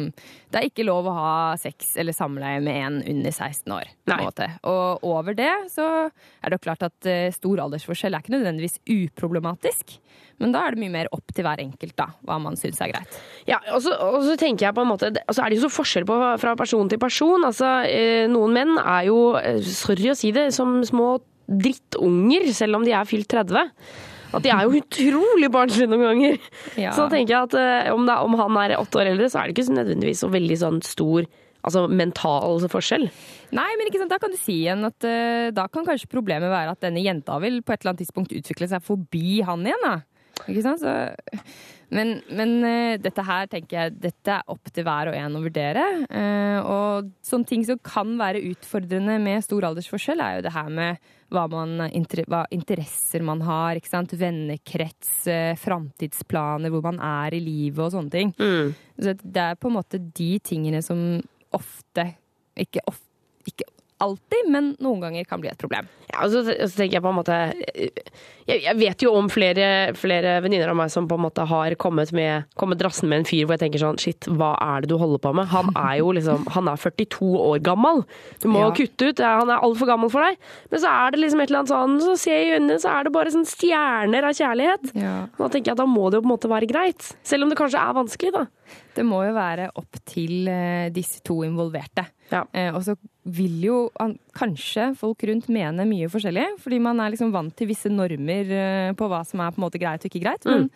Det 0.51 0.59
er 0.59 0.69
ikke 0.69 0.87
lov 0.87 1.07
å 1.09 1.15
ha 1.17 1.33
sex 1.61 1.95
eller 2.01 2.15
samleie 2.15 2.61
med 2.63 2.77
en 2.81 2.99
under 3.15 3.31
16 3.31 3.73
år. 3.73 3.91
på 4.07 4.15
en 4.15 4.25
måte. 4.25 4.49
Og 4.67 5.03
over 5.05 5.37
det 5.37 5.51
så 5.73 5.87
er 6.07 6.49
det 6.49 6.57
jo 6.57 6.65
klart 6.65 6.85
at 6.87 7.09
eh, 7.09 7.29
stor 7.35 7.61
aldersforskjell 7.67 8.15
er 8.15 8.25
ikke 8.25 8.35
nødvendigvis 8.37 8.79
uproblematisk. 8.87 9.97
Men 10.41 10.53
da 10.53 10.63
er 10.65 10.75
det 10.75 10.83
mye 10.83 10.93
mer 10.93 11.09
opp 11.15 11.33
til 11.33 11.45
hver 11.45 11.61
enkelt, 11.61 11.95
da, 11.97 12.11
hva 12.25 12.37
man 12.41 12.57
syns 12.59 12.81
er 12.83 12.91
greit. 12.91 13.15
Ja, 13.49 13.57
og 13.73 13.81
så, 13.85 13.95
og 13.97 14.21
så 14.25 14.35
tenker 14.39 14.67
jeg 14.67 14.77
på 14.77 14.83
en 14.85 14.91
måte 14.91 15.09
altså 15.09 15.43
er 15.43 15.49
det 15.49 15.57
jo 15.57 15.65
så 15.65 15.73
forskjell 15.79 16.05
på 16.07 16.17
fra 16.41 16.53
person 16.59 16.89
til 16.91 17.01
person. 17.01 17.45
Altså, 17.47 17.71
eh, 17.89 18.27
noen 18.31 18.53
menn 18.57 18.75
er 18.83 19.07
jo, 19.09 19.17
eh, 19.39 19.61
sorry 19.65 20.13
å 20.13 20.17
si 20.17 20.33
det, 20.35 20.49
som 20.55 20.79
små 20.85 21.17
drittunger, 21.47 22.49
selv 22.53 22.79
om 22.79 22.85
de 22.85 22.93
er 22.93 23.07
fylt 23.07 23.29
30. 23.31 23.71
At 24.35 24.43
de 24.43 24.51
er 24.51 24.63
jo 24.67 24.79
utrolig 24.81 25.49
barnslige 25.53 25.87
noen 25.91 26.03
ganger. 26.09 26.37
Ja. 26.75 26.91
Så 26.91 27.05
da 27.05 27.15
tenker 27.15 27.31
jeg 27.35 27.47
at 27.47 27.57
eh, 27.57 27.91
om, 27.95 28.03
det, 28.07 28.15
er- 28.15 28.23
om 28.27 28.35
han 28.41 28.57
er 28.65 28.75
åtte 28.81 28.99
år 28.99 29.11
eldre, 29.13 29.29
så 29.31 29.39
er 29.39 29.47
det 29.49 29.55
ikke 29.57 29.67
så 29.69 29.75
nødvendigvis 29.77 30.23
så 30.25 30.31
veldig 30.33 30.57
sånn 30.63 30.81
stor 30.85 31.27
altså 31.67 31.85
mental 31.91 32.61
forskjell. 32.71 33.07
Nei, 33.57 33.69
men 33.79 33.89
ikke 33.89 33.99
sant, 33.99 34.11
da 34.13 34.19
kan 34.21 34.31
du 34.31 34.37
si 34.39 34.59
igjen 34.61 34.85
at 34.87 35.03
uh, 35.07 35.47
da 35.55 35.65
kan 35.71 35.87
kanskje 35.87 36.07
problemet 36.11 36.47
være 36.51 36.75
at 36.75 36.83
denne 36.85 37.01
jenta 37.03 37.39
vil 37.43 37.57
på 37.65 37.73
et 37.73 37.81
eller 37.81 37.91
annet 37.95 38.03
tidspunkt 38.05 38.35
utvikle 38.37 38.69
seg 38.71 38.83
forbi 38.85 39.41
han 39.47 39.65
igjen, 39.67 39.83
da. 39.83 39.95
Ikke 40.45 40.63
sant? 40.63 40.83
Så, 40.83 40.93
men 41.89 42.17
men 42.35 42.49
uh, 42.63 42.95
dette 42.99 43.23
her 43.23 43.47
tenker 43.51 43.77
jeg 43.77 43.93
dette 44.03 44.33
er 44.39 44.49
opp 44.51 44.71
til 44.75 44.83
hver 44.87 45.11
og 45.11 45.15
en 45.15 45.37
å 45.39 45.43
vurdere. 45.45 45.83
Uh, 46.11 46.59
og 46.67 47.11
sånne 47.23 47.47
ting 47.47 47.63
som 47.67 47.79
kan 47.83 48.15
være 48.19 48.41
utfordrende 48.49 49.15
med 49.23 49.45
stor 49.45 49.69
aldersforskjell, 49.69 50.19
er 50.23 50.35
jo 50.39 50.43
det 50.49 50.53
her 50.55 50.67
med 50.73 51.07
hva, 51.31 51.45
man, 51.51 51.77
inter- 51.91 52.23
hva 52.31 52.45
interesser 52.55 53.23
man 53.27 53.41
har, 53.43 53.75
ikke 53.79 53.91
sant? 53.91 54.13
vennekrets, 54.19 55.13
uh, 55.31 55.55
framtidsplaner, 55.59 56.71
hvor 56.71 56.83
man 56.85 56.99
er 57.03 57.35
i 57.35 57.41
livet 57.43 57.83
og 57.87 57.95
sånne 57.95 58.13
ting. 58.13 58.35
Så 58.99 59.15
det 59.23 59.43
er 59.43 59.55
på 59.59 59.71
en 59.71 59.77
måte 59.79 59.99
de 59.99 60.31
tingene 60.43 60.83
som 60.83 61.01
ofte 61.55 62.09
Ikke, 62.59 62.81
of, 62.89 62.97
ikke 63.47 63.67
alltid, 64.03 64.47
men 64.53 64.71
noen 64.83 65.01
ganger 65.03 65.25
kan 65.29 65.39
bli 65.41 65.49
et 65.49 65.57
problem. 65.61 65.87
Ja, 66.11 66.23
og 66.25 66.31
så, 66.33 66.41
og 66.51 66.67
så 66.69 66.79
tenker 66.79 66.97
jeg 66.97 67.03
på 67.05 67.11
en 67.11 67.17
måte 67.19 67.37
Jeg, 68.47 68.61
jeg 68.63 68.77
vet 68.79 69.03
jo 69.03 69.11
om 69.17 69.27
flere, 69.27 69.65
flere 69.99 70.37
venninner 70.43 70.69
av 70.71 70.77
meg 70.79 70.91
som 70.93 71.07
på 71.09 71.17
en 71.17 71.23
måte 71.25 71.43
har 71.49 71.73
kommet, 71.75 72.13
med, 72.15 72.45
kommet 72.55 72.79
drassen 72.79 73.09
med 73.11 73.19
en 73.21 73.27
fyr 73.27 73.43
hvor 73.45 73.57
jeg 73.57 73.65
tenker 73.65 73.81
sånn 73.83 73.99
Shit, 73.99 74.27
hva 74.31 74.53
er 74.63 74.85
det 74.85 74.91
du 74.91 74.95
holder 75.01 75.19
på 75.19 75.33
med? 75.35 75.49
Han 75.51 75.73
er 75.75 75.97
jo 75.99 76.13
liksom 76.15 76.45
Han 76.55 76.69
er 76.71 76.79
42 76.79 77.27
år 77.43 77.59
gammel. 77.65 78.03
Du 78.39 78.47
må 78.47 78.61
Ja. 78.63 78.71
kutte 78.71 79.09
ut. 79.11 79.19
Han 79.19 79.51
er 79.51 79.59
altfor 79.67 79.89
gammel 79.91 80.09
for 80.13 80.23
deg. 80.23 80.37
Men 80.71 80.79
så 80.79 80.87
er 80.93 81.11
det 81.11 81.19
liksom 81.25 81.41
et 81.43 81.49
eller 81.51 81.59
annet 81.65 81.73
sånn 81.75 81.97
Så 82.05 82.15
ser 82.23 82.37
jeg 82.39 82.47
i 82.47 82.55
øynene, 82.57 82.79
så 82.79 82.93
er 82.95 83.03
det 83.03 83.13
bare 83.17 83.33
sånn 83.35 83.47
stjerner 83.51 84.29
av 84.29 84.37
kjærlighet. 84.39 84.93
Da 84.95 85.47
tenker 85.51 85.71
jeg 85.73 85.75
at 85.75 85.83
da 85.83 85.89
må 85.91 86.07
det 86.09 86.21
jo 86.21 86.23
på 86.23 86.29
en 86.31 86.35
måte 86.37 86.51
være 86.55 86.71
greit. 86.71 87.11
Selv 87.27 87.43
om 87.43 87.49
det 87.51 87.57
kanskje 87.59 87.83
er 87.83 87.93
vanskelig, 87.99 88.31
da. 88.31 88.45
Det 88.95 89.03
må 89.05 89.19
jo 89.27 89.33
være 89.35 89.69
opp 89.77 89.99
til 90.09 90.47
eh, 90.49 90.87
disse 90.95 91.19
to 91.23 91.41
involverte. 91.45 92.07
Ja. 92.31 92.45
Eh, 92.53 92.71
og 92.75 92.81
så 92.83 92.95
vil 93.27 93.61
jo 93.61 93.77
kanskje 94.37 94.91
folk 94.99 95.25
rundt 95.27 95.49
mener 95.51 95.87
mye 95.89 96.07
forskjellig, 96.11 96.45
fordi 96.63 96.79
man 96.83 97.01
er 97.01 97.13
liksom 97.13 97.33
vant 97.33 97.55
til 97.57 97.69
visse 97.71 97.89
normer 97.91 98.53
eh, 98.53 98.93
på 98.97 99.09
hva 99.09 99.23
som 99.27 99.41
er 99.43 99.53
på 99.53 99.61
en 99.61 99.65
måte 99.65 99.81
greit 99.81 100.05
og 100.05 100.09
ikke 100.11 100.23
greit. 100.23 100.45
Men 100.47 100.69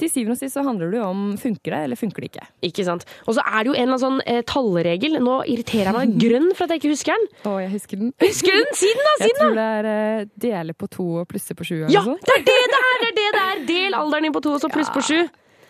til 0.00 0.10
syvende 0.10 0.34
og 0.34 0.40
sist 0.40 0.56
så 0.58 0.64
handler 0.66 0.90
det 0.90 0.98
jo 0.98 1.06
om 1.06 1.20
funker 1.38 1.70
det, 1.76 1.80
eller 1.86 1.98
funker 2.00 2.24
det 2.24 2.30
ikke. 2.32 2.46
Ikke 2.66 2.86
sant. 2.88 3.06
Og 3.28 3.36
så 3.36 3.44
er 3.46 3.60
det 3.62 3.70
jo 3.70 3.76
en 3.76 3.84
eller 3.84 3.92
annen 3.94 4.02
sånn 4.02 4.24
eh, 4.26 4.42
tallregel. 4.50 5.20
Nå 5.22 5.36
irriterer 5.54 5.92
jeg 5.92 5.96
meg 5.98 6.16
grønn 6.24 6.50
for 6.56 6.66
at 6.66 6.74
jeg 6.74 6.82
ikke 6.82 6.94
husker 6.96 7.14
den. 7.14 7.30
Å, 7.46 7.54
jeg 7.62 7.72
husker 7.76 8.02
den. 8.02 8.10
Husker 8.24 8.58
den? 8.58 8.68
Si 8.80 8.90
den, 8.90 9.06
da! 9.06 9.14
Si 9.14 9.22
den! 9.22 9.30
Jeg 9.30 9.38
tror 9.38 9.56
det 9.60 9.68
er 9.78 9.90
eh, 9.92 10.26
dele 10.48 10.74
på 10.74 10.90
to 10.98 11.08
og 11.22 11.30
plusse 11.30 11.54
på 11.54 11.68
sju. 11.70 11.76
Ja, 11.94 12.02
det 12.02 12.38
er 12.40 12.44
det 12.50 12.58
det 12.74 12.82
er! 12.82 13.00
Det 13.04 13.08
er 13.12 13.16
det 13.20 13.30
det 13.38 13.46
er! 13.46 13.64
Del 13.70 13.98
alderen 14.00 14.28
din 14.28 14.34
på 14.34 14.42
to, 14.44 14.56
og 14.58 14.62
så 14.64 14.72
pluss 14.72 14.90
på 14.94 15.04
sju. 15.06 15.22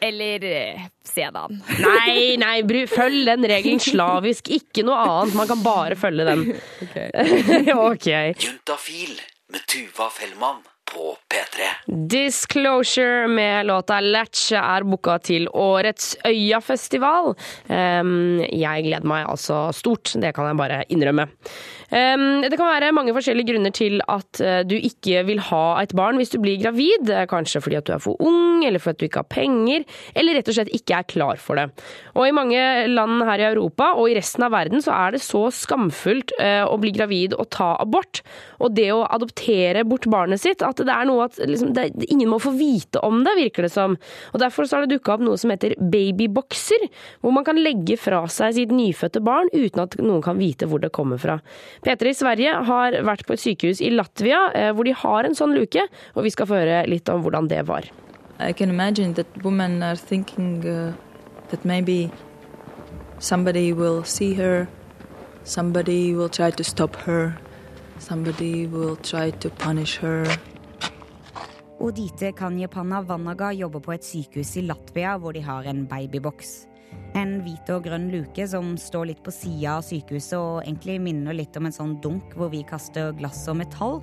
Eller 0.04 0.44
se 1.04 1.14
sedan. 1.14 1.62
Nei, 1.80 2.36
nei, 2.40 2.58
bry, 2.66 2.84
følg 2.90 3.24
den 3.28 3.46
regelen 3.48 3.80
slavisk. 3.82 4.50
Ikke 4.52 4.84
noe 4.86 5.00
annet. 5.00 5.38
Man 5.38 5.50
kan 5.50 5.64
bare 5.64 5.98
følge 5.98 6.28
den. 6.28 6.46
ok. 7.74 8.08
Juntafil 8.46 9.18
med 9.52 9.66
Tuva 9.70 10.10
Fellmann 10.12 10.62
på 10.94 11.16
P3. 11.30 11.68
Disclosure 12.08 13.28
med 13.28 13.66
låta 13.66 14.00
Latch 14.00 14.52
er 14.52 14.84
booka 14.86 15.18
til 15.24 15.48
årets 15.48 16.14
Øyafestival. 16.26 17.32
Um, 17.68 18.42
jeg 18.44 18.86
gleder 18.88 19.08
meg 19.08 19.28
altså 19.30 19.66
stort, 19.74 20.14
det 20.20 20.34
kan 20.36 20.50
jeg 20.50 20.60
bare 20.60 20.82
innrømme. 20.92 21.28
Det 21.94 22.56
kan 22.58 22.66
være 22.66 22.90
mange 22.96 23.12
forskjellige 23.14 23.52
grunner 23.52 23.72
til 23.74 24.00
at 24.10 24.40
uh, 24.42 24.62
du 24.66 24.74
ikke 24.74 25.22
vil 25.28 25.38
ha 25.50 25.64
et 25.82 25.92
barn 25.94 26.18
hvis 26.18 26.32
du 26.32 26.40
blir 26.42 26.58
gravid. 26.58 27.10
Er 27.10 27.28
Kanskje 27.30 27.62
fordi 27.62 27.78
at 27.78 27.86
du 27.86 27.92
er 27.94 28.02
for 28.02 28.18
ung, 28.18 28.64
eller 28.66 28.82
fordi 28.82 28.94
at 28.94 29.00
du 29.00 29.06
ikke 29.06 29.22
har 29.22 29.30
penger, 29.30 29.84
eller 30.18 30.38
rett 30.38 30.50
og 30.50 30.56
slett 30.56 30.72
ikke 30.74 30.98
er 30.98 31.06
klar 31.10 31.40
for 31.42 31.60
det. 31.60 31.68
Og 32.14 32.26
i 32.26 32.34
mange 32.34 32.60
land 32.90 33.22
her 33.28 33.42
i 33.42 33.46
Europa 33.52 33.92
og 33.94 34.10
i 34.10 34.16
resten 34.18 34.46
av 34.46 34.54
verden 34.54 34.82
så 34.82 34.94
er 34.96 35.14
det 35.14 35.22
så 35.24 35.44
skamfullt 35.54 36.34
uh, 36.40 36.66
å 36.66 36.78
bli 36.82 36.92
gravid 36.94 37.36
og 37.38 37.48
ta 37.54 37.74
abort. 37.78 38.24
Og 38.58 38.74
det 38.74 38.90
å 38.94 39.04
adoptere 39.06 39.86
bort 39.86 40.08
barnet 40.10 40.42
sitt, 40.42 40.64
at 40.66 40.82
det 40.82 40.94
er 40.94 41.08
noe 41.08 41.28
at 41.28 41.38
liksom, 41.38 41.74
det, 41.76 41.88
ingen 42.08 42.32
må 42.32 42.40
få 42.42 42.54
vite 42.58 43.02
om 43.06 43.22
det, 43.26 43.36
virker 43.38 43.68
det 43.68 43.72
som. 43.74 43.96
Og 44.32 44.42
Derfor 44.42 44.66
så 44.66 44.78
har 44.78 44.84
det 44.84 44.98
dukka 44.98 45.16
opp 45.16 45.24
noe 45.24 45.38
som 45.40 45.52
heter 45.52 45.76
babyboxer, 45.78 46.88
hvor 47.22 47.34
man 47.34 47.46
kan 47.46 47.60
legge 47.60 47.96
fra 48.00 48.24
seg 48.30 48.58
sitt 48.58 48.74
nyfødte 48.74 49.22
barn 49.24 49.50
uten 49.54 49.84
at 49.86 49.96
noen 50.02 50.22
kan 50.24 50.38
vite 50.40 50.68
hvor 50.68 50.82
det 50.82 50.92
kommer 50.94 51.20
fra. 51.22 51.38
P3 51.84 52.08
i 52.08 52.16
Sverige 52.16 52.52
har 52.64 52.94
vært 53.04 53.26
på 53.28 53.34
et 53.36 53.42
sykehus 53.42 53.82
i 53.84 53.90
Latvia 53.92 54.46
eh, 54.56 54.70
hvor 54.72 54.88
de 54.88 54.94
har 54.96 55.26
en 55.28 55.36
sånn 55.36 55.52
luke, 55.52 55.82
og 56.16 56.24
vi 56.24 56.32
skal 56.32 56.48
få 56.48 56.62
høre 56.62 56.78
litt 56.88 57.10
om 57.12 57.20
hvordan 57.20 57.50
det 57.50 57.60
var. 57.68 57.90
I 58.40 58.52
can 58.56 58.72
imagine 58.72 59.12
that 59.14 59.28
women 59.44 59.82
are 59.82 59.96
thinking 59.96 60.64
uh, 60.64 60.92
that 61.50 61.64
maybe 61.64 62.10
somebody 63.18 63.72
will 63.72 64.02
see 64.02 64.32
her, 64.34 64.66
somebody 65.44 66.14
will 66.14 66.28
try 66.28 66.50
to 66.50 66.64
stop 66.64 66.96
her, 67.04 67.36
somebody 67.98 68.66
will 68.66 68.96
try 68.96 69.30
to 69.30 69.50
punish 69.50 69.98
her. 70.00 70.24
Odite 71.80 72.32
Kanjepanna 72.32 73.02
Vanaga 73.02 73.52
jobber 73.52 73.84
på 73.84 73.92
et 73.92 74.06
sykehus 74.06 74.56
i 74.56 74.64
Latvia 74.64 75.18
hvor 75.20 75.36
de 75.36 75.44
har 75.44 75.68
en 75.68 75.84
babyboks. 75.86 76.62
En 77.14 77.36
hvit 77.44 77.68
og 77.70 77.84
grønn 77.86 78.08
luke 78.10 78.46
som 78.50 78.72
står 78.80 79.12
litt 79.12 79.22
på 79.22 79.30
sida 79.34 79.76
av 79.78 79.84
sykehuset 79.86 80.34
og 80.34 80.64
egentlig 80.64 80.96
minner 81.02 81.36
litt 81.36 81.54
om 81.56 81.68
en 81.68 81.76
sånn 81.76 81.92
dunk 82.02 82.34
hvor 82.34 82.50
vi 82.50 82.64
kaster 82.66 83.12
glass 83.14 83.44
og 83.50 83.60
metall. 83.60 84.00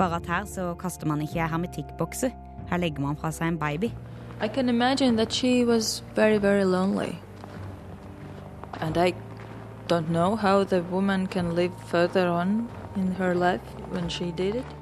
Bare 0.00 0.20
at 0.20 0.30
her 0.30 0.48
så 0.48 0.70
kaster 0.80 1.08
man 1.08 1.20
ikke 1.24 1.48
hermetikkbokser. 1.52 2.32
Her 2.70 2.80
legger 2.80 3.04
man 3.04 3.18
fra 3.20 3.28
seg 3.32 3.52
en 3.52 3.60
baby. 3.60 3.92
I 4.40 4.48
can 4.48 4.68
imagine 4.68 5.16
that 5.16 5.32
she 5.32 5.64
was 5.64 6.02
very, 6.14 6.38
very 6.38 6.64
lonely. 6.64 7.16
And 8.80 8.96
I 8.96 9.14
don't 9.88 10.08
know 10.08 10.36
how 10.36 10.64
the 10.64 10.82
woman 10.90 11.26
can 11.26 11.54
live 11.54 11.72
further 11.88 12.28
on 12.28 12.68
in 12.96 13.12
her 13.12 13.34
life 13.34 13.64
when 13.92 14.08
she 14.08 14.32
did 14.32 14.56
it. 14.56 14.76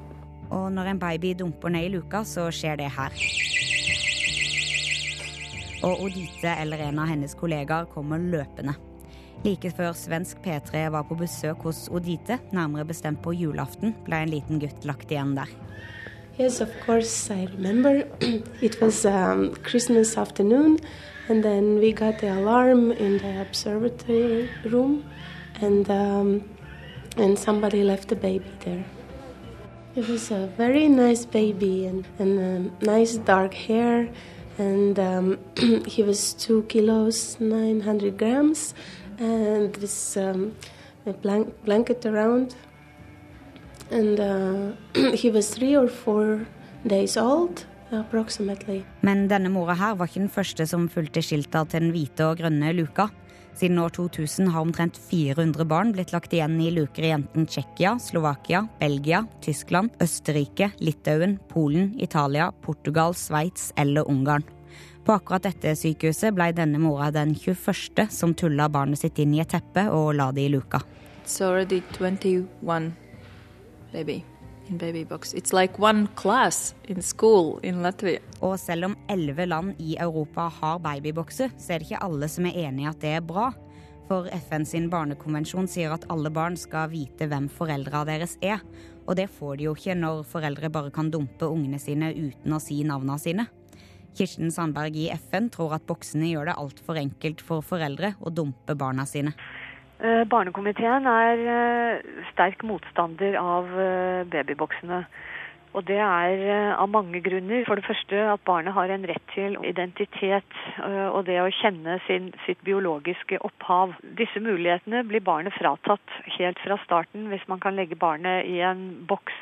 Og 0.51 0.73
når 0.73 0.95
en 0.95 0.99
baby 0.99 1.35
dumper 1.35 1.69
ned 1.69 1.85
i 1.85 1.89
luka, 1.89 2.23
så 2.25 2.51
skjer 2.51 2.77
det 2.77 2.91
her. 2.91 3.11
Og 5.85 6.01
Odite 6.07 6.49
eller 6.62 6.81
en 6.87 6.99
av 7.03 7.11
hennes 7.11 7.35
kollegaer 7.37 7.88
kommer 7.92 8.23
løpende. 8.23 8.73
Like 9.44 9.68
før 9.77 9.92
svensk 9.92 10.40
P3 10.44 10.87
var 10.94 11.05
på 11.05 11.18
besøk 11.20 11.66
hos 11.68 11.85
Odite, 11.92 12.38
nærmere 12.57 12.87
bestemt 12.88 13.20
på 13.23 13.35
julaften, 13.37 13.92
ble 14.07 14.23
en 14.25 14.33
liten 14.33 14.62
gutt 14.62 14.87
lagt 14.88 15.12
igjen 15.12 15.35
der. 15.37 15.51
Yes, 16.38 16.61
of 16.61 16.70
course, 16.87 17.31
I 17.31 17.47
remember. 17.53 18.09
it 18.62 18.81
was 18.81 19.05
um, 19.05 19.55
Christmas 19.62 20.16
afternoon, 20.16 20.79
and 21.29 21.44
then 21.44 21.79
we 21.79 21.92
got 21.92 22.18
the 22.18 22.33
alarm 22.33 22.90
in 22.90 23.18
the 23.18 23.40
observatory 23.40 24.49
room, 24.64 25.05
and 25.61 25.88
um, 25.90 26.42
and 27.16 27.38
somebody 27.38 27.85
left 27.85 28.09
the 28.09 28.16
baby 28.16 28.51
there. 28.64 28.85
It 29.94 30.09
was 30.09 30.33
a 30.33 30.49
very 30.57 30.88
nice 30.88 31.25
baby 31.25 31.87
and, 31.87 32.05
and 32.18 32.38
um, 32.40 32.77
nice 32.81 33.14
dark 33.14 33.55
hair, 33.55 34.09
and 34.59 34.99
um, 34.99 35.38
he 35.87 36.03
was 36.03 36.35
two 36.35 36.62
kilos 36.69 37.38
nine 37.40 37.81
hundred 37.81 38.19
grams, 38.19 38.75
and 39.19 39.75
this 39.75 40.17
um, 40.17 40.55
a 41.07 41.12
blank, 41.12 41.53
blanket 41.64 42.07
around 42.07 42.55
and 43.90 44.21
uh, 44.21 44.73
he 45.14 45.31
was 45.31 45.51
three 45.51 45.77
or 45.77 45.88
four 45.88 46.47
days 46.87 47.17
old. 47.17 47.67
Men 49.01 49.29
denne 49.31 49.51
mora 49.53 49.75
her 49.79 49.95
var 49.95 50.09
ikke 50.09 50.25
den 50.25 50.33
første 50.33 50.64
som 50.67 50.88
fulgte 50.90 51.23
skilta 51.23 51.61
til 51.69 51.85
den 51.85 51.93
hvite 51.95 52.27
og 52.27 52.40
grønne 52.40 52.73
luka. 52.75 53.07
Siden 53.55 53.79
år 53.79 53.88
2000 53.88 54.49
har 54.49 54.61
omtrent 54.61 54.97
400 55.11 55.64
barn 55.64 55.93
blitt 55.95 56.12
lagt 56.12 56.33
igjen 56.35 56.57
i 56.61 56.73
luker 56.75 57.07
i 57.07 57.12
enten 57.14 57.47
Tsjekkia, 57.47 57.95
Slovakia, 58.03 58.64
Belgia, 58.81 59.23
Tyskland, 59.43 59.95
Østerrike, 60.03 60.73
Litauen, 60.79 61.38
Polen, 61.49 61.95
Italia, 62.03 62.51
Portugal, 62.62 63.14
Sveits 63.14 63.73
eller 63.77 64.11
Ungarn. 64.11 64.43
På 65.05 65.12
akkurat 65.12 65.47
dette 65.47 65.77
sykehuset 65.77 66.35
ble 66.35 66.51
denne 66.57 66.81
mora 66.83 67.12
den 67.14 67.35
21. 67.37 68.09
som 68.11 68.35
tulla 68.35 68.69
barnet 68.69 69.05
sitt 69.05 69.23
inn 69.23 69.37
i 69.37 69.43
et 69.45 69.55
teppe 69.55 69.87
og 69.93 70.14
la 70.19 70.33
det 70.33 70.49
i 70.49 70.53
luka. 70.57 70.83
It's 71.23 71.40
already 71.40 71.83
21 71.99 72.93
baby 73.93 74.25
in 74.68 74.79
baby 74.79 75.05
box. 75.05 75.35
It's 75.35 75.53
like 75.53 75.79
one 75.79 76.09
class 76.14 76.74
in 76.88 77.03
school 77.03 77.59
in 77.62 77.83
Latvia. 77.83 78.20
Og 78.40 78.59
selv 78.61 78.90
om 78.90 78.96
elleve 79.11 79.46
land 79.46 79.74
i 79.79 79.96
Europa 80.00 80.48
har 80.61 80.79
babybokser, 80.79 81.53
så 81.59 81.74
er 81.74 81.79
det 81.83 81.90
ikke 81.90 82.03
alle 82.05 82.29
som 82.29 82.46
er 82.46 82.59
enig 82.66 82.85
i 82.85 82.90
at 82.90 83.00
det 83.00 83.14
er 83.18 83.24
bra. 83.24 83.50
For 84.09 84.29
FN 84.48 84.66
sin 84.68 84.90
barnekonvensjon 84.92 85.68
sier 85.70 85.94
at 85.94 86.05
alle 86.12 86.33
barn 86.33 86.59
skal 86.61 86.90
vite 86.92 87.29
hvem 87.31 87.48
foreldra 87.48 88.05
deres 88.09 88.37
er. 88.44 88.61
Og 89.09 89.16
det 89.16 89.31
får 89.33 89.59
de 89.59 89.68
jo 89.68 89.74
ikke 89.77 89.96
når 89.96 90.24
foreldre 90.29 90.72
bare 90.72 90.92
kan 90.92 91.11
dumpe 91.12 91.48
ungene 91.48 91.81
sine 91.81 92.12
uten 92.12 92.57
å 92.57 92.61
si 92.61 92.83
navna 92.85 93.16
sine. 93.20 93.48
Kirsten 94.14 94.53
Sandberg 94.55 94.94
i 94.96 95.09
FN 95.11 95.48
tror 95.50 95.74
at 95.74 95.87
boksene 95.88 96.29
gjør 96.31 96.50
det 96.50 96.59
altfor 96.61 97.00
enkelt 97.00 97.42
for 97.42 97.64
foreldre 97.66 98.12
å 98.22 98.31
dumpe 98.31 98.77
barna 98.79 99.07
sine. 99.09 99.35
Eh, 100.02 100.24
Barnekomiteen 100.26 101.07
er 101.07 101.40
eh, 101.46 102.24
sterk 102.33 102.64
motstander 102.66 103.37
av 103.38 103.68
eh, 103.78 104.24
babyboksene. 104.26 105.04
Og 105.74 105.83
det 105.88 105.98
er 105.98 106.74
av 106.78 106.87
mange 106.87 107.18
grunner. 107.18 107.64
For 107.66 107.74
det 107.78 107.87
første 107.87 108.18
at 108.30 108.42
barnet 108.46 108.76
har 108.76 108.92
en 108.94 109.07
rett 109.11 109.24
til 109.33 109.57
identitet 109.66 110.59
og 110.87 111.24
det 111.26 111.40
å 111.42 111.48
kjenne 111.50 111.96
sin, 112.07 112.28
sitt 112.44 112.61
biologiske 112.62 113.40
opphav. 113.42 113.96
Disse 114.20 114.38
mulighetene 114.38 115.02
blir 115.02 115.24
barnet 115.26 115.57
fratatt 115.59 116.14
helt 116.37 116.62
fra 116.62 116.78
starten 116.85 117.26
hvis 117.33 117.42
man 117.50 117.59
kan 117.59 117.74
legge 117.74 117.98
barnet 117.98 118.46
i 118.46 118.61
en 118.62 118.85
boks. 119.11 119.35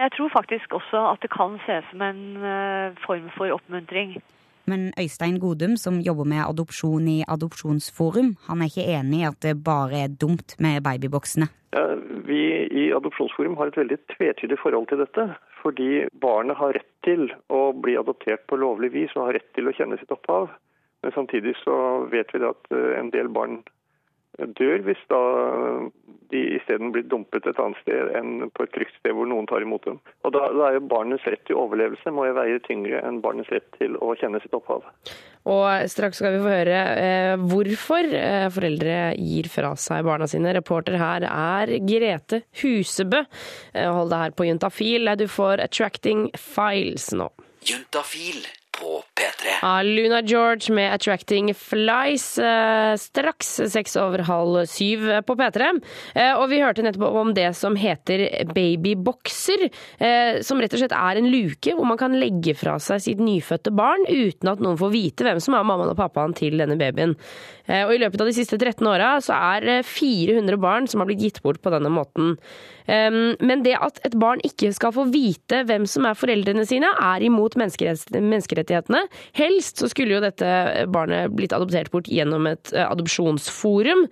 Jeg 0.00 0.16
tror 0.16 0.32
faktisk 0.32 0.80
også 0.80 1.04
at 1.10 1.20
det 1.20 1.34
kan 1.36 1.60
ses 1.66 1.84
som 1.92 2.00
en 2.00 2.24
form 3.04 3.28
for 3.36 3.52
oppmuntring. 3.52 4.16
Men 4.66 4.90
Øystein 5.00 5.38
Godum, 5.40 5.76
som 5.76 6.00
jobber 6.04 6.28
med 6.28 6.44
adopsjon 6.44 7.08
i 7.08 7.22
Adopsjonsforum, 7.28 8.34
han 8.48 8.60
er 8.60 8.70
ikke 8.70 8.90
enig 8.98 9.22
i 9.22 9.28
at 9.28 9.40
det 9.42 9.56
bare 9.64 10.04
er 10.04 10.16
dumt 10.20 10.56
med 10.58 10.82
babyboksene. 10.84 11.48
Ja, 11.76 11.84
vi 12.26 12.40
i 12.82 12.90
Adopsjonsforum 12.92 13.56
har 13.56 13.70
et 13.70 13.78
veldig 13.78 13.98
tvetydig 14.16 14.58
forhold 14.62 14.88
til 14.90 15.02
dette. 15.02 15.30
Fordi 15.62 16.06
barnet 16.20 16.56
har 16.56 16.72
rett 16.76 16.88
til 17.04 17.28
å 17.52 17.70
bli 17.76 17.96
adoptert 18.00 18.46
på 18.48 18.58
lovlig 18.60 18.92
vis 18.94 19.12
og 19.16 19.28
har 19.28 19.36
rett 19.38 19.50
til 19.56 19.68
å 19.68 19.74
kjenne 19.76 19.98
sitt 20.00 20.12
opphav. 20.14 20.48
Men 21.02 21.12
samtidig 21.16 21.54
så 21.60 21.76
vet 22.12 22.32
vi 22.34 22.42
at 22.44 22.72
eh, 22.74 22.94
en 23.00 23.10
del 23.12 23.28
barn 23.32 23.60
dør 24.58 24.86
hvis 24.86 25.02
da 25.10 25.22
de 26.30 26.40
isteden 26.56 26.92
blir 26.94 27.06
dumpet 27.10 27.46
et 27.46 27.58
annet 27.58 27.78
sted 27.82 28.12
enn 28.18 28.50
på 28.54 28.64
et 28.64 28.72
trygt 28.74 28.94
sted 29.00 29.14
hvor 29.16 29.26
noen 29.28 29.48
tar 29.50 29.64
imot 29.64 29.86
dem. 29.88 29.98
Og 30.26 30.34
da, 30.34 30.44
da 30.54 30.68
er 30.68 30.78
jo 30.78 30.84
barnets 30.92 31.26
rett 31.26 31.42
til 31.48 31.58
overlevelse 31.58 32.12
må 32.14 32.28
jo 32.28 32.36
veie 32.38 32.60
tyngre 32.66 33.02
enn 33.06 33.18
barnets 33.24 33.50
rett 33.52 33.66
til 33.78 33.98
å 33.98 34.12
kjenne 34.20 34.40
sitt 34.42 34.54
opphav. 34.56 34.86
Og 35.50 35.90
straks 35.90 36.20
skal 36.20 36.36
vi 36.36 36.42
få 36.44 36.52
høre 36.52 36.78
eh, 37.00 37.34
hvorfor 37.50 38.14
eh, 38.14 38.46
foreldre 38.52 38.98
gir 39.16 39.50
fra 39.50 39.72
seg 39.80 40.06
barna 40.06 40.28
sine. 40.30 40.54
Reporter 40.54 41.00
her 41.00 41.26
er 41.30 41.74
Grete 41.88 42.44
Husebø. 42.62 43.24
Eh, 43.74 43.90
hold 43.90 44.12
deg 44.12 44.26
her 44.26 44.36
på 44.36 44.50
Juntafil. 44.50 45.14
Du 45.18 45.26
får 45.30 45.64
Attracting 45.66 46.28
Files 46.38 47.10
nå. 47.16 47.30
Juntafil 47.66 48.44
på 48.80 49.02
P3. 49.18 49.52
Ja, 49.62 49.82
Luna 49.82 50.20
George 50.22 50.72
med 50.74 50.92
'Attracting 50.92 51.52
Flies'. 51.54 52.38
eh, 52.38 52.96
Straks 52.96 53.60
seks 53.72 53.96
over 53.96 54.18
halv 54.24 54.66
syv 54.66 55.22
på 55.26 55.36
P3. 55.36 55.80
Eh, 56.14 56.32
Og 56.40 56.48
vi 56.48 56.58
hørte 56.60 56.82
nettopp 56.82 57.14
om 57.14 57.34
det 57.34 57.54
som 57.56 57.76
heter 57.76 58.44
babybokser. 58.54 59.70
eh, 60.00 60.40
Som 60.42 60.60
rett 60.60 60.72
og 60.72 60.80
slett 60.80 60.92
er 60.92 61.18
en 61.18 61.30
luke 61.30 61.74
hvor 61.74 61.86
man 61.86 61.98
kan 61.98 62.12
legge 62.18 62.54
fra 62.56 62.78
seg 62.78 63.00
sitt 63.00 63.18
nyfødte 63.18 63.70
barn 63.74 64.04
uten 64.08 64.48
at 64.48 64.58
noen 64.60 64.78
får 64.78 64.90
vite 64.92 65.24
hvem 65.24 65.40
som 65.40 65.54
er 65.54 65.62
mammaen 65.64 65.90
og 65.90 65.96
pappaen 65.96 66.34
til 66.34 66.56
denne 66.56 66.78
babyen. 66.78 67.16
Eh, 67.68 67.84
Og 67.84 67.94
i 67.94 67.98
løpet 67.98 68.20
av 68.20 68.26
de 68.26 68.32
siste 68.32 68.58
13 68.58 68.86
åra 68.86 69.18
så 69.20 69.34
er 69.34 69.82
400 69.82 70.56
barn 70.58 70.86
som 70.88 71.00
har 71.00 71.06
blitt 71.06 71.20
gitt 71.20 71.42
bort 71.42 71.60
på 71.62 71.70
denne 71.70 71.90
måten. 71.90 72.38
Men 72.90 73.62
det 73.62 73.76
at 73.80 74.00
et 74.04 74.18
barn 74.18 74.40
ikke 74.42 74.72
skal 74.74 74.90
få 74.90 75.04
vite 75.12 75.64
hvem 75.64 75.86
som 75.86 76.06
er 76.06 76.14
foreldrene 76.18 76.66
sine, 76.66 76.88
er 76.98 77.20
imot 77.22 77.54
menneskerett- 77.54 78.10
menneskerettighetene. 78.70 79.08
Helst 79.34 79.78
så 79.78 79.88
skulle 79.90 80.16
jo 80.16 80.22
dette 80.22 80.86
barnet 80.92 81.34
blitt 81.34 81.52
adoptert 81.52 81.90
bort 81.90 82.08
gjennom 82.08 82.46
et 82.50 82.72
eh, 82.72 82.86
adopsjonsforum. 82.86 84.06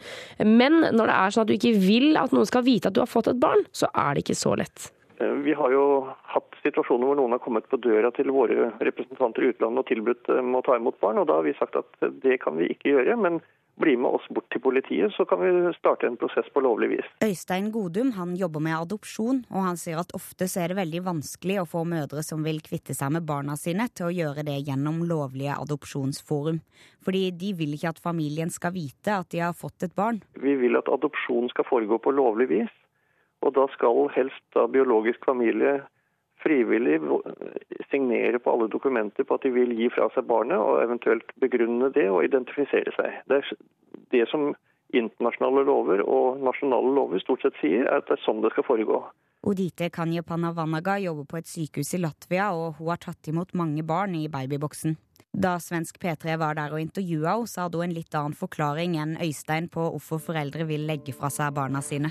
Men 0.44 0.80
når 0.92 1.10
det 1.10 1.16
er 1.16 1.34
sånn 1.34 1.46
at 1.46 1.50
du 1.50 1.56
ikke 1.56 1.78
vil 1.80 2.16
at 2.18 2.34
noen 2.34 2.48
skal 2.48 2.64
vite 2.66 2.88
at 2.90 2.96
du 2.96 3.02
har 3.02 3.10
fått 3.10 3.30
et 3.30 3.40
barn, 3.40 3.64
så 3.72 3.90
er 3.94 4.14
det 4.14 4.26
ikke 4.26 4.38
så 4.38 4.54
lett. 4.58 4.90
Eh, 5.20 5.36
Vi 5.46 5.54
har 5.54 5.72
jo 5.72 5.84
hatt 6.34 6.58
situasjoner 6.64 7.06
hvor 7.06 7.20
noen 7.20 7.36
har 7.36 7.44
kommet 7.44 7.68
på 7.70 7.80
døra 7.80 8.10
til 8.16 8.32
våre 8.34 8.72
representanter 8.80 9.44
i 9.44 9.52
utlandet 9.52 9.84
og 9.84 9.90
tilbudt 9.90 10.26
dem 10.28 10.58
å 10.58 10.64
ta 10.66 10.76
imot 10.76 10.98
barn, 11.00 11.20
og 11.22 11.30
da 11.30 11.40
har 11.40 11.46
vi 11.46 11.56
sagt 11.58 11.78
at 11.78 12.10
det 12.24 12.40
kan 12.42 12.58
vi 12.58 12.72
ikke 12.74 12.96
gjøre. 12.96 13.16
Men 13.16 13.40
bli 13.78 13.96
med 13.96 14.18
oss 14.18 14.26
bort 14.34 14.48
til 14.52 14.62
politiet, 14.62 15.12
så 15.14 15.24
kan 15.28 15.40
vi 15.42 15.72
starte 15.78 16.08
en 16.08 16.18
prosess 16.20 16.48
på 16.54 16.62
lovlig 16.64 16.90
vis. 16.96 17.10
Øystein 17.24 17.70
Godum 17.74 18.12
han 18.18 18.34
jobber 18.36 18.62
med 18.64 18.76
adopsjon, 18.76 19.44
og 19.50 19.66
han 19.66 19.78
sier 19.80 20.00
at 20.02 20.14
ofte 20.18 20.48
så 20.50 20.62
er 20.62 20.72
det 20.72 20.80
veldig 20.80 21.04
vanskelig 21.06 21.60
å 21.62 21.68
få 21.68 21.84
mødre 21.88 22.24
som 22.26 22.44
vil 22.46 22.60
kvitte 22.64 22.96
seg 22.96 23.14
med 23.16 23.26
barna 23.28 23.56
sine, 23.60 23.88
til 23.92 24.08
å 24.08 24.14
gjøre 24.14 24.46
det 24.48 24.58
gjennom 24.68 25.04
lovlige 25.08 25.56
adopsjonsforum. 25.58 26.60
Fordi 27.04 27.28
de 27.40 27.52
vil 27.58 27.76
ikke 27.76 27.94
at 27.94 28.02
familien 28.02 28.50
skal 28.52 28.74
vite 28.74 29.20
at 29.22 29.30
de 29.34 29.42
har 29.44 29.56
fått 29.56 29.86
et 29.86 29.94
barn. 29.96 30.20
Vi 30.38 30.56
vil 30.60 30.78
at 30.78 30.90
adopsjon 30.92 31.50
skal 31.54 31.68
foregå 31.68 32.00
på 32.02 32.14
lovlig 32.14 32.50
vis, 32.50 32.74
og 33.46 33.54
da 33.54 33.68
skal 33.74 34.08
helst 34.16 34.42
da 34.56 34.66
biologisk 34.70 35.22
familie 35.26 35.78
frivillig 36.42 37.00
signere 37.90 38.38
på 38.38 38.52
alle 38.52 38.68
dokumenter 38.72 39.26
på 39.26 39.38
at 39.38 39.46
de 39.46 39.52
vil 39.54 39.74
gi 39.78 39.90
fra 39.94 40.08
seg 40.14 40.26
barnet, 40.30 40.58
og 40.58 40.82
eventuelt 40.82 41.32
begrunne 41.42 41.92
det 41.94 42.08
og 42.10 42.24
identifisere 42.26 42.94
seg. 42.96 43.22
Det 43.28 43.40
er 43.42 43.54
det 44.14 44.26
som 44.30 44.52
internasjonale 44.96 45.64
lover 45.68 46.02
og 46.04 46.40
nasjonale 46.42 46.92
lover 46.96 47.20
stort 47.22 47.44
sett 47.44 47.58
sier, 47.62 47.84
er 47.86 48.00
at 48.00 48.08
det 48.08 48.18
er 48.18 48.24
sånn 48.24 48.44
det 48.44 48.52
skal 48.54 48.66
foregå. 48.68 49.02
Odite 49.48 49.86
Kanyapanavanaga 49.94 50.96
jobber 50.98 51.28
på 51.30 51.38
et 51.38 51.46
sykehus 51.50 51.92
i 51.94 52.00
Latvia, 52.02 52.50
og 52.54 52.80
hun 52.80 52.90
har 52.90 52.98
tatt 53.02 53.28
imot 53.30 53.54
mange 53.54 53.84
barn 53.86 54.16
i 54.18 54.26
babyboksen. 54.32 54.96
Da 55.38 55.58
svensk 55.62 56.00
P3 56.02 56.38
var 56.40 56.56
der 56.58 56.72
og 56.74 56.80
intervjua 56.82 57.36
henne, 57.36 57.46
så 57.50 57.66
hadde 57.66 57.78
hun 57.78 57.90
en 57.90 57.94
litt 57.94 58.14
annen 58.16 58.34
forklaring 58.34 58.96
enn 58.98 59.18
Øystein 59.22 59.68
på 59.70 59.84
hvorfor 59.92 60.22
foreldre 60.30 60.66
vil 60.66 60.88
legge 60.88 61.14
fra 61.14 61.30
seg 61.30 61.54
barna 61.54 61.84
sine. 61.84 62.10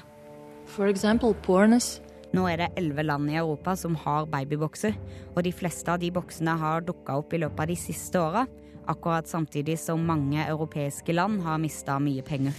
For 0.68 0.88
example, 0.88 1.34
pornos. 1.44 1.98
Nå 2.36 2.44
er 2.52 2.60
det 2.60 2.72
elleve 2.80 3.06
land 3.06 3.32
i 3.32 3.38
Europa 3.40 3.76
som 3.80 3.96
har 4.04 4.28
babybokser, 4.32 4.98
og 5.36 5.44
de 5.46 5.54
fleste 5.56 5.94
av 5.94 6.02
de 6.02 6.12
boksene 6.12 6.58
har 6.60 6.84
dukka 6.88 7.20
opp 7.22 7.34
i 7.34 7.42
løpet 7.44 7.64
av 7.64 7.72
de 7.72 7.78
siste 7.80 8.20
åra, 8.20 8.46
akkurat 8.88 9.28
samtidig 9.28 9.78
som 9.80 10.04
mange 10.08 10.44
europeiske 10.44 11.16
land 11.16 11.42
har 11.48 11.60
mista 11.62 12.00
mye 12.04 12.24
penger. 12.28 12.56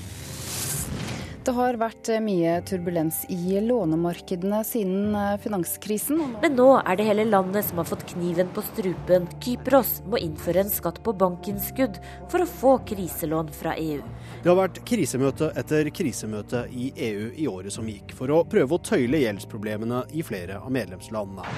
Det 1.48 1.54
har 1.56 1.78
vært 1.80 2.11
mye 2.20 2.58
turbulens 2.68 3.22
i 3.32 3.56
lånemarkedene 3.64 4.58
siden 4.68 5.14
eh, 5.16 5.38
finanskrisen. 5.40 6.18
Men 6.42 6.58
nå 6.58 6.66
er 6.82 6.98
det 7.00 7.06
hele 7.08 7.24
landet 7.24 7.64
som 7.64 7.80
har 7.80 7.87
fått 7.88 8.04
kniven 8.11 8.50
på 8.52 8.61
strupen. 8.66 9.24
Kypros 9.40 9.94
må 10.04 10.20
innføre 10.20 10.61
en 10.61 10.68
skatt 10.68 11.00
på 11.06 11.14
bankinnskudd 11.16 11.96
for 12.28 12.44
å 12.44 12.48
få 12.50 12.74
kriselån 12.90 13.48
fra 13.56 13.72
EU. 13.80 14.02
Det 14.42 14.52
har 14.52 14.58
vært 14.61 14.82
krisemøte 14.92 15.48
etter 15.56 15.88
krisemøte 15.88 16.66
i 16.68 16.90
EU 17.08 17.30
i 17.32 17.48
året 17.48 17.72
som 17.72 17.88
gikk, 17.88 18.12
for 18.18 18.28
å 18.28 18.42
prøve 18.44 18.76
å 18.76 18.84
tøyle 18.84 19.24
gjeldsproblemene 19.24 20.04
i 20.12 20.26
flere 20.28 20.61
av 20.61 20.68
medlemslandene. 20.76 21.48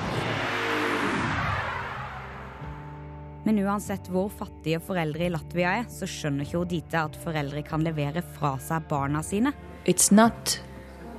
Men 3.45 3.59
uansett 3.65 4.09
hvor 4.13 4.29
fattige 4.29 4.81
foreldre 4.85 5.27
i 5.27 5.33
Latvia 5.33 5.77
er, 5.81 5.87
så 5.89 6.09
skjønner 6.09 6.45
ikke 6.45 6.61
Odita 6.61 7.07
at 7.09 7.17
foreldre 7.23 7.63
kan 7.65 7.85
levere 7.85 8.23
fra 8.37 8.57
seg 8.61 8.85
barna 8.91 9.23
sine. 9.25 9.55
It's 9.89 10.13
not 10.13 10.61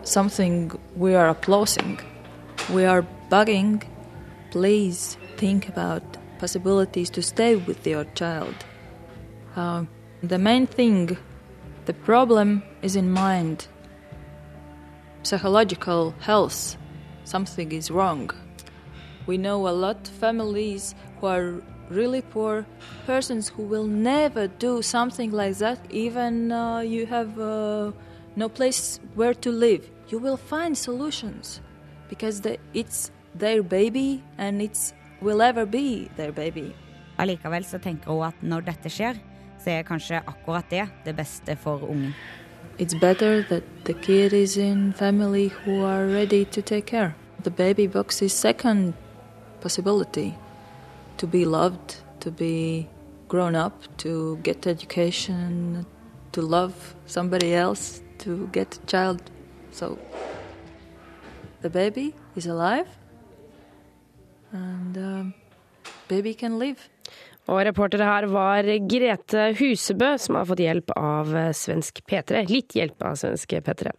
something 0.04 0.72
we 0.96 1.16
are 1.18 1.30
applauding. 1.30 2.00
Uh, 2.70 3.06
health. 16.22 16.78
Really 21.92 22.22
poor 22.22 22.66
persons 23.06 23.50
who 23.50 23.64
will 23.64 23.88
never 23.88 24.48
do 24.48 24.82
something 24.82 25.32
like 25.32 25.58
that 25.58 25.80
even 25.90 26.52
uh, 26.52 26.80
you 26.80 27.06
have 27.06 27.40
uh, 27.40 27.92
no 28.36 28.50
place 28.50 29.00
where 29.16 29.34
to 29.34 29.52
live. 29.52 29.84
You 30.10 30.20
will 30.20 30.38
find 30.38 30.78
solutions 30.78 31.62
because 32.10 32.42
the, 32.42 32.58
it's 32.74 33.12
their 33.36 33.64
baby 33.64 34.24
and 34.38 34.62
it 34.62 34.94
will 35.22 35.42
ever 35.42 35.66
be 35.66 36.10
their 36.18 36.32
baby. 36.32 36.74
Allikevel 37.18 37.66
så 37.66 37.78
tenker 37.78 38.12
hun 38.12 38.28
at 38.28 38.36
når 38.42 38.62
dette 38.62 38.90
skjer, 38.90 39.20
så 39.64 39.70
er 39.70 39.84
kanskje 39.84 40.22
akkurat 40.28 40.66
det 40.72 40.88
det 41.06 41.16
beste 41.16 41.56
for 41.56 41.84
ungen. 41.84 42.14
it's 42.78 42.96
better 42.96 43.44
that 43.44 43.64
the 43.86 43.94
kid 43.94 44.34
is 44.34 44.58
in 44.58 44.94
family 44.94 45.50
who 45.50 45.84
are 45.84 46.08
ready 46.08 46.46
to 46.46 46.62
take 46.62 46.86
care. 46.86 47.16
The 47.44 47.52
baby 47.52 47.88
box 47.88 48.22
is 48.22 48.34
second 48.34 48.94
possibility 49.62 50.36
to 51.22 51.28
be 51.28 51.46
loved, 51.46 51.98
to 52.20 52.32
be 52.32 52.90
grown 53.28 53.54
up, 53.54 53.76
to 53.96 54.38
get 54.38 54.66
education, 54.66 55.86
to 56.32 56.42
love 56.42 56.96
somebody 57.06 57.54
else, 57.54 58.02
to 58.18 58.48
get 58.52 58.80
a 58.82 58.86
child. 58.88 59.22
So 59.70 60.00
the 61.62 61.70
baby 61.70 62.16
is 62.36 62.48
alive 62.48 62.88
and 64.52 64.98
um, 64.98 65.34
baby 66.08 66.34
can 66.34 66.58
live. 66.58 66.90
Og 67.50 67.64
reportere 67.66 68.06
her 68.06 68.28
var 68.32 68.68
Grete 68.90 69.48
Husebø, 69.58 70.14
som 70.22 70.38
har 70.38 70.46
fått 70.50 70.62
hjelp 70.62 70.94
av 70.94 71.34
svensk 71.58 72.04
P3. 72.06 72.46
Litt 72.52 72.78
hjelp 72.78 73.02
av 73.08 73.18
svensk 73.20 73.58
P3. 73.66 73.96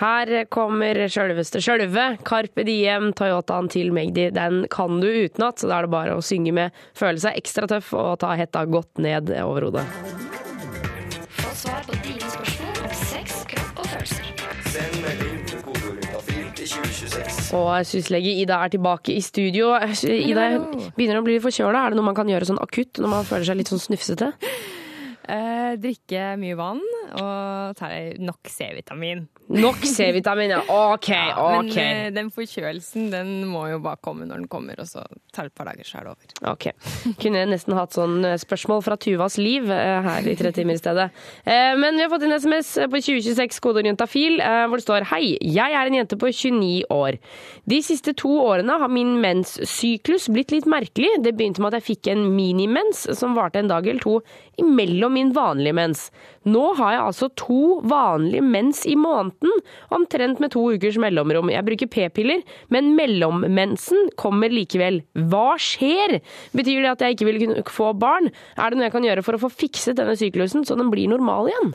Her 0.00 0.34
kommer 0.52 1.04
sjølveste 1.06 1.62
sjølve, 1.62 2.08
Carpe 2.26 2.66
Diem, 2.66 3.12
Toyotaen 3.16 3.70
til 3.72 3.94
Magdi. 3.94 4.28
Den 4.34 4.64
kan 4.72 5.00
du 5.02 5.08
utenat, 5.08 5.62
så 5.62 5.70
da 5.70 5.78
er 5.78 5.88
det 5.88 5.94
bare 5.94 6.18
å 6.18 6.26
synge 6.26 6.54
med, 6.58 6.84
føle 6.98 7.22
seg 7.22 7.38
ekstra 7.38 7.70
tøff 7.70 7.94
og 7.94 8.16
ta 8.24 8.34
hetta 8.38 8.66
godt 8.66 9.02
ned 9.04 9.30
over 9.44 9.70
hodet. 9.70 10.31
Og 17.58 17.70
syslege 17.88 18.32
Ida 18.42 18.60
er 18.64 18.72
tilbake 18.72 19.14
i 19.14 19.22
studio. 19.24 19.72
Ida 19.76 20.46
jeg 20.50 20.62
begynner 20.96 21.20
å 21.20 21.26
bli 21.26 21.38
forkjøla. 21.42 21.86
Er 21.86 21.92
det 21.92 22.00
noe 22.00 22.08
man 22.10 22.18
kan 22.18 22.30
gjøre 22.30 22.48
sånn 22.48 22.62
akutt 22.62 23.02
når 23.02 23.12
man 23.16 23.28
føler 23.28 23.48
seg 23.48 23.60
litt 23.60 23.72
sånn 23.72 23.82
snufsete? 23.82 24.32
Eh, 25.32 25.72
drikke 25.80 26.32
mye 26.40 26.58
vann 26.58 26.82
og 27.18 27.76
tar 27.78 27.92
nok 28.22 28.48
C-vitamin. 28.48 29.24
Nok 29.52 29.82
C-vitamin, 29.88 30.54
ja. 30.54 30.60
OK, 30.72 31.08
ja, 31.14 31.34
OK. 31.58 31.74
Men 31.76 32.14
den 32.16 32.30
forkjølelsen 32.32 33.10
den 33.12 33.32
må 33.50 33.66
jo 33.72 33.80
bare 33.84 34.00
komme 34.04 34.24
når 34.28 34.42
den 34.44 34.48
kommer, 34.52 34.78
og 34.80 34.88
så 34.88 35.02
tar 35.34 35.48
det 35.48 35.52
et 35.52 35.58
par 35.58 35.68
dager, 35.70 35.84
så 35.88 36.00
er 36.00 36.06
det 36.08 36.12
over. 36.14 36.36
Ok. 36.52 36.68
Kunne 37.22 37.44
nesten 37.50 37.76
hatt 37.76 37.96
sånn 37.96 38.18
eh, 38.28 38.38
spørsmål 38.40 38.82
fra 38.86 38.96
Tuvas 39.00 39.36
liv 39.40 39.68
eh, 39.72 39.98
her 40.06 40.28
i 40.32 40.36
Tre 40.38 40.52
timer 40.56 40.78
i 40.78 40.80
stedet. 40.82 41.08
Eh, 41.44 41.72
Men 41.78 41.96
vi 41.98 42.04
har 42.06 42.12
fått 42.12 42.24
en 42.26 42.36
SMS 42.38 42.72
på 42.92 43.00
2026 43.02 43.60
kodeord 43.64 43.88
juntafil 43.90 44.40
eh, 44.40 44.64
hvor 44.68 44.80
det 44.80 44.86
står 44.86 45.08
Hei, 45.12 45.22
jeg 45.40 45.76
er 45.78 45.88
en 45.90 45.98
jente 46.00 46.18
på 46.20 46.30
29 46.32 46.86
år. 46.92 47.18
De 47.68 47.78
siste 47.84 48.14
to 48.18 48.32
årene 48.42 48.78
har 48.82 48.90
min 48.92 49.14
menssyklus 49.22 50.28
blitt 50.32 50.52
litt 50.54 50.66
merkelig. 50.70 51.12
Det 51.24 51.34
begynte 51.36 51.62
med 51.62 51.72
at 51.74 51.80
jeg 51.80 51.88
fikk 51.92 52.12
en 52.14 52.24
minimens 52.36 53.04
som 53.18 53.36
varte 53.38 53.60
en 53.62 53.70
dag 53.70 53.86
eller 53.86 54.02
to 54.02 54.16
imellom 54.60 55.14
min 55.16 55.32
vanlige 55.36 55.76
mens. 55.76 56.06
Nå 56.48 56.72
har 56.78 56.96
jeg 56.96 57.01
altså 57.08 57.28
to 57.38 57.80
vanlige 57.88 58.44
mens 58.44 58.82
i 58.88 58.94
måneden, 58.98 59.52
omtrent 59.94 60.42
med 60.42 60.52
to 60.54 60.64
ukers 60.74 60.98
mellomrom. 61.00 61.50
Jeg 61.52 61.66
bruker 61.66 61.90
p-piller, 61.92 62.42
men 62.72 62.92
mellommensen 62.98 64.10
kommer 64.20 64.52
likevel. 64.52 65.02
Hva 65.32 65.54
skjer? 65.60 66.18
Betyr 66.56 66.84
det 66.84 66.92
at 66.94 67.06
jeg 67.06 67.16
ikke 67.16 67.28
vil 67.30 67.40
kunne 67.44 67.64
få 67.72 67.92
barn? 67.98 68.30
Er 68.56 68.72
det 68.72 68.78
noe 68.78 68.88
jeg 68.88 68.96
kan 68.96 69.08
gjøre 69.08 69.26
for 69.26 69.38
å 69.38 69.42
få 69.44 69.52
fikset 69.52 69.98
denne 69.98 70.16
syklusen 70.18 70.66
så 70.68 70.78
den 70.78 70.92
blir 70.92 71.10
normal 71.12 71.50
igjen? 71.52 71.74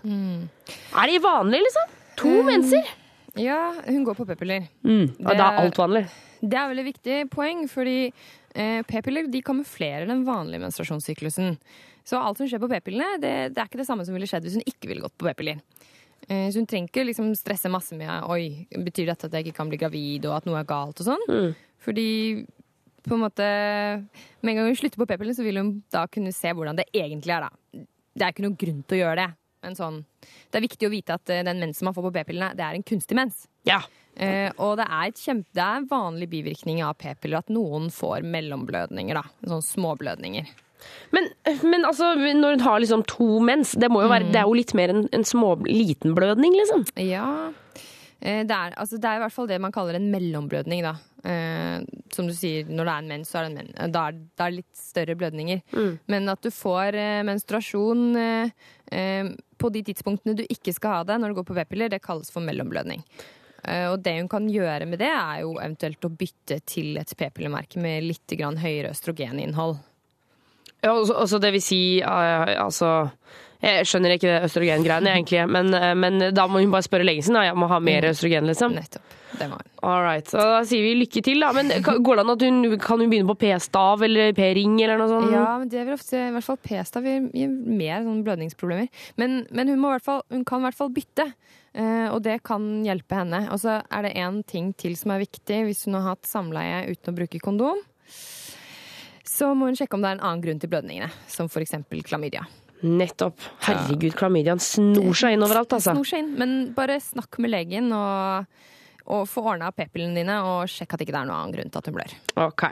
Er 0.95 1.11
det 1.11 1.21
vanlig, 1.25 1.63
liksom? 1.67 1.93
To 2.21 2.39
menser? 2.47 2.95
Ja, 3.37 3.73
hun 3.85 4.03
går 4.07 4.17
på 4.17 4.25
p-piller. 4.25 4.65
Mm. 4.85 5.11
Og 5.21 5.29
da 5.37 5.51
er 5.51 5.61
alt 5.61 5.77
vanlig. 5.77 6.07
Det 6.41 6.57
er 6.57 6.71
veldig 6.71 6.85
viktig 6.85 7.19
poeng, 7.33 7.65
fordi 7.69 7.99
eh, 8.07 8.81
p-piller 8.87 9.29
de 9.31 9.41
kamuflerer 9.45 10.07
den 10.09 10.23
vanlige 10.27 10.63
menstruasjonssyklusen. 10.65 11.55
Så 12.07 12.19
alt 12.19 12.39
som 12.39 12.47
skjer 12.47 12.61
på 12.63 12.69
p-pillene, 12.71 13.19
det, 13.19 13.33
det 13.51 13.61
er 13.61 13.67
ikke 13.67 13.81
det 13.81 13.87
samme 13.89 14.05
som 14.07 14.15
ville 14.15 14.27
skjedd 14.29 14.45
hvis 14.47 14.55
hun 14.55 14.67
ikke 14.69 14.87
ville 14.91 15.03
gått 15.03 15.17
på 15.19 15.27
p-piller. 15.27 15.59
Eh, 16.27 16.47
så 16.51 16.61
hun 16.61 16.67
trenger 16.69 16.89
ikke 16.89 17.07
liksom 17.07 17.33
stresse 17.37 17.71
masse 17.71 17.95
med 17.99 18.09
Oi, 18.31 18.67
betyr 18.71 19.11
dette 19.11 19.27
at 19.27 19.35
jeg 19.35 19.47
ikke 19.47 19.59
kan 19.59 19.71
bli 19.71 19.79
gravid, 19.81 20.27
og 20.29 20.37
at 20.39 20.47
noe 20.47 20.61
er 20.61 20.69
galt 20.69 21.03
og 21.03 21.09
sånn. 21.09 21.25
Mm. 21.27 21.51
Fordi 21.83 22.07
på 23.07 23.15
en 23.15 23.21
måte 23.23 23.43
Med 24.41 24.51
en 24.51 24.57
gang 24.59 24.67
hun 24.67 24.79
slutter 24.79 24.99
på 24.99 25.07
p-pillene, 25.07 25.35
så 25.37 25.45
vil 25.45 25.59
hun 25.61 25.75
da 25.93 26.05
kunne 26.11 26.33
se 26.35 26.51
hvordan 26.51 26.79
det 26.79 26.87
egentlig 26.95 27.35
er, 27.35 27.47
da. 27.47 27.83
Det 28.17 28.25
er 28.25 28.33
ikke 28.33 28.47
noen 28.47 28.59
grunn 28.59 28.81
til 28.87 28.97
å 28.97 29.03
gjøre 29.03 29.21
det. 29.21 29.29
Men 29.65 29.77
sånn, 29.77 30.03
det 30.51 30.59
er 30.59 30.63
viktig 30.67 30.87
å 30.87 30.93
vite 30.93 31.15
at 31.17 31.31
eh, 31.33 31.45
den 31.45 31.59
mensen 31.63 31.87
man 31.87 31.95
får 31.95 32.07
på 32.07 32.13
p-pillene, 32.19 32.53
det 32.57 32.65
er 32.65 32.77
en 32.77 32.85
kunstig 32.87 33.17
mens. 33.17 33.45
Ja. 33.67 33.81
Eh, 34.15 34.49
og 34.63 34.77
det 34.79 34.87
er, 34.87 35.09
et 35.11 35.19
kjempe, 35.21 35.49
det 35.53 35.63
er 35.63 35.89
vanlig 35.89 36.29
bivirkning 36.31 36.79
av 36.85 36.95
p-piller 37.01 37.43
at 37.43 37.51
noen 37.53 37.91
får 37.93 38.25
mellomblødninger. 38.25 39.19
da, 39.19 39.49
Sånn 39.51 39.65
småblødninger. 39.65 40.49
Men, 41.15 41.29
men 41.63 41.85
altså, 41.87 42.13
når 42.17 42.57
hun 42.57 42.65
har 42.67 42.79
liksom 42.83 43.03
to 43.09 43.39
mens, 43.43 43.71
det, 43.79 43.89
må 43.91 44.01
jo 44.03 44.09
være, 44.11 44.31
det 44.31 44.41
er 44.41 44.47
jo 44.49 44.57
litt 44.57 44.73
mer 44.77 44.93
en, 44.93 45.05
en 45.15 45.23
små, 45.27 45.55
liten 45.67 46.13
blødning, 46.17 46.53
liksom. 46.59 46.85
Ja. 47.01 47.27
Eh, 48.19 48.43
Det 48.47 48.55
er, 48.55 48.73
altså, 48.77 48.97
det 49.01 49.05
er 49.09 49.19
i 49.19 49.23
hvert 49.25 49.33
fall 49.35 49.47
det 49.49 49.59
man 49.61 49.71
kaller 49.75 49.95
en 49.99 50.09
mellomblødning. 50.13 50.83
Da. 50.85 50.95
Eh, 51.27 51.81
som 52.13 52.27
du 52.29 52.33
sier, 52.37 52.65
når 52.69 52.85
det 52.87 52.93
er 52.93 53.03
en 53.03 53.09
mens, 53.13 53.31
så 53.31 53.39
er 53.39 53.47
det 53.47 53.51
en 53.51 53.57
men. 53.61 53.71
eh, 53.77 53.89
Da 53.93 54.05
er 54.09 54.19
det 54.41 54.51
litt 54.59 54.77
større 54.77 55.15
blødninger. 55.19 55.61
Men 56.07 56.29
at 56.33 56.41
du 56.45 56.49
får 56.53 56.95
eh, 56.97 57.23
menstruasjon 57.27 58.05
eh, 58.21 58.49
eh, 58.91 59.31
på 59.57 59.71
de 59.73 59.81
tidspunktene 59.89 60.35
du 60.37 60.45
ikke 60.49 60.73
skal 60.75 60.99
ha 60.99 61.03
det 61.09 61.17
når 61.21 61.33
du 61.33 61.39
går 61.41 61.47
på 61.49 61.57
p-piller, 61.57 61.89
det 61.89 62.01
kalles 62.05 62.29
for 62.33 62.45
mellomblødning. 62.45 63.01
Og 63.67 63.97
det 64.05 64.13
hun 64.19 64.27
kan 64.31 64.45
gjøre 64.47 64.85
med 64.87 64.99
det, 65.01 65.09
er 65.11 65.41
jo 65.41 65.55
eventuelt 65.59 66.05
å 66.07 66.11
bytte 66.13 66.59
til 66.69 66.93
et 67.01 67.09
p-pillemerke 67.19 67.81
med 67.83 68.05
litt 68.05 68.31
grann 68.39 68.55
høyere 68.61 68.93
østrogeninnhold. 68.93 69.73
Ja, 70.85 70.93
altså, 70.93 71.39
det 71.41 71.51
vil 71.55 71.63
si 71.63 71.81
altså 72.05 73.09
Jeg 73.63 73.87
skjønner 73.89 74.13
ikke 74.13 74.29
det 74.29 74.41
østrogengreiene, 74.45 75.15
egentlig, 75.15 75.45
men, 75.49 75.71
eh, 75.73 75.93
men 75.97 76.27
da 76.35 76.45
må 76.45 76.61
hun 76.61 76.73
bare 76.73 76.85
spørre 76.85 77.07
legen 77.07 77.25
sin. 77.25 77.33
Da. 77.33 77.47
Jeg 77.47 77.57
må 77.57 77.69
ha 77.71 77.79
mer 77.81 78.05
østrogen, 78.11 78.45
liksom. 78.51 78.75
Nettopp. 78.77 79.15
Det 79.37 79.47
var 79.49 79.63
All 79.81 80.03
right. 80.03 80.27
Så 80.29 80.37
da 80.37 80.61
sier 80.65 80.83
vi 80.85 80.93
lykke 80.97 81.21
til, 81.25 81.41
da. 81.41 81.49
Men 81.55 81.71
går 81.83 82.19
det 82.19 82.23
an 82.23 82.33
at 82.33 82.45
hun 82.45 82.77
kan 82.81 83.01
hun 83.01 83.09
begynne 83.09 83.29
på 83.29 83.37
p-stav 83.41 84.05
eller 84.05 84.33
p-ring 84.37 84.77
eller 84.83 85.01
noe 85.01 85.09
sånt? 85.11 85.33
Ja, 85.33 85.49
men 85.57 85.71
det 85.73 85.83
vil 85.87 85.97
ofte, 85.97 86.21
i 86.21 86.31
hvert 86.35 86.47
fall 86.47 86.59
p-stav 86.69 87.09
gir, 87.09 87.49
mer 87.49 88.05
sånn 88.05 88.23
blødningsproblemer. 88.25 88.89
Men, 89.21 89.39
men 89.49 89.73
hun, 89.73 89.81
må 89.81 89.93
hvert 89.95 90.05
fall, 90.05 90.23
hun 90.33 90.45
kan 90.47 90.61
i 90.61 90.67
hvert 90.67 90.79
fall 90.79 90.93
bytte, 90.95 91.27
eh, 91.73 92.07
og 92.13 92.21
det 92.29 92.39
kan 92.47 92.65
hjelpe 92.85 93.21
henne. 93.23 93.43
Og 93.53 93.61
så 93.65 93.79
er 93.81 94.07
det 94.07 94.15
én 94.21 94.41
ting 94.47 94.73
til 94.77 94.97
som 94.99 95.13
er 95.13 95.25
viktig 95.25 95.63
hvis 95.67 95.85
hun 95.89 95.97
har 95.99 96.11
hatt 96.13 96.29
samleie 96.29 96.85
uten 96.91 97.13
å 97.13 97.17
bruke 97.21 97.41
kondom. 97.43 97.81
Så 99.27 99.51
må 99.57 99.67
hun 99.67 99.75
sjekke 99.77 99.97
om 99.97 100.05
det 100.05 100.13
er 100.13 100.17
en 100.19 100.23
annen 100.23 100.45
grunn 100.45 100.61
til 100.61 100.71
blødningene, 100.71 101.11
som 101.31 101.49
f.eks. 101.51 101.75
klamydia. 102.07 102.45
Nettopp. 102.85 103.41
Herregud, 103.65 104.13
klamydiaen 104.17 104.61
snor 104.61 105.15
seg 105.17 105.35
inn 105.35 105.45
overalt, 105.45 105.73
altså. 105.73 105.95
Snor 105.97 106.07
seg 106.07 106.23
inn, 106.23 106.33
men 106.37 106.57
bare 106.77 106.99
snakk 107.01 107.39
med 107.41 107.51
legen 107.51 107.89
og, 107.95 108.45
og 109.09 109.25
få 109.29 109.43
ordna 109.53 109.71
p-pillene 109.73 110.21
dine, 110.21 110.37
og 110.45 110.69
sjekk 110.71 110.93
at 110.93 111.01
det 111.01 111.07
ikke 111.07 111.17
er 111.17 111.29
noen 111.29 111.39
annen 111.39 111.55
grunn 111.57 111.73
til 111.73 111.81
at 111.81 111.89
hun 111.89 111.97
blør. 111.97 112.15
Ok. 112.45 112.65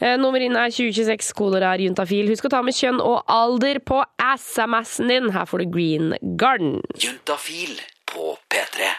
Eh, 0.00 0.16
nummer 0.20 0.42
inn 0.42 0.56
er 0.56 0.72
2026, 0.72 1.34
koder 1.36 1.68
er 1.68 1.84
juntafil. 1.84 2.32
Husk 2.32 2.48
å 2.48 2.54
ta 2.56 2.62
med 2.64 2.78
kjønn 2.78 3.02
og 3.04 3.20
alder 3.30 3.82
på 3.84 4.00
SMS-en 4.32 5.12
din. 5.12 5.32
Her 5.36 5.48
får 5.50 5.66
du 5.66 5.74
Green 5.76 6.14
Garden. 6.40 6.80
Juntafil 6.96 7.76
på 8.12 8.34
P3. 8.52 8.90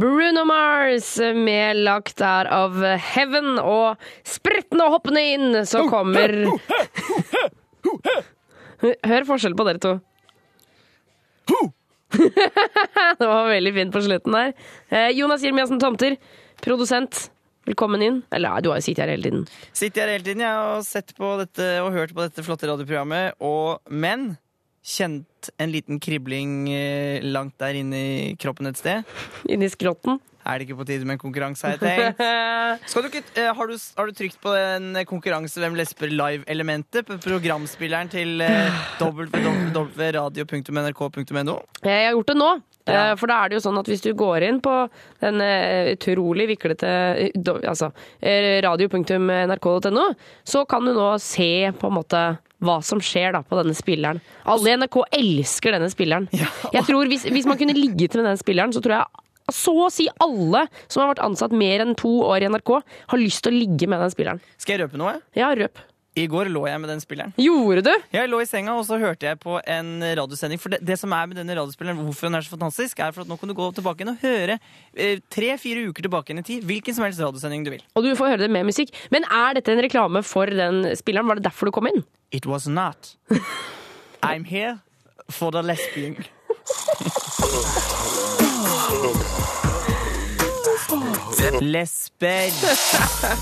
Bruno 0.00 0.44
Mars 0.48 1.16
med 1.36 1.76
lagt 1.84 2.20
out 2.20 2.48
of 2.52 2.80
heaven, 3.14 3.58
og 3.60 4.00
sprettende 4.26 4.88
og 4.88 4.96
hoppende 4.98 5.22
inn 5.34 5.60
så 5.68 5.84
kommer 5.90 6.34
Hør 8.82 9.28
forskjell 9.28 9.54
på 9.54 9.66
dere 9.68 9.82
to. 9.82 9.92
det 13.18 13.26
var 13.28 13.48
veldig 13.48 13.72
fint 13.76 13.94
på 13.94 14.02
slutten 14.04 14.34
der. 14.36 14.52
Eh, 14.90 15.10
Jonas 15.16 15.44
Jeremiassen 15.44 15.80
Tomter, 15.80 16.16
produsent. 16.64 17.28
Velkommen 17.68 18.02
inn. 18.02 18.22
Eller 18.34 18.56
ja, 18.56 18.62
du 18.62 18.72
har 18.72 18.80
jo 18.80 18.86
sittet 18.88 19.04
her 19.04 19.12
hele 19.14 19.28
tiden. 19.28 19.44
Sitter 19.76 20.04
her 20.04 20.16
hele 20.16 20.26
tiden 20.26 20.42
jeg, 20.42 20.62
og 20.72 20.86
sett 20.86 21.14
på 21.18 21.34
dette 21.40 21.68
og 21.84 21.92
hørt 21.94 22.14
på 22.16 22.24
dette 22.24 22.44
flotte 22.44 22.68
radioprogrammet. 22.68 23.38
Og, 23.44 23.78
men 23.86 24.32
kjent 24.82 25.46
en 25.62 25.70
liten 25.72 26.00
kribling 26.02 26.66
eh, 26.72 27.22
langt 27.22 27.54
der 27.62 27.74
inne 27.78 27.96
i 27.96 28.36
kroppen 28.38 28.66
et 28.70 28.78
sted. 28.78 29.02
Inni 29.50 29.68
skrotten? 29.70 30.20
Er 30.42 30.58
det 30.58 30.62
ikke 30.66 30.80
på 30.80 30.84
tide 30.88 31.04
med 31.06 31.14
en 31.14 31.22
konkurranse, 31.22 31.62
har 31.62 31.70
jeg 31.76 31.82
tenkt. 31.86 32.18
Du 32.92 32.98
ikke, 33.06 33.22
eh, 33.38 33.54
har, 33.54 33.66
du, 33.68 33.76
har 33.98 34.06
du 34.08 34.12
trykt 34.16 34.40
på 34.42 34.50
en 34.56 35.04
konkurranse 35.06 35.60
Hvem 35.60 35.74
lesper 35.78 36.08
live-elementet? 36.10 37.06
På 37.06 37.16
programspilleren 37.22 38.08
til 38.10 38.40
eh, 38.42 38.72
www.radio.nrk.no? 38.98 41.56
Jeg 41.84 42.06
har 42.06 42.12
gjort 42.16 42.28
det 42.32 42.36
nå. 42.40 42.60
Ja. 42.88 43.14
For 43.14 43.26
da 43.30 43.34
er 43.38 43.46
det 43.52 43.56
jo 43.60 43.66
sånn 43.68 43.78
at 43.78 43.86
hvis 43.86 44.02
du 44.02 44.10
går 44.18 44.42
inn 44.42 44.58
på 44.64 44.88
den 45.22 45.38
utrolig 45.92 46.48
viklete 46.50 46.90
altså, 47.60 47.92
radio.nrk.no, 48.66 50.06
så 50.42 50.66
kan 50.66 50.82
du 50.88 50.92
nå 50.96 51.18
se 51.22 51.70
på 51.78 51.86
en 51.86 51.94
måte 52.00 52.42
hva 52.62 52.78
som 52.86 53.00
skjer 53.02 53.34
da 53.36 53.42
på 53.46 53.58
denne 53.58 53.74
spilleren. 53.76 54.22
Alle 54.48 54.72
i 54.72 54.78
NRK 54.78 55.00
elsker 55.18 55.76
denne 55.76 55.90
spilleren. 55.92 56.28
Jeg 56.32 56.86
tror 56.88 57.10
hvis, 57.10 57.26
hvis 57.28 57.48
man 57.48 57.58
kunne 57.60 57.76
ligget 57.76 58.16
med 58.18 58.30
den 58.30 58.40
spilleren, 58.40 58.74
så 58.74 58.82
tror 58.84 59.00
jeg 59.00 59.22
så 59.52 59.72
å 59.84 59.88
si 59.92 60.06
alle 60.22 60.66
som 60.86 61.02
har 61.02 61.12
vært 61.12 61.24
ansatt 61.26 61.54
mer 61.56 61.82
enn 61.82 61.96
to 61.98 62.10
år 62.24 62.44
i 62.46 62.50
NRK, 62.52 62.76
har 63.10 63.20
lyst 63.20 63.42
til 63.44 63.52
å 63.52 63.58
ligge 63.58 63.88
med 63.90 64.00
den 64.00 64.12
spilleren. 64.14 64.42
Skal 64.62 64.76
jeg 64.76 64.84
røpe 64.86 65.00
noe? 65.00 65.16
Ja, 65.36 65.50
røp. 65.58 65.82
I 66.12 66.26
går 66.28 66.50
lå 66.52 66.66
jeg 66.68 66.80
med 66.82 66.90
den 66.92 67.00
spilleren. 67.00 67.32
Gjorde 67.40 67.82
du? 67.86 67.92
Jeg 68.12 68.28
lå 68.28 68.42
i 68.42 68.48
senga, 68.48 68.74
og 68.76 68.84
så 68.84 68.98
hørte 69.00 69.24
jeg 69.30 69.38
på 69.40 69.56
en 69.64 69.94
radiosending. 70.04 70.60
For 70.60 70.74
det, 70.74 70.82
det 70.84 70.98
som 71.00 71.12
er 71.16 71.30
med 71.30 71.38
denne 71.40 71.56
radiospilleren, 71.56 72.02
hvorfor 72.04 72.28
den 72.28 72.36
er 72.36 72.44
så 72.44 72.52
fantastisk, 72.52 73.00
er 73.00 73.14
for 73.16 73.24
at 73.24 73.30
nå 73.30 73.38
kan 73.40 73.48
du 73.48 73.56
gå 73.56 73.70
tilbake 73.78 74.04
igjen 74.04 74.12
og 74.12 74.20
høre 74.20 74.58
eh, 74.92 75.22
tre-fire 75.32 75.86
uker 75.88 76.04
tilbake 76.04 76.32
igjen 76.32 76.44
i 76.44 76.48
tid 76.50 76.68
hvilken 76.68 76.98
som 76.98 77.06
helst 77.06 77.22
radiosending 77.22 77.64
du 77.64 77.72
vil. 77.72 77.84
Og 77.96 78.04
du 78.04 78.12
får 78.18 78.34
høre 78.34 78.44
det 78.44 78.52
med 78.52 78.68
musikk. 78.68 78.92
Men 79.14 79.24
er 79.24 79.56
dette 79.56 79.72
en 79.72 79.84
reklame 79.86 80.20
for 80.26 80.52
den 80.52 80.84
spilleren? 81.00 81.32
Var 81.32 81.40
det 81.40 81.48
derfor 81.48 81.72
du 81.72 81.76
kom 81.78 81.88
inn? 81.88 82.04
It 82.32 82.44
was 82.46 82.68
not. 82.68 83.16
I'm 84.22 84.44
here 84.44 84.80
for 85.32 85.50
the 85.50 85.62
lesbian. 85.64 86.16
Lesber. 91.62 92.52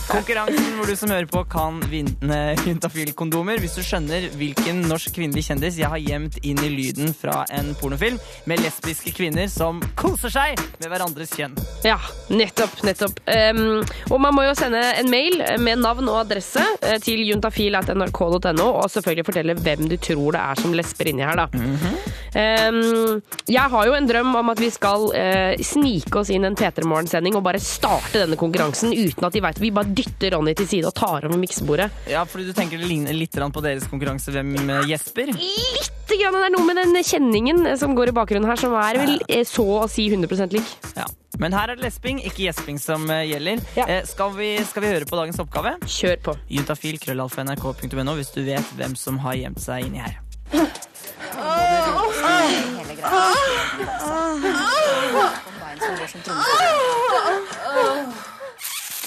Konkurransen 0.08 0.76
hvor 0.78 0.88
du 0.88 0.96
som 0.96 1.10
hører 1.12 1.28
på 1.30 1.42
kan 1.50 1.80
vinne 1.90 2.38
juntafil-kondomer 2.64 3.60
hvis 3.60 3.76
du 3.76 3.82
skjønner 3.84 4.28
hvilken 4.40 4.82
norsk 4.88 5.12
kvinnelig 5.16 5.46
kjendis 5.50 5.78
jeg 5.80 5.90
har 5.92 6.00
gjemt 6.00 6.38
inn 6.46 6.60
i 6.64 6.70
lyden 6.72 7.12
fra 7.16 7.42
en 7.56 7.74
pornofilm 7.80 8.16
med 8.48 8.62
lesbiske 8.64 9.12
kvinner 9.16 9.50
som 9.52 9.82
koser 10.00 10.32
seg 10.32 10.62
med 10.80 10.88
hverandres 10.88 11.34
kjønn. 11.36 11.56
Ja, 11.84 11.98
nettopp. 12.32 12.80
nettopp. 12.86 13.20
Um, 13.28 13.82
og 14.10 14.22
man 14.24 14.36
må 14.36 14.46
jo 14.48 14.56
sende 14.58 14.80
en 15.00 15.10
mail 15.12 15.36
med 15.60 15.82
navn 15.84 16.08
og 16.08 16.22
adresse 16.24 16.64
eh, 16.80 16.96
til 17.04 17.22
juntafil.nrk.no, 17.28 18.68
og 18.70 18.88
selvfølgelig 18.92 19.28
fortelle 19.28 19.58
hvem 19.60 19.90
du 19.90 19.98
tror 20.00 20.36
det 20.36 20.44
er 20.46 20.64
som 20.64 20.76
lesber 20.76 21.12
inni 21.12 21.26
her, 21.26 21.44
da. 21.44 21.48
Um, 21.52 21.99
jeg 22.34 23.66
har 23.72 23.88
jo 23.88 23.94
en 23.96 24.06
drøm 24.06 24.34
om 24.38 24.52
at 24.52 24.60
vi 24.62 24.70
skal 24.72 25.08
eh, 25.16 25.62
snike 25.64 26.20
oss 26.20 26.30
inn 26.30 26.46
en 26.46 26.56
P3 26.58 26.86
Morgen-sending 26.86 27.36
og 27.38 27.44
bare 27.46 27.60
starte 27.62 28.22
denne 28.22 28.38
konkurransen 28.40 28.94
uten 28.94 29.26
at 29.26 29.34
de 29.34 29.42
veit 29.44 29.60
Vi 29.60 29.72
bare 29.74 29.90
dytter 29.96 30.36
Ronny 30.36 30.54
til 30.58 30.68
side 30.70 30.90
og 30.90 30.94
tar 30.96 31.26
over 31.26 31.40
miksebordet. 31.40 31.90
Ja, 32.10 32.24
fordi 32.28 32.48
du 32.48 32.54
tenker 32.56 32.80
det 32.80 32.90
ligner 32.90 33.16
litt 33.16 33.34
på 33.34 33.64
deres 33.64 33.88
konkurranse 33.90 34.34
Hvem 34.34 34.54
eh, 34.62 34.90
gjesper? 34.92 35.32
Litt 35.34 35.96
grann, 36.10 36.36
det 36.36 36.46
er 36.48 36.54
noe 36.54 36.66
med 36.66 36.78
den 36.80 36.96
kjenningen 37.06 37.64
som 37.80 37.94
går 37.98 38.10
i 38.10 38.14
bakgrunnen 38.14 38.50
her, 38.50 38.58
som 38.60 38.74
er 38.78 38.98
vel 39.00 39.16
eh, 39.28 39.44
så 39.46 39.64
å 39.84 39.88
si 39.90 40.08
100 40.10 40.50
lik. 40.54 40.76
Ja. 40.98 41.06
Men 41.40 41.54
her 41.56 41.70
er 41.70 41.78
det 41.78 41.86
lesping, 41.86 42.18
ikke 42.26 42.44
gjesping 42.48 42.80
som 42.82 43.06
gjelder. 43.08 43.62
Eh, 43.78 44.02
skal, 44.10 44.34
vi, 44.36 44.52
skal 44.66 44.84
vi 44.84 44.92
høre 44.92 45.08
på 45.08 45.16
dagens 45.16 45.40
oppgave? 45.40 45.76
Kjør 45.86 46.18
på. 46.26 46.36
Juntafil, 46.52 46.98
krøllalfa, 47.00 47.46
nrk.no 47.46 48.18
hvis 48.18 48.34
du 48.34 48.42
vet 48.44 48.74
hvem 48.76 48.98
som 48.98 49.22
har 49.24 49.38
gjemt 49.38 49.62
seg 49.62 49.86
inni 49.86 50.02
her. 50.02 50.18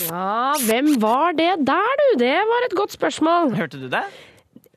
Ja, 0.03 0.53
hvem 0.67 0.93
var 1.01 1.35
det 1.37 1.51
der, 1.67 1.97
du? 2.01 2.07
Det 2.19 2.35
var 2.49 2.65
et 2.67 2.75
godt 2.77 2.95
spørsmål. 2.95 3.53
Hørte 3.57 3.79
du 3.81 3.87
det? 3.91 4.03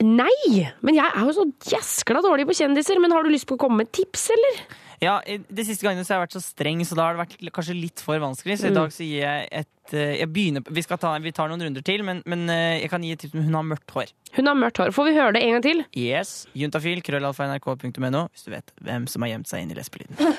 Nei, 0.05 0.67
men 0.85 0.99
jeg 0.99 1.09
er 1.09 1.25
jo 1.25 1.33
så 1.33 1.47
jæskla 1.73 2.21
dårlig 2.25 2.45
på 2.49 2.57
kjendiser. 2.59 3.01
Men 3.01 3.15
har 3.17 3.25
du 3.25 3.33
lyst 3.33 3.49
på 3.49 3.57
å 3.57 3.63
komme 3.65 3.81
med 3.83 3.93
tips, 3.97 4.29
eller? 4.37 4.61
Ja, 5.03 5.21
De 5.27 5.65
siste 5.65 5.85
gangene 5.87 6.05
så 6.07 6.15
har 6.15 6.21
jeg 6.23 6.29
vært 6.29 6.37
så 6.39 6.43
streng, 6.45 6.81
så 6.89 6.97
da 6.97 7.07
har 7.09 7.17
det 7.17 7.23
vært 7.27 7.53
kanskje 7.53 7.77
litt 7.81 8.01
for 8.01 8.19
vanskelig. 8.23 8.59
Så 8.61 8.67
i 8.69 8.71
Mm. 8.71 8.79
dag 8.81 8.91
så 8.95 9.05
gir 9.05 9.21
jeg 9.23 9.49
et 9.53 9.95
eh, 9.95 10.17
jeg 10.21 10.29
begynner, 10.33 10.63
vi, 10.71 10.83
ta, 10.83 11.19
vi 11.19 11.33
tar 11.33 11.49
noen 11.49 11.63
runder 11.63 11.83
til, 11.85 12.03
men, 12.03 12.23
men 12.27 12.49
eh, 12.51 12.81
jeg 12.83 12.91
kan 12.91 13.03
gi 13.05 13.13
et 13.13 13.21
tips 13.21 13.35
om 13.37 13.45
hun 13.45 13.55
har 13.61 13.63
mørkt 13.75 13.91
hår. 13.95 14.13
Hun 14.37 14.47
har 14.51 14.55
mørkt 14.59 14.79
hår. 14.83 14.91
Får 14.97 15.05
vi 15.11 15.15
høre 15.19 15.33
det 15.37 15.43
en 15.45 15.53
gang 15.57 15.63
til? 15.63 15.85
Yes, 15.95 16.47
Juntafil, 16.57 17.03
krøllalfa.nrk.no, 17.07 18.27
hvis 18.33 18.45
du 18.49 18.51
vet 18.57 18.73
hvem 18.83 19.07
som 19.07 19.23
har 19.23 19.35
gjemt 19.37 19.49
seg 19.53 19.63
inn 19.67 19.71
i 19.71 19.79
lesbelyden. 19.79 20.37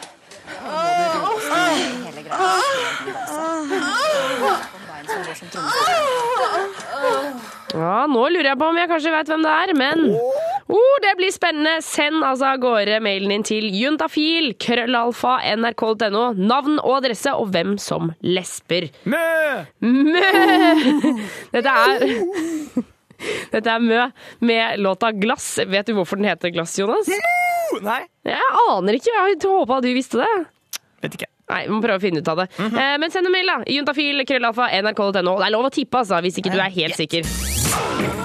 Ja, 7.78 8.06
nå 8.10 8.24
lurer 8.32 8.52
jeg 8.54 8.60
på 8.60 8.68
om 8.72 8.78
jeg 8.80 8.90
kanskje 8.90 9.12
vet 9.14 9.30
hvem 9.32 9.44
det 9.46 9.54
er, 9.54 9.74
men 9.78 10.04
oh, 10.74 10.98
det 11.04 11.14
blir 11.20 11.32
spennende. 11.34 11.78
Send 11.86 12.24
altså 12.26 12.52
av 12.54 12.62
gårde 12.64 13.00
mailen 13.04 13.32
din 13.34 13.46
til 13.48 13.68
juntafil, 13.74 14.52
krøllalfa, 14.62 15.38
nrk.no, 15.56 16.26
navn 16.38 16.78
og 16.82 17.00
adresse 17.00 17.34
og 17.36 17.52
hvem 17.56 17.78
som 17.82 18.12
lesber. 18.26 18.90
Mø! 19.10 19.24
Mø! 19.86 20.28
Dette 21.56 21.74
er 21.74 22.06
Dette 23.52 23.72
er 23.74 23.82
Mø 23.82 24.04
med 24.46 24.84
låta 24.84 25.12
Glass. 25.16 25.56
Vet 25.66 25.90
du 25.90 25.96
hvorfor 25.98 26.20
den 26.20 26.30
heter 26.30 26.54
Glass, 26.54 26.76
Jonas? 26.78 27.10
Nei. 27.84 28.04
Jeg 28.28 28.52
aner 28.68 29.00
ikke. 29.00 29.16
Jeg 29.16 29.42
håpa 29.44 29.82
du 29.84 29.90
visste 29.96 30.22
det. 30.22 30.30
Vet 31.04 31.18
ikke. 31.18 31.32
Nei, 31.48 31.62
vi 31.64 31.72
må 31.72 31.80
prøve 31.80 31.96
å 32.02 32.04
finne 32.04 32.20
ut 32.20 32.28
av 32.28 32.42
det. 32.44 32.50
eh, 32.68 32.96
men 33.00 33.12
send 33.14 33.30
en 33.30 33.32
mail, 33.32 33.48
da. 33.48 33.58
Juntafil, 33.72 34.26
krøllalfa, 34.28 34.68
nrk.no. 34.84 35.38
Det 35.40 35.48
er 35.48 35.56
lov 35.56 35.70
å 35.70 35.74
tippe, 35.74 36.04
altså, 36.04 36.20
hvis 36.26 36.42
ikke 36.44 36.52
du 36.52 36.60
er 36.60 36.74
helt 36.82 37.00
sikker. 37.00 38.17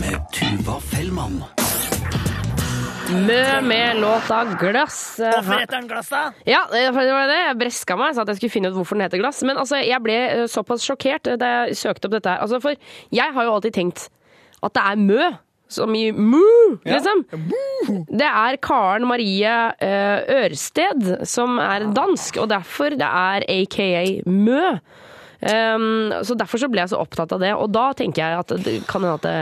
Med 0.00 0.18
Tuva 0.32 0.80
Fellmann. 0.80 1.40
Mø 3.06 3.60
med 3.62 4.00
låta 4.02 4.40
Glass. 4.58 5.16
Hvorfor 5.20 5.60
heter 5.60 5.76
den 5.76 5.88
Glass, 5.88 6.08
da? 6.10 6.22
Ja, 6.48 6.64
det 6.72 6.90
var 6.90 7.28
det. 7.30 7.38
Jeg 7.38 7.58
breska 7.60 7.96
meg, 7.98 8.16
sa 8.16 8.24
at 8.24 8.32
jeg 8.32 8.40
skulle 8.40 8.54
finne 8.56 8.72
ut 8.72 8.76
hvorfor 8.76 8.98
den 8.98 9.06
heter 9.06 9.22
Glass. 9.22 9.44
Men 9.46 9.60
altså, 9.62 9.78
jeg 9.78 10.02
ble 10.02 10.16
eh, 10.24 10.44
såpass 10.50 10.84
sjokkert 10.86 11.30
da 11.38 11.52
jeg 11.68 11.78
søkte 11.78 12.10
opp 12.10 12.16
dette 12.16 12.34
her. 12.34 12.42
Altså, 12.42 12.60
for 12.64 12.74
jeg 13.14 13.36
har 13.36 13.46
jo 13.46 13.54
alltid 13.56 13.76
tenkt 13.78 14.08
at 14.62 14.74
det 14.74 14.86
er 14.90 15.02
Mø. 15.06 15.32
Som 15.66 15.96
i 15.98 16.12
mu, 16.14 16.78
liksom. 16.86 17.24
Det 18.06 18.26
er 18.28 18.58
Karen 18.62 19.02
Marie 19.10 19.54
eh, 19.82 20.44
Ørsted 20.44 21.26
som 21.26 21.58
er 21.58 21.88
dansk, 21.90 22.38
og 22.38 22.52
derfor 22.52 22.94
det 22.94 23.08
er 23.08 23.42
aka 23.50 23.88
Mø. 24.30 24.76
Um, 25.46 26.12
så 26.26 26.34
Derfor 26.38 26.58
så 26.58 26.68
ble 26.72 26.82
jeg 26.82 26.92
så 26.92 27.00
opptatt 27.00 27.32
av 27.36 27.42
det, 27.42 27.52
og 27.54 27.70
da 27.74 27.90
tenker 27.96 28.22
jeg 28.22 28.38
at 28.42 28.54
det 28.66 28.76
kan 28.88 29.04
hende 29.04 29.16
at 29.18 29.26
det, 29.26 29.34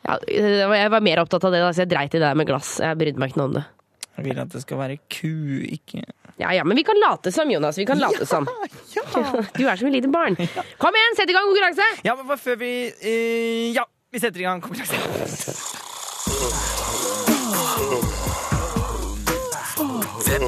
ja, 0.00 0.16
Jeg 0.26 0.90
var 0.94 1.04
mer 1.04 1.20
opptatt 1.22 1.44
av 1.44 1.52
det 1.54 1.60
da, 1.62 1.72
så 1.74 1.84
jeg 1.84 1.92
dreit 1.92 2.14
i 2.14 2.18
det 2.18 2.24
der 2.24 2.38
med 2.38 2.48
glass. 2.48 2.78
Jeg 2.82 2.98
brydde 3.00 3.20
meg 3.20 3.32
ikke 3.32 3.40
noe 3.42 3.50
om 3.50 3.58
det. 3.60 3.66
Jeg 4.16 4.26
vil 4.26 4.40
at 4.42 4.52
det 4.52 4.62
skal 4.64 4.80
være 4.80 4.96
ku, 5.12 5.34
ikke 5.70 6.02
Ja, 6.40 6.50
ja, 6.56 6.64
men 6.64 6.76
vi 6.76 6.84
kan 6.88 6.98
late 7.00 7.32
som, 7.32 7.50
Jonas. 7.52 7.78
Vi 7.78 7.86
kan 7.88 8.00
late 8.00 8.26
som. 8.28 8.48
Du 9.58 9.64
er 9.68 9.76
som 9.76 9.88
et 9.88 9.96
lite 9.98 10.10
barn. 10.12 10.36
Kom 10.80 10.96
igjen, 10.96 11.16
sett 11.18 11.30
i 11.30 11.36
gang 11.36 11.46
konkurranse! 11.48 11.86
Ja, 12.04 12.16
men 12.16 12.26
bare 12.28 12.40
før 12.40 12.56
vi 12.60 12.72
eh, 12.88 13.70
Ja, 13.76 13.84
vi 14.10 14.18
setter 14.22 14.40
i 14.40 14.48
gang 14.48 14.64
konkurranse. 14.64 14.96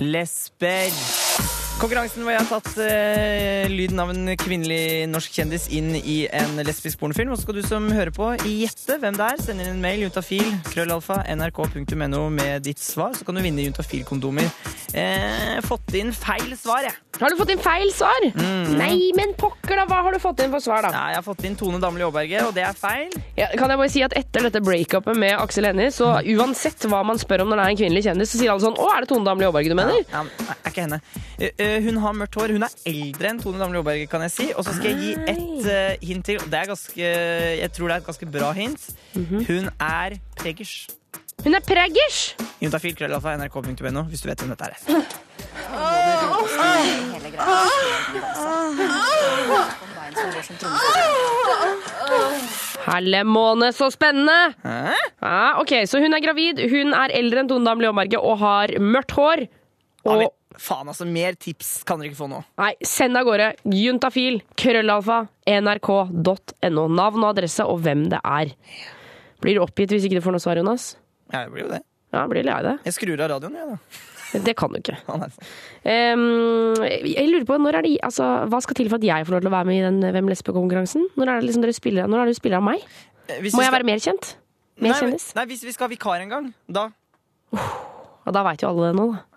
Lesber. 0.01 1.22
Konkurransen 1.81 2.23
hvor 2.23 2.31
jeg 2.31 2.39
har 2.45 2.47
tatt 2.61 2.77
eh, 2.85 3.65
lyden 3.73 3.99
av 3.99 4.13
en 4.13 4.29
kvinnelig 4.39 5.09
norsk 5.11 5.35
kjendis 5.35 5.65
inn 5.75 5.89
i 5.99 6.29
en 6.31 6.61
lesbisk 6.63 7.01
pornofilm. 7.01 7.33
Og 7.35 7.41
så 7.41 7.47
skal 7.47 7.57
du 7.59 7.63
som 7.67 7.89
hører 7.91 8.13
på 8.15 8.29
gjette 8.39 9.01
hvem 9.03 9.17
det 9.19 9.27
er. 9.33 9.41
Send 9.43 9.65
inn 9.65 9.73
en 9.73 9.83
mail 9.83 10.05
juntafil 10.05 10.47
krøllalfa 10.71 11.23
nrk.no 11.35 12.23
med 12.37 12.63
ditt 12.69 12.79
svar. 12.83 13.17
Så 13.19 13.27
kan 13.27 13.35
du 13.35 13.43
vinne 13.43 13.65
juntafil-kondomer. 13.67 14.47
Eh, 14.95 15.59
fått 15.67 15.91
inn 15.99 16.13
feil 16.15 16.53
svar, 16.61 16.87
jeg. 16.87 16.95
Har 17.19 17.33
du 17.33 17.37
fått 17.39 17.51
inn 17.55 17.61
feil 17.63 17.91
svar? 17.95 18.29
Mhm. 18.31 18.77
Nei, 18.79 19.11
men 19.19 19.35
pokker 19.39 19.77
da, 19.83 19.85
hva 19.91 19.99
har 20.07 20.15
du 20.15 20.21
fått 20.23 20.41
inn 20.45 20.55
for 20.55 20.63
svar, 20.65 20.87
da? 20.87 20.93
Nei, 20.95 21.09
jeg 21.17 21.19
har 21.21 21.27
fått 21.27 21.43
inn 21.49 21.59
Tone 21.59 21.81
Damli 21.83 22.07
Aaberge, 22.07 22.45
og 22.47 22.55
det 22.57 22.63
er 22.69 22.79
feil. 22.79 23.11
Ja, 23.39 23.51
kan 23.59 23.73
jeg 23.75 23.81
bare 23.83 23.93
si 23.93 24.05
at 24.07 24.15
Etter 24.19 24.47
dette 24.47 24.63
breakupet 24.65 25.19
med 25.19 25.35
Aksel 25.41 25.67
Hennie, 25.69 25.91
så 25.95 26.13
uansett 26.37 26.87
hva 26.89 27.03
man 27.07 27.19
spør 27.21 27.45
om 27.45 27.51
når 27.53 27.59
det 27.61 27.67
er 27.67 27.75
en 27.75 27.81
kvinnelig 27.83 28.05
kjendis, 28.07 28.33
så 28.33 28.41
sier 28.41 28.53
alle 28.55 28.65
sånn 28.65 28.79
Å, 28.79 28.89
er 28.95 29.05
det 29.05 29.11
Tone 29.13 29.27
Damli 29.29 29.49
Aaberge 29.49 29.73
du 29.73 29.77
mener? 29.79 30.01
Ja, 30.13 30.23
ja, 30.25 30.57
er 30.63 30.73
ikke 30.73 30.87
henne. 30.87 31.01
Eh, 31.63 31.77
eh, 31.77 31.85
hun 31.87 32.01
har 32.03 32.17
mørkt 32.17 32.39
hår. 32.39 32.55
Hun 32.57 32.67
er 32.67 32.75
eldre 32.91 33.31
enn 33.31 33.43
Tone 33.43 33.61
Damli 33.61 33.79
Aaberge, 33.81 34.09
kan 34.11 34.25
jeg 34.27 34.35
si. 34.35 34.49
Og 34.57 34.67
så 34.67 34.75
skal 34.77 34.93
jeg 34.93 34.99
gi 35.03 35.13
ett 35.33 35.69
uh, 35.69 36.07
hint 36.09 36.27
til. 36.27 36.43
Det 36.43 36.59
er 36.59 36.73
ganske, 36.73 37.13
jeg 37.63 37.71
tror 37.77 37.89
det 37.89 37.95
er 37.95 38.03
et 38.03 38.11
ganske 38.11 38.33
bra 38.39 38.51
hint. 38.57 38.89
Hun 39.15 39.71
er 39.79 40.19
preggers. 40.41 40.75
Hun 41.43 41.57
er 41.59 41.63
preggers! 41.67 42.19
Juntafil 42.63 42.95
krøllalfa 42.95 43.33
nrk.no 43.35 44.05
hvis 44.11 44.23
du 44.23 44.29
vet 44.29 44.43
hvem 44.43 44.53
dette 44.53 44.69
er. 44.71 44.77
Hellemåne, 52.83 53.73
så 53.75 53.89
spennende! 53.91 54.55
Ja, 54.63 55.59
ok, 55.63 55.73
Så 55.87 55.99
hun 56.03 56.15
er 56.15 56.23
gravid, 56.23 56.63
hun 56.71 56.95
er 56.95 57.15
eldre 57.19 57.43
enn 57.43 57.51
Tone 57.51 57.67
Damli 57.67 57.91
Aaberge 57.91 58.23
og 58.23 58.39
har 58.43 58.77
mørkt 58.79 59.17
hår. 59.19 59.47
Og 60.07 60.29
Faen, 60.61 60.89
altså. 60.91 61.07
Mer 61.09 61.35
tips 61.41 61.83
kan 61.89 62.01
dere 62.01 62.11
ikke 62.11 62.21
få 62.23 62.29
nå. 62.31 62.43
Nei, 62.61 62.73
send 62.87 63.17
av 63.19 63.25
gårde. 63.29 63.53
Juntafil, 63.73 64.41
krøllalfa, 64.59 65.23
nrk.no. 65.49 66.87
Navn 66.93 67.25
og 67.25 67.31
adresse 67.33 67.67
og 67.69 67.81
hvem 67.85 68.09
det 68.13 68.21
er. 68.25 68.55
Blir 69.43 69.59
du 69.59 69.65
oppgitt 69.65 69.95
hvis 69.95 70.07
ikke 70.07 70.21
du 70.21 70.25
får 70.25 70.37
noe 70.37 70.45
svar, 70.45 70.61
Jonas? 70.61 70.93
Ja, 71.33 71.45
det 71.45 71.53
blir 71.55 71.65
jo 71.67 71.73
det. 71.73 71.83
Ja, 72.13 72.27
blir 72.29 72.45
lei 72.45 72.59
deg. 72.67 72.83
Jeg 72.87 72.97
skrur 72.99 73.21
av 73.25 73.31
radioen, 73.33 73.55
jeg, 73.57 73.69
da. 73.73 74.09
Det 74.47 74.55
kan 74.57 74.73
du 74.73 74.81
ikke. 74.81 74.97
Um. 75.83 76.77
Jeg 76.79 77.27
lurer 77.27 77.43
på, 77.43 77.57
når 77.59 77.81
er 77.81 77.83
det, 77.83 77.97
altså, 78.07 78.23
Hva 78.47 78.61
skal 78.63 78.77
til 78.79 78.87
for 78.87 79.01
at 79.01 79.07
jeg 79.09 79.27
får 79.27 79.35
lov 79.35 79.41
til 79.43 79.51
å 79.51 79.55
være 79.57 79.67
med 79.67 79.81
i 79.81 79.83
den 79.83 80.15
Hvem 80.15 80.29
lesbe-konkurransen? 80.31 81.09
Når 81.19 81.27
er 81.33 81.41
det 81.41 81.49
liksom 81.49 81.67
spiller, 81.75 82.07
når 82.07 82.21
er 82.23 82.31
det 82.31 82.37
du 82.37 82.39
spiller 82.39 82.61
av 82.61 82.67
meg? 82.69 82.85
Eh, 83.27 83.41
hvis 83.43 83.57
Må 83.59 83.65
jeg 83.65 83.67
skal- 83.67 83.75
være 83.75 83.89
mer 83.89 83.99
kjent? 84.05 84.29
Mer 84.79 84.93
Nei, 84.95 85.01
kjendis? 85.01 85.27
Nei, 85.35 85.45
hvis 85.51 85.65
vi 85.67 85.73
skal 85.75 85.89
ha 85.89 85.91
vikar 85.91 86.23
en 86.23 86.31
gang, 86.31 86.47
da. 86.71 86.85
Og 87.53 88.33
da 88.33 88.45
veit 88.47 88.63
jo 88.63 88.71
alle 88.71 88.93
det 88.93 88.97
nå, 89.01 89.09
da. 89.11 89.32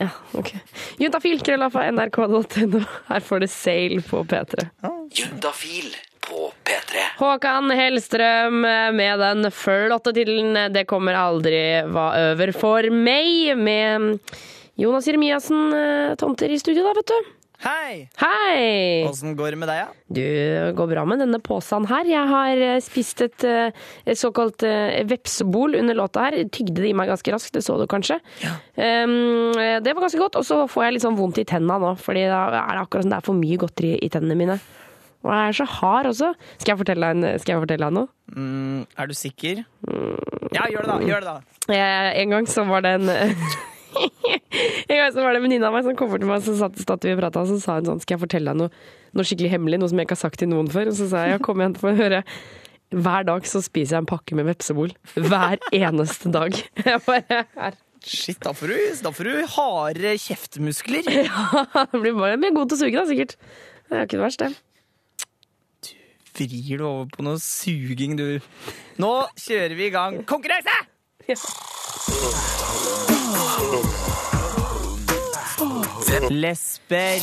Ja. 0.00 0.08
Ok. 0.32 0.54
Juntafil, 0.98 1.42
krøllafa, 1.44 1.84
nrk.no. 1.92 2.80
Her 3.08 3.20
får 3.26 3.44
du 3.44 3.48
Sail 3.50 4.00
på 4.06 4.24
P3. 4.26 4.66
Juntafil 5.12 5.92
på 6.22 6.48
P3. 6.64 7.04
Håkan 7.18 7.70
Hellstrøm 7.76 8.62
med 8.96 9.22
den 9.22 9.50
flotte 9.50 10.14
tittelen 10.14 10.72
'Det 10.72 10.86
kommer 10.90 11.18
aldri 11.18 11.82
hva 11.86 12.08
over 12.32 12.52
for 12.52 12.82
meg', 12.90 13.56
med 13.58 14.18
Jonas 14.78 15.06
Jeremiassen, 15.06 15.72
eh, 15.74 16.14
tomter 16.16 16.50
i 16.50 16.58
studio, 16.58 16.84
da, 16.86 16.94
vet 16.96 17.06
du. 17.06 17.32
Hei! 17.62 18.08
Hei! 18.18 19.04
Åssen 19.06 19.36
går 19.38 19.54
det 19.54 19.58
med 19.60 19.68
deg, 19.70 19.84
da? 19.86 20.00
Du, 20.10 20.22
går 20.74 20.88
bra 20.90 21.04
med 21.06 21.20
denne 21.22 21.38
posen 21.38 21.86
her. 21.86 22.08
Jeg 22.10 22.26
har 22.26 22.62
eh, 22.66 22.80
spist 22.82 23.22
et, 23.22 23.46
eh, 23.46 23.70
et 24.02 24.18
såkalt 24.18 24.64
eh, 24.66 24.98
vepsebol 25.06 25.78
under 25.78 25.94
låta 25.94 26.24
her. 26.26 26.40
Tygde 26.50 26.80
det 26.80 26.90
i 26.90 26.96
meg 26.98 27.12
ganske 27.12 27.34
raskt, 27.34 27.54
det 27.54 27.62
så 27.62 27.76
du 27.78 27.86
kanskje. 27.86 28.18
Um, 28.74 29.54
det 29.54 29.94
var 29.94 30.02
ganske 30.02 30.18
godt. 30.18 30.40
Og 30.42 30.48
så 30.48 30.64
får 30.66 30.88
jeg 30.88 30.96
litt 30.96 31.06
sånn 31.06 31.20
vondt 31.20 31.38
i 31.38 31.46
tenna 31.46 31.78
nå, 31.78 31.94
fordi 32.02 32.26
da 32.26 32.42
er 32.50 32.74
det 32.74 32.82
akkurat 32.82 33.06
som 33.06 33.14
det 33.14 33.20
er 33.20 33.30
for 33.30 33.44
mye 33.44 33.62
godteri 33.62 33.94
i 33.94 34.10
tennene 34.10 34.40
mine. 34.42 34.60
Og 35.22 35.30
jeg 35.30 35.52
er 35.52 35.58
så 35.62 35.70
hard 35.78 36.10
også. 36.10 36.34
Skal 36.56 36.74
jeg 36.74 36.82
fortelle 36.82 37.12
deg, 37.12 37.22
en, 37.22 37.42
skal 37.44 37.54
jeg 37.54 37.66
fortelle 37.68 37.92
deg 37.92 38.00
noe? 38.00 38.10
Mm, 38.34 38.86
er 38.98 39.06
du 39.06 39.14
sikker? 39.14 39.62
Ja, 40.50 40.66
gjør 40.66 40.82
det, 40.82 40.96
da. 40.96 41.02
Gjør 41.12 41.28
det, 41.28 41.36
da. 41.70 41.84
En 42.24 42.34
gang 42.34 42.50
så 42.50 42.66
var 42.66 42.82
det 42.82 42.98
en 42.98 43.12
En 44.52 44.98
gang 44.98 45.12
så 45.14 45.22
var 45.24 45.32
det 45.32 45.40
en 45.40 45.46
venninne 45.46 45.68
av 45.68 45.76
meg 45.76 45.86
som 45.86 45.96
kom 45.96 46.10
bort 46.12 46.22
til 46.22 46.28
meg, 46.28 46.42
så 46.44 46.56
satt, 46.58 46.76
satt 46.82 47.06
vi 47.06 47.14
og 47.14 47.22
prata, 47.22 47.44
og 47.44 47.52
så 47.52 47.60
sa 47.62 47.78
hun 47.78 47.88
sånn 47.88 48.02
Skal 48.04 48.16
jeg 48.18 48.24
fortelle 48.26 48.52
deg 48.52 48.60
noe, 48.60 48.82
noe 49.16 49.28
skikkelig 49.28 49.52
hemmelig, 49.54 49.80
noe 49.80 49.92
som 49.92 50.02
jeg 50.02 50.08
ikke 50.08 50.18
har 50.18 50.24
sagt 50.26 50.42
til 50.42 50.50
noen 50.52 50.68
før? 50.72 50.90
Og 50.92 50.98
så 50.98 51.08
sa 51.12 51.24
jeg 51.26 51.38
ja, 51.38 51.44
kom 51.44 51.62
igjen, 51.62 51.78
få 51.80 51.94
høre. 51.96 52.20
Hver 52.92 53.24
dag 53.24 53.46
så 53.48 53.62
spiser 53.64 53.96
jeg 53.96 54.04
en 54.04 54.10
pakke 54.10 54.36
med 54.36 54.44
vepsebol. 54.50 54.92
Hver 55.16 55.62
eneste 55.72 56.32
dag. 56.32 56.58
Jeg 56.84 57.00
bare 57.06 57.38
her. 57.56 57.78
Shit, 58.02 58.40
da 58.42 58.50
får 58.56 58.72
du, 58.72 58.76
da 59.06 59.12
får 59.14 59.28
du 59.30 59.34
harde 59.54 60.12
kjeftmuskler. 60.26 61.06
Ja, 61.30 61.86
det 61.92 62.02
blir 62.02 62.18
bare 62.18 62.36
mer 62.40 62.52
god 62.56 62.72
til 62.72 62.76
å 62.76 62.82
suge, 62.82 62.98
da, 62.98 63.06
sikkert. 63.08 63.36
Det 63.88 63.96
er 63.96 64.02
jo 64.02 64.10
ikke 64.10 64.18
det 64.18 64.26
verste. 64.26 64.50
Vrir 66.32 66.80
du 66.80 66.84
over 66.88 67.08
på 67.12 67.24
noe 67.24 67.38
suging, 67.40 68.16
du. 68.18 68.40
Nå 69.00 69.12
kjører 69.40 69.76
vi 69.78 69.88
i 69.88 69.94
gang 69.94 70.20
konkurranse! 70.28 70.76
Lesber. 76.30 77.20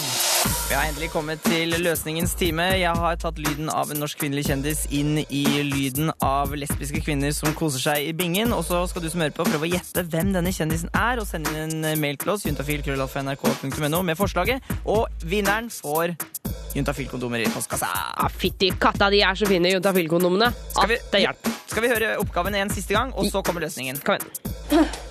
Vi 0.70 0.76
har 0.76 0.86
endelig 0.86 1.10
kommet 1.12 1.42
til 1.44 1.74
løsningens 1.82 2.34
time. 2.38 2.64
Jeg 2.78 2.94
har 2.96 3.18
tatt 3.20 3.40
lyden 3.42 3.72
av 3.74 3.92
en 3.92 4.00
norsk 4.00 4.20
kvinnelig 4.22 4.46
kjendis 4.48 4.86
inn 4.96 5.18
i 5.24 5.44
lyden 5.66 6.12
av 6.24 6.54
lesbiske 6.56 7.02
kvinner 7.04 7.34
som 7.36 7.56
koser 7.58 7.84
seg 7.84 8.10
i 8.12 8.14
bingen. 8.16 8.54
Og 8.56 8.64
så 8.68 8.84
skal 8.88 9.04
du 9.04 9.10
som 9.12 9.24
hører 9.24 9.36
på 9.36 9.48
prøve 9.50 9.68
å 9.68 9.72
gjette 9.74 10.06
hvem 10.08 10.32
denne 10.36 10.54
kjendisen 10.56 10.94
er, 10.94 11.20
og 11.20 11.28
sende 11.28 11.52
inn 11.58 11.84
en 11.84 12.00
mail 12.02 12.20
til 12.22 12.36
oss 12.36 12.46
juntafil.nrk.no 12.48 14.04
med 14.06 14.20
forslaget. 14.20 14.72
Og 14.86 15.10
vinneren 15.26 15.72
får 15.74 16.16
juntafil-kondomer 16.78 17.44
i 17.44 17.52
postkassa. 17.52 17.90
Ah, 17.90 18.30
Fytti 18.30 18.72
katta, 18.80 19.10
de 19.12 19.24
er 19.26 19.36
så 19.42 19.50
fine, 19.50 19.74
juntafil-kondomene. 19.74 20.54
Skal 20.70 20.94
vi, 20.94 21.02
skal 21.66 21.86
vi 21.86 21.94
høre 21.98 22.16
oppgaven 22.22 22.62
en 22.62 22.74
siste 22.74 22.96
gang, 22.96 23.14
og 23.18 23.32
så 23.34 23.44
kommer 23.44 23.66
løsningen? 23.66 24.04
Kom 24.06 24.22
igjen. 24.22 25.08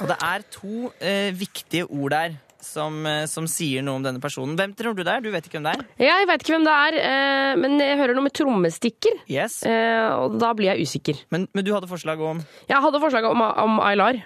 Og 0.00 0.08
det 0.10 0.16
er 0.18 0.44
to 0.52 0.88
eh, 1.00 1.30
viktige 1.38 1.86
ord 1.86 2.12
der 2.14 2.34
som, 2.64 2.96
eh, 3.06 3.24
som 3.30 3.46
sier 3.50 3.84
noe 3.84 3.98
om 4.00 4.04
denne 4.04 4.20
personen. 4.22 4.56
Hvem 4.58 4.72
tror 4.78 4.96
du 4.96 5.02
det 5.04 5.12
er? 5.12 5.22
Du 5.24 5.30
vet 5.32 5.46
ikke 5.46 5.58
hvem 5.60 5.68
det 5.68 5.74
er? 5.76 5.84
Jeg 6.06 6.28
vet 6.30 6.44
ikke 6.44 6.54
hvem 6.56 6.66
det 6.66 6.74
er, 6.74 6.98
eh, 7.04 7.52
men 7.60 7.76
jeg 7.82 7.98
hører 8.00 8.16
noe 8.16 8.26
med 8.26 8.34
trommestikker. 8.36 9.20
Yes. 9.30 9.60
Eh, 9.68 10.08
og 10.16 10.38
da 10.40 10.52
blir 10.56 10.72
jeg 10.72 10.88
usikker. 10.88 11.22
Men, 11.34 11.46
men 11.54 11.64
du 11.66 11.72
hadde 11.76 11.90
forslag 11.90 12.20
om 12.24 12.42
Jeg 12.70 12.80
hadde 12.86 13.00
forslag 13.02 13.28
om, 13.30 13.40
om 13.44 13.80
Aylar. 13.84 14.20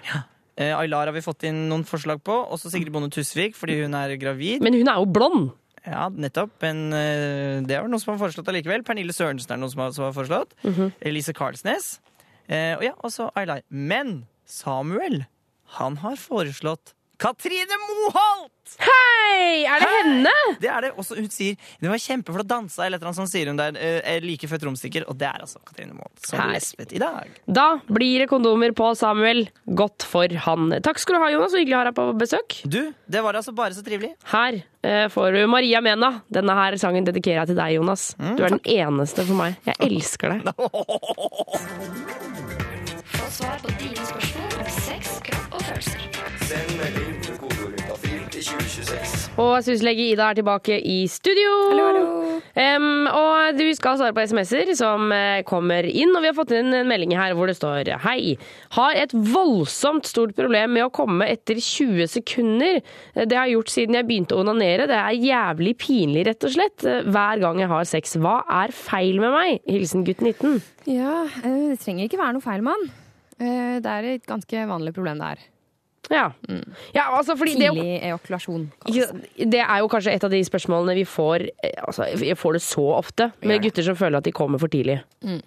eh, 0.57 0.73
Aylar 0.75 1.11
har 1.11 1.15
vi 1.15 1.25
fått 1.25 1.43
inn 1.49 1.67
noen 1.71 1.85
forslag 1.87 2.23
på. 2.23 2.39
Også 2.55 2.71
Sigrid 2.71 2.93
Bonde 2.95 3.11
Tusvik, 3.13 3.55
fordi 3.59 3.81
hun 3.83 3.93
er 3.99 4.15
gravid. 4.21 4.63
Men 4.63 4.73
hun 4.79 4.87
er 4.87 5.01
jo 5.03 5.09
blond. 5.19 5.49
Ja, 5.85 6.09
nettopp. 6.11 6.51
Men 6.63 6.91
eh, 6.93 7.59
det 7.65 7.75
er 7.77 7.83
vel 7.85 7.91
noen 7.93 8.01
som 8.01 8.13
har 8.13 8.21
foreslått 8.21 8.49
allikevel. 8.51 8.83
Pernille 8.87 9.13
Sørensen 9.15 9.53
er 9.55 9.61
noen 9.61 9.71
som 9.73 9.83
har, 9.85 9.93
som 9.95 10.07
har 10.09 10.15
foreslått. 10.17 10.55
Mhm. 10.65 10.91
Elise 11.11 11.33
Karlsnes. 11.37 11.99
Eh, 12.49 12.75
og 12.77 12.83
ja, 12.83 12.93
også 13.05 13.29
Aylar. 13.39 13.61
Men 13.69 14.25
Samuel, 14.49 15.23
han 15.79 15.99
har 16.03 16.17
foreslått 16.19 16.95
Katrine 17.19 17.75
Moholt! 17.83 18.51
Hei! 18.79 19.65
Er 19.67 19.81
det 19.81 19.87
henne? 19.91 20.31
Det 20.61 20.69
er 20.71 20.85
det. 20.85 20.91
Også 21.01 21.17
hun 21.17 21.25
sier 21.33 21.57
Det 21.81 21.89
var 21.89 21.99
kjempeflott 21.99 22.47
dansa, 22.47 22.85
eller 22.85 22.95
et 22.95 23.01
eller 23.01 23.09
annet 23.09 23.19
sånt, 23.19 23.31
sier 23.33 23.49
hun 23.51 23.59
der. 23.59 23.75
Er 24.07 24.23
like 24.23 24.47
før 24.47 24.61
tromstikker. 24.61 25.03
Og 25.11 25.17
det 25.19 25.27
er 25.27 25.43
altså 25.43 25.59
Katrine 25.67 25.97
Moholt 25.97 26.29
som 26.29 26.39
lesbet 26.53 26.93
i 26.95 27.01
dag. 27.01 27.27
Da 27.43 27.67
blir 27.91 28.23
det 28.23 28.29
kondomer 28.31 28.71
på 28.77 28.87
Samuel. 28.95 29.49
Godt 29.67 30.05
for 30.07 30.31
han. 30.45 30.71
Takk 30.85 31.01
skal 31.03 31.17
du 31.17 31.23
ha, 31.25 31.31
Jonas. 31.35 31.51
Så 31.51 31.59
hyggelig 31.59 31.75
å 31.75 31.81
ha 31.81 31.89
deg 31.89 31.97
på 31.99 32.07
besøk. 32.23 32.55
Du, 32.63 32.81
det 33.11 33.25
var 33.25 33.33
altså 33.41 33.51
bare 33.57 33.75
så 33.75 33.83
trivelig. 33.83 34.13
Her 34.31 34.61
eh, 34.87 35.07
får 35.11 35.35
du 35.35 35.41
Maria 35.51 35.83
Mena. 35.83 36.13
Denne 36.31 36.55
her 36.61 36.79
sangen 36.79 37.03
dedikerer 37.09 37.41
jeg 37.43 37.51
til 37.51 37.59
deg, 37.59 37.75
Jonas. 37.81 38.13
du 38.15 38.45
er 38.47 38.55
den 38.55 38.63
eneste 38.79 39.27
for 39.27 39.35
meg. 39.43 39.59
Jeg 39.67 39.75
elsker 39.89 40.37
deg. 40.37 40.41
Få 43.19 43.25
svar 43.41 43.59
på 43.65 43.75
dine 43.81 44.05
spørsmål 44.07 44.59
om 44.63 44.69
sex, 44.79 45.19
kropp 45.27 45.59
og 45.59 45.61
følelser. 45.67 46.07
Send 46.49 46.77
melding 46.79 47.08
Og 49.39 49.61
syslege 49.63 50.09
Ida 50.11 50.31
er 50.31 50.37
tilbake 50.39 50.75
i 50.83 51.03
studio. 51.07 51.51
Em, 52.59 53.05
og 53.07 53.57
du 53.59 53.63
skal 53.77 53.99
svare 53.99 54.15
på 54.15 54.23
SMS-er 54.25 54.71
som 54.75 55.11
eh, 55.15 55.41
kommer 55.47 55.85
inn, 55.87 56.11
og 56.15 56.23
vi 56.23 56.29
har 56.31 56.35
fått 56.35 56.51
inn 56.57 56.73
en 56.75 56.89
melding 56.89 57.13
her 57.15 57.35
hvor 57.37 57.47
det 57.47 57.55
står 57.59 57.91
Hei. 58.03 58.33
Har 58.75 58.97
et 58.99 59.13
voldsomt 59.13 60.09
stort 60.09 60.33
problem 60.37 60.73
med 60.75 60.87
å 60.87 60.91
komme 60.93 61.27
etter 61.29 61.61
20 61.61 62.09
sekunder. 62.11 62.81
Det 63.15 63.37
har 63.37 63.47
jeg 63.47 63.55
gjort 63.59 63.73
siden 63.75 63.99
jeg 63.99 64.07
begynte 64.09 64.35
å 64.35 64.41
onanere. 64.43 64.89
Det 64.89 64.97
er 64.97 65.21
jævlig 65.29 65.75
pinlig, 65.85 66.25
rett 66.27 66.49
og 66.49 66.55
slett. 66.57 66.87
Hver 67.07 67.43
gang 67.45 67.61
jeg 67.63 67.71
har 67.71 67.87
sex. 67.87 68.17
Hva 68.19 68.39
er 68.63 68.75
feil 68.75 69.21
med 69.23 69.35
meg? 69.35 69.61
Hilsen 69.69 70.03
gutt 70.07 70.25
19. 70.25 70.59
Ja, 70.89 71.21
eh, 71.43 71.61
det 71.71 71.79
trenger 71.85 72.09
ikke 72.09 72.19
være 72.23 72.39
noe 72.39 72.47
feil 72.49 72.65
med 72.65 72.75
han. 72.75 72.91
Eh, 73.39 73.79
Det 73.79 73.95
er 73.95 74.11
et 74.15 74.27
ganske 74.27 74.67
vanlig 74.73 74.97
problem 74.97 75.21
det 75.21 75.31
er. 75.37 75.47
Ja. 76.09 76.31
ja 76.95 77.05
altså 77.17 77.35
fordi 77.37 77.53
det, 77.59 77.69
Tidlig 77.75 77.99
ejakulasjon. 78.07 78.65
Det 79.37 79.61
er 79.61 79.77
jo 79.83 79.91
kanskje 79.91 80.15
et 80.15 80.25
av 80.25 80.33
de 80.33 80.41
spørsmålene 80.47 80.95
vi 80.97 81.05
får 81.05 81.45
eh, 81.51 81.75
altså, 81.83 82.07
Jeg 82.23 82.37
får 82.39 82.57
det 82.57 82.63
så 82.65 82.85
ofte 82.95 83.29
med 83.43 83.61
gutter 83.63 83.85
som 83.85 83.97
føler 83.99 84.21
at 84.21 84.25
de 84.25 84.33
kommer 84.35 84.61
for 84.61 84.71
tidlig. 84.71 84.99
Mm. 85.21 85.39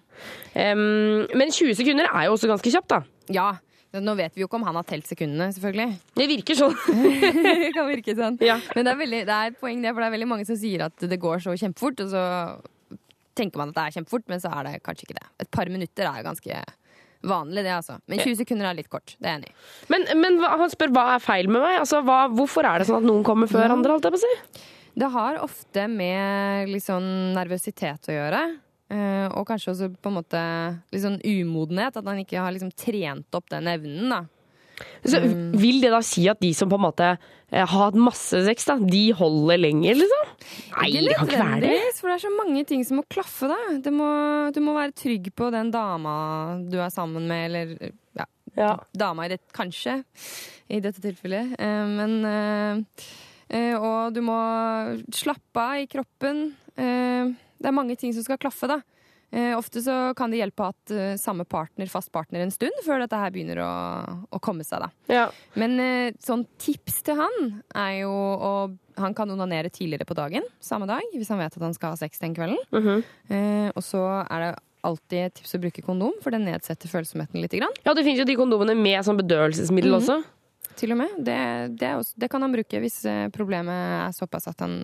Um, 0.54 1.26
men 1.34 1.50
20 1.50 1.74
sekunder 1.80 2.08
er 2.12 2.28
jo 2.28 2.36
også 2.36 2.50
ganske 2.50 2.72
kjapt, 2.74 2.90
da. 2.92 3.02
Ja. 3.32 3.50
Nå 3.92 4.14
vet 4.16 4.32
vi 4.32 4.40
jo 4.40 4.48
ikke 4.48 4.56
om 4.56 4.64
han 4.64 4.78
har 4.78 4.86
telt 4.88 5.08
sekundene, 5.08 5.50
selvfølgelig. 5.52 5.98
Det 6.16 6.26
virker 6.30 6.56
sånn. 6.56 6.76
det 7.44 7.72
kan 7.76 7.88
virke 7.90 8.14
sånn. 8.16 8.38
Men 8.40 8.86
det 8.86 8.92
er, 8.94 9.00
veldig, 9.02 9.24
det 9.28 9.34
er 9.36 9.50
et 9.50 9.58
poeng, 9.60 9.82
det, 9.84 9.92
for 9.92 10.00
det 10.00 10.06
er 10.06 10.14
veldig 10.14 10.28
mange 10.30 10.46
som 10.48 10.56
sier 10.56 10.86
at 10.86 11.04
det 11.10 11.18
går 11.20 11.42
så 11.44 11.52
kjempefort, 11.60 12.00
og 12.06 12.14
så 12.14 12.22
tenker 13.36 13.60
man 13.60 13.72
at 13.72 13.76
det 13.76 13.84
er 13.84 13.96
kjempefort, 13.98 14.24
men 14.32 14.40
så 14.40 14.52
er 14.56 14.68
det 14.68 14.78
kanskje 14.86 15.08
ikke 15.08 15.18
det. 15.18 15.26
Et 15.44 15.50
par 15.52 15.68
minutter 15.72 16.08
er 16.08 16.24
ganske 16.24 16.62
vanlig, 17.22 17.62
det, 17.64 17.72
altså. 17.76 17.96
Men 18.08 18.18
20 18.18 18.36
sekunder 18.42 18.66
er 18.70 18.74
litt 18.78 18.88
kort. 18.92 19.16
Det 19.18 19.28
er 19.28 19.36
jeg 19.36 19.40
enig 19.42 19.50
i. 19.52 19.54
Men, 19.94 20.06
men 20.20 20.38
hva- 20.42 20.56
han 20.58 20.70
spør 20.72 20.92
hva 20.94 21.04
er 21.14 21.22
feil 21.24 21.48
med 21.48 21.62
meg? 21.62 21.78
Altså, 21.80 22.02
hva, 22.06 22.26
hvorfor 22.32 22.66
er 22.68 22.78
det 22.82 22.88
sånn 22.88 23.00
at 23.02 23.08
noen 23.08 23.24
kommer 23.26 23.46
før 23.50 23.70
andre? 23.76 23.92
holdt 23.96 24.08
jeg 24.08 24.14
på 24.16 24.20
å 24.20 24.24
si? 24.26 24.68
Det 24.94 25.08
har 25.14 25.38
ofte 25.40 25.86
med 25.88 26.68
litt 26.68 26.84
sånn 26.84 27.06
nervøsitet 27.36 28.10
å 28.10 28.16
gjøre. 28.18 28.42
eh, 28.92 29.28
Og 29.32 29.46
kanskje 29.48 29.72
også 29.72 29.88
på 30.02 30.10
en 30.10 30.18
måte 30.18 30.42
litt 30.92 31.02
sånn 31.02 31.20
umodenhet. 31.24 31.96
At 31.96 32.04
han 32.04 32.18
ikke 32.20 32.42
har 32.42 32.52
liksom 32.52 32.72
trent 32.76 33.32
opp 33.34 33.48
den 33.48 33.64
evnen. 33.72 34.08
da. 34.10 34.22
Så, 35.04 35.18
Mm. 35.22 35.52
Vil 35.58 35.80
det 35.82 35.90
da 35.92 36.00
si 36.04 36.26
at 36.30 36.40
de 36.40 36.52
som 36.54 36.68
på 36.70 36.78
en 36.78 36.84
måte 36.86 37.08
eh, 37.12 37.64
har 37.66 37.66
hatt 37.66 37.94
masse 37.98 38.38
sex, 38.46 38.64
da, 38.68 38.76
de 38.78 39.12
holder 39.18 39.58
lenger, 39.60 39.98
liksom? 39.98 40.30
Nei, 40.78 40.90
det 40.92 41.16
kan 41.16 41.28
ikke 41.28 41.40
være 41.42 41.60
det. 41.64 41.72
For 41.98 42.08
det 42.08 42.14
er 42.16 42.22
så 42.24 42.32
mange 42.36 42.64
ting 42.68 42.84
som 42.86 43.00
må 43.00 43.04
klaffe. 43.10 43.50
da. 43.50 43.58
Du 43.84 43.90
må, 43.94 44.08
du 44.54 44.60
må 44.64 44.74
være 44.78 44.94
trygg 44.96 45.32
på 45.36 45.50
den 45.54 45.70
dama 45.74 46.14
du 46.70 46.78
er 46.80 46.90
sammen 46.94 47.26
med, 47.28 47.50
eller 47.50 47.92
ja, 48.56 48.72
dama 48.92 49.24
i 49.26 49.32
det, 49.32 49.40
kanskje, 49.56 50.02
i 50.68 50.80
dette 50.84 51.00
tilfellet. 51.00 51.54
Eh, 51.58 51.84
men 51.88 52.18
eh, 52.28 53.76
Og 53.78 54.12
du 54.16 54.20
må 54.24 54.38
slappe 55.12 55.60
av 55.60 55.82
i 55.82 55.86
kroppen. 55.90 56.54
Det 56.74 57.68
er 57.68 57.74
mange 57.76 57.96
ting 58.00 58.12
som 58.16 58.24
skal 58.24 58.38
klaffe, 58.40 58.66
da. 58.70 58.78
Eh, 59.32 59.54
ofte 59.56 59.80
så 59.80 59.94
kan 60.14 60.30
det 60.30 60.42
hjelpe 60.42 60.60
å 60.60 60.66
ha 60.66 60.72
hatt 60.74 60.90
eh, 60.92 61.14
samme 61.16 61.46
partner, 61.48 61.88
fast 61.88 62.10
partner 62.12 62.42
en 62.44 62.50
stund 62.52 62.74
før 62.84 63.00
dette 63.00 63.16
her 63.16 63.30
begynner 63.32 63.62
å, 63.64 63.70
å 64.28 64.40
komme 64.44 64.60
seg. 64.68 64.84
da. 64.84 64.90
Men 65.56 65.78
eh, 65.80 66.12
sånn 66.20 66.44
tips 66.60 66.98
til 67.06 67.16
han 67.16 67.62
er 67.74 68.02
jo 68.02 68.10
å 68.12 68.52
Han 69.00 69.14
kan 69.16 69.30
onanere 69.32 69.70
tidligere 69.72 70.04
på 70.04 70.12
dagen, 70.14 70.44
samme 70.60 70.84
dag, 70.86 71.00
hvis 71.16 71.30
han 71.32 71.38
vet 71.40 71.54
at 71.56 71.62
han 71.64 71.72
skal 71.72 71.94
ha 71.94 71.96
sex 71.96 72.20
den 72.20 72.34
kvelden. 72.36 72.58
Mhm. 72.76 73.00
eh, 73.32 73.70
og 73.72 73.80
så 73.82 74.02
er 74.28 74.44
det 74.44 74.50
alltid 74.84 75.18
et 75.24 75.34
tips 75.38 75.54
å 75.56 75.60
bruke 75.62 75.80
kondom, 75.86 76.12
for 76.20 76.30
det 76.34 76.42
nedsetter 76.44 76.90
følsomheten 76.92 77.40
litt. 77.40 77.56
Grann. 77.56 77.72
Ja, 77.86 77.94
det 77.94 78.04
finnes 78.04 78.20
jo 78.20 78.26
de 78.28 78.36
kondomene 78.36 78.76
med 78.76 79.00
sånn 79.06 79.16
bedøvelsesmiddel 79.16 79.94
Mhm. 79.96 80.00
også. 80.02 80.22
Til 80.76 80.92
og 80.92 80.98
med. 80.98 81.08
Det, 81.24 81.38
det, 81.80 81.88
også, 82.02 82.12
det 82.18 82.28
kan 82.30 82.42
han 82.44 82.52
bruke 82.52 82.80
hvis 82.84 83.00
problemet 83.32 83.72
er 84.10 84.12
såpass 84.12 84.48
at 84.52 84.60
han 84.60 84.82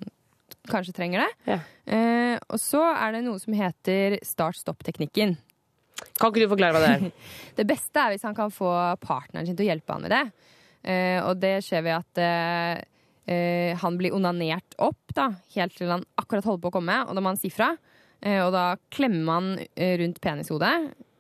kanskje 0.68 0.94
trenger 0.96 1.24
det. 1.24 1.58
Eh, 1.86 2.36
og 2.48 2.60
så 2.62 2.82
er 2.92 3.16
det 3.16 3.24
noe 3.26 3.40
som 3.42 3.56
heter 3.56 4.18
start-stopp-teknikken. 4.26 5.36
Kan 6.18 6.30
ikke 6.30 6.44
du 6.44 6.52
forklare 6.52 6.76
hva 6.76 6.82
det 6.84 6.92
er? 6.94 7.26
det 7.58 7.66
beste 7.68 8.02
er 8.02 8.14
hvis 8.14 8.26
han 8.26 8.36
kan 8.36 8.52
få 8.54 8.70
partneren 9.02 9.48
sin 9.48 9.58
til 9.58 9.66
å 9.66 9.70
hjelpe 9.72 9.96
han 9.96 10.06
med 10.06 10.14
det. 10.14 10.24
Eh, 10.88 11.18
og 11.24 11.40
det 11.42 11.58
skjer 11.66 11.84
ved 11.86 11.96
at 11.98 12.22
eh, 12.22 12.84
eh, 13.28 13.72
han 13.78 13.98
blir 13.98 14.14
onanert 14.16 14.78
opp 14.78 15.14
da, 15.16 15.30
helt 15.56 15.76
til 15.78 15.92
han 15.92 16.06
akkurat 16.20 16.46
holder 16.46 16.64
på 16.64 16.72
å 16.72 16.76
komme, 16.78 17.02
og 17.04 17.16
da 17.16 17.24
må 17.24 17.32
han 17.32 17.40
si 17.40 17.50
fra. 17.52 17.72
Eh, 18.20 18.40
og 18.44 18.52
da 18.54 18.72
klemmer 18.94 19.26
man 19.26 19.52
eh, 19.58 19.96
rundt 20.00 20.22
penishodet 20.22 20.74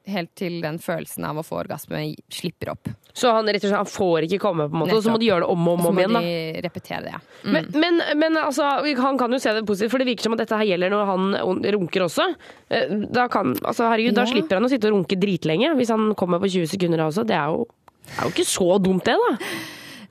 helt 0.08 0.30
til 0.38 0.60
den 0.64 0.78
følelsen 0.82 1.24
av 1.28 1.38
å 1.40 1.44
få 1.46 1.58
orgasme 1.60 2.00
slipper 2.32 2.72
opp. 2.74 2.88
Så 3.18 3.30
han 3.34 3.46
rett 3.48 3.62
og 3.64 3.70
slett 3.70 3.80
han 3.80 3.88
får 3.90 4.26
ikke 4.28 4.38
komme, 4.42 4.66
på 4.70 4.76
en 4.76 4.82
måte, 4.84 4.96
og 4.98 5.02
så 5.04 5.12
må 5.14 5.18
de 5.20 5.28
gjøre 5.28 5.44
det 5.44 5.48
om 5.52 5.64
og 5.68 5.74
om, 5.78 5.86
Og 5.86 5.90
om 5.92 5.98
igjen? 6.02 6.14
da. 6.18 6.20
de 6.22 6.62
repetere 6.66 7.00
det, 7.06 7.14
ja. 7.16 7.20
Mm. 7.44 7.52
Men, 7.56 7.66
men, 7.82 8.02
men 8.20 8.38
altså, 8.40 8.68
han 9.02 9.18
kan 9.20 9.32
jo 9.34 9.40
se 9.42 9.54
det 9.56 9.64
positivt, 9.66 9.90
for 9.94 10.02
det 10.02 10.08
virker 10.10 10.28
som 10.28 10.36
at 10.36 10.42
dette 10.44 10.58
her 10.60 10.68
gjelder 10.70 10.94
når 10.94 11.10
han 11.12 11.64
runker 11.78 12.06
også. 12.06 12.28
Eh, 12.70 12.94
Da, 13.14 13.26
kan, 13.32 13.54
altså, 13.62 13.88
herregud, 13.90 14.14
da 14.18 14.26
slipper 14.28 14.60
han 14.60 14.68
å 14.68 14.70
sitte 14.72 14.90
og 14.90 14.98
runke 14.98 15.18
dritlenge 15.18 15.74
hvis 15.78 15.90
han 15.94 16.12
kommer 16.18 16.38
på 16.42 16.50
20 16.58 16.70
sekunder 16.74 17.02
også. 17.08 17.26
Det 17.26 17.36
er 17.36 17.52
jo, 17.54 17.66
det 18.06 18.14
er 18.18 18.24
jo 18.28 18.34
ikke 18.36 18.48
så 18.48 18.70
dumt, 18.82 19.04
det, 19.08 19.16
da. 19.18 19.52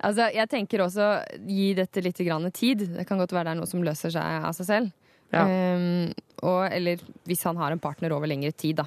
Altså, 0.08 0.28
jeg 0.36 0.50
tenker 0.52 0.84
også 0.86 1.06
gi 1.48 1.72
dette 1.74 2.04
litt 2.06 2.20
grann 2.22 2.52
tid. 2.54 2.84
Det 3.00 3.08
kan 3.10 3.18
godt 3.18 3.32
være 3.34 3.48
det 3.50 3.56
er 3.56 3.62
noe 3.64 3.70
som 3.70 3.82
løser 3.82 4.12
seg 4.14 4.46
av 4.46 4.54
seg 4.54 4.68
selv. 4.68 4.92
Ja. 5.34 5.42
Um, 5.44 6.12
Og, 6.46 6.68
eller 6.72 7.02
hvis 7.26 7.42
han 7.48 7.58
har 7.58 7.74
en 7.74 7.82
partner 7.82 8.14
over 8.14 8.30
lengre 8.30 8.52
tid, 8.54 8.78
da. 8.78 8.86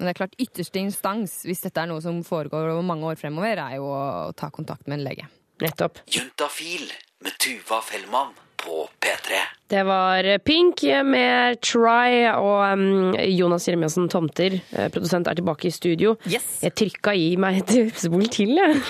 Men 0.00 0.08
det 0.08 0.14
er 0.14 0.20
klart, 0.22 0.36
ytterste 0.40 0.80
instans, 0.80 1.32
hvis 1.44 1.60
dette 1.60 1.82
er 1.82 1.90
noe 1.90 2.00
som 2.00 2.22
foregår 2.24 2.70
over 2.70 2.86
mange 2.88 3.04
år 3.04 3.18
fremover, 3.20 3.60
er 3.60 3.76
jo 3.76 3.90
å 3.92 4.30
ta 4.32 4.48
kontakt 4.48 4.88
med 4.88 4.96
en 4.96 5.04
lege. 5.04 5.26
Nettopp. 5.60 6.00
Juntafil 6.08 6.86
med 7.20 7.36
Tuva 7.36 7.82
Fellmann 7.84 8.32
på 8.60 8.84
P3. 9.00 9.40
Det 9.70 9.82
var 9.86 10.26
Pink 10.42 10.82
med 11.06 11.60
Try, 11.62 12.24
og 12.34 12.72
um, 12.74 13.12
Jonas 13.30 13.68
Jeremiassen 13.68 14.08
Tomter, 14.10 14.56
eh, 14.74 14.88
produsent, 14.90 15.28
er 15.30 15.38
tilbake 15.38 15.68
i 15.68 15.72
studio. 15.74 16.16
Jeg 16.26 16.74
trykka 16.74 17.14
i 17.14 17.28
meg 17.38 17.60
et 17.60 17.74
vepsebol 17.76 18.26
til, 18.34 18.56
jeg. 18.58 18.80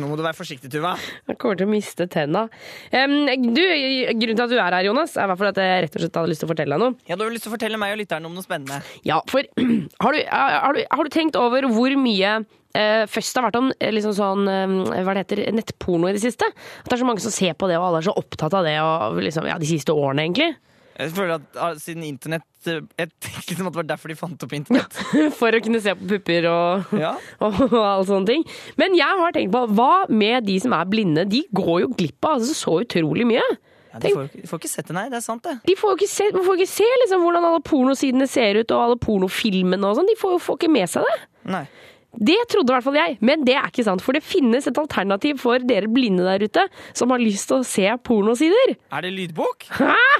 Nå 0.00 0.08
må 0.08 0.16
du 0.16 0.24
være 0.24 0.38
forsiktig, 0.38 0.70
Tuva. 0.72 0.94
Jeg 1.28 1.36
kommer 1.36 1.60
til 1.60 1.68
å 1.68 1.72
miste 1.74 2.08
tenna. 2.12 2.46
Um, 2.94 3.18
du, 3.28 3.60
grunnen 3.60 4.40
til 4.40 4.46
at 4.46 4.54
du 4.54 4.56
er 4.56 4.78
her, 4.78 4.88
Jonas, 4.88 5.18
er 5.20 5.34
at 5.36 5.60
jeg 5.60 5.84
rett 5.84 6.00
og 6.00 6.06
slett 6.06 6.18
hadde 6.22 6.32
lyst 6.32 6.44
til 6.46 6.48
å 6.48 6.54
fortelle 6.54 6.78
deg 6.78 6.84
noe. 6.86 6.96
Ja, 7.10 7.20
Du 7.20 7.26
har 7.26 7.36
lyst 7.36 7.44
til 7.44 7.52
å 7.52 7.56
fortelle 7.58 7.82
meg 7.82 7.92
og 7.92 8.00
lytterne 8.00 8.30
om 8.30 8.40
noe 8.40 8.46
spennende? 8.46 8.80
Ja, 9.04 9.20
for 9.28 9.44
har 10.06 10.16
du, 10.16 10.24
har 10.32 10.80
du, 10.80 10.82
har 10.88 11.04
du 11.04 11.12
tenkt 11.12 11.36
over 11.36 11.68
hvor 11.68 11.92
mye 12.00 12.38
først 12.72 13.34
det 13.34 13.40
har 13.40 13.48
vært 13.50 13.60
om 13.60 13.70
eh, 13.76 13.92
liksom 13.92 14.16
sånn, 14.16 14.48
eh, 14.48 15.02
hva 15.04 15.14
det 15.16 15.26
heter, 15.26 15.44
nettporno 15.54 16.08
i 16.08 16.16
det 16.16 16.24
siste? 16.24 16.48
At 16.48 16.88
det 16.88 16.96
er 16.96 17.02
så 17.04 17.08
mange 17.08 17.24
som 17.24 17.34
ser 17.34 17.56
på 17.58 17.68
det, 17.70 17.78
og 17.80 17.88
alle 17.90 18.02
er 18.02 18.08
så 18.08 18.16
opptatt 18.16 18.54
av 18.58 18.68
det 18.68 18.76
og, 18.82 19.18
liksom, 19.22 19.48
ja, 19.50 19.58
de 19.60 19.68
siste 19.68 19.94
årene, 19.94 20.26
egentlig. 20.26 20.52
Jeg 20.92 21.12
føler 21.16 21.38
at 21.38 21.56
ah, 21.56 21.72
siden 21.80 22.04
internett 22.04 22.68
eh, 22.68 22.82
Jeg 23.00 23.08
tenker 23.16 23.54
liksom 23.54 23.68
at 23.70 23.72
det 23.72 23.80
var 23.80 23.86
derfor 23.94 24.12
de 24.12 24.16
fant 24.18 24.44
opp 24.44 24.52
internett. 24.56 24.98
For 25.40 25.56
å 25.56 25.60
kunne 25.64 25.80
se 25.82 25.94
på 25.96 26.08
pupper 26.10 26.48
og, 26.50 26.94
og, 27.44 27.60
og 27.70 27.78
alle 27.80 28.06
sånne 28.08 28.28
ting. 28.28 28.46
Men 28.80 28.96
jeg 28.98 29.20
har 29.22 29.34
tenkt 29.34 29.54
på, 29.54 29.64
hva 29.72 29.92
med 30.12 30.48
de 30.48 30.58
som 30.62 30.76
er 30.76 30.88
blinde? 30.92 31.26
De 31.28 31.44
går 31.54 31.84
jo 31.86 31.92
glipp 31.96 32.28
av 32.28 32.38
altså, 32.40 32.56
så 32.58 32.78
utrolig 32.84 33.28
mye. 33.28 33.44
Ja, 33.92 34.00
de, 34.00 34.12
får, 34.16 34.28
de 34.32 34.48
får 34.48 34.60
ikke 34.62 34.72
sett 34.72 34.88
det, 34.88 34.94
nei. 34.96 35.08
Det 35.12 35.18
er 35.18 35.24
sant, 35.24 35.44
det. 35.44 35.58
De 35.68 35.76
får 35.76 35.92
jo 35.92 35.98
ikke 36.00 36.12
se, 36.12 36.28
får 36.32 36.60
ikke 36.60 36.72
se 36.72 36.86
liksom, 37.04 37.24
hvordan 37.26 37.48
alle 37.50 37.64
pornosidene 37.66 38.28
ser 38.30 38.60
ut, 38.62 38.72
og 38.72 38.84
alle 38.86 39.00
pornofilmene 39.00 39.88
og 39.88 39.98
sånn. 39.98 40.08
De 40.08 40.16
får 40.20 40.38
jo 40.38 40.56
ikke 40.56 40.72
med 40.72 40.88
seg 40.92 41.08
det. 41.08 41.16
Nei. 41.52 41.66
Det 42.12 42.36
trodde 42.52 42.68
i 42.68 42.74
hvert 42.74 42.84
fall 42.84 42.98
jeg, 42.98 43.16
men 43.24 43.44
det 43.46 43.54
er 43.56 43.70
ikke 43.70 43.84
sant. 43.86 44.02
For 44.04 44.12
det 44.16 44.24
finnes 44.24 44.66
et 44.68 44.78
alternativ 44.78 45.38
for 45.40 45.62
dere 45.64 45.88
blinde 45.88 46.26
der 46.26 46.44
ute 46.44 46.66
som 46.92 47.12
har 47.14 47.22
lyst 47.22 47.48
til 47.48 47.62
å 47.62 47.66
se 47.66 47.86
pornosider. 48.04 48.74
Er 48.92 49.06
det 49.06 49.12
lydbok? 49.16 49.68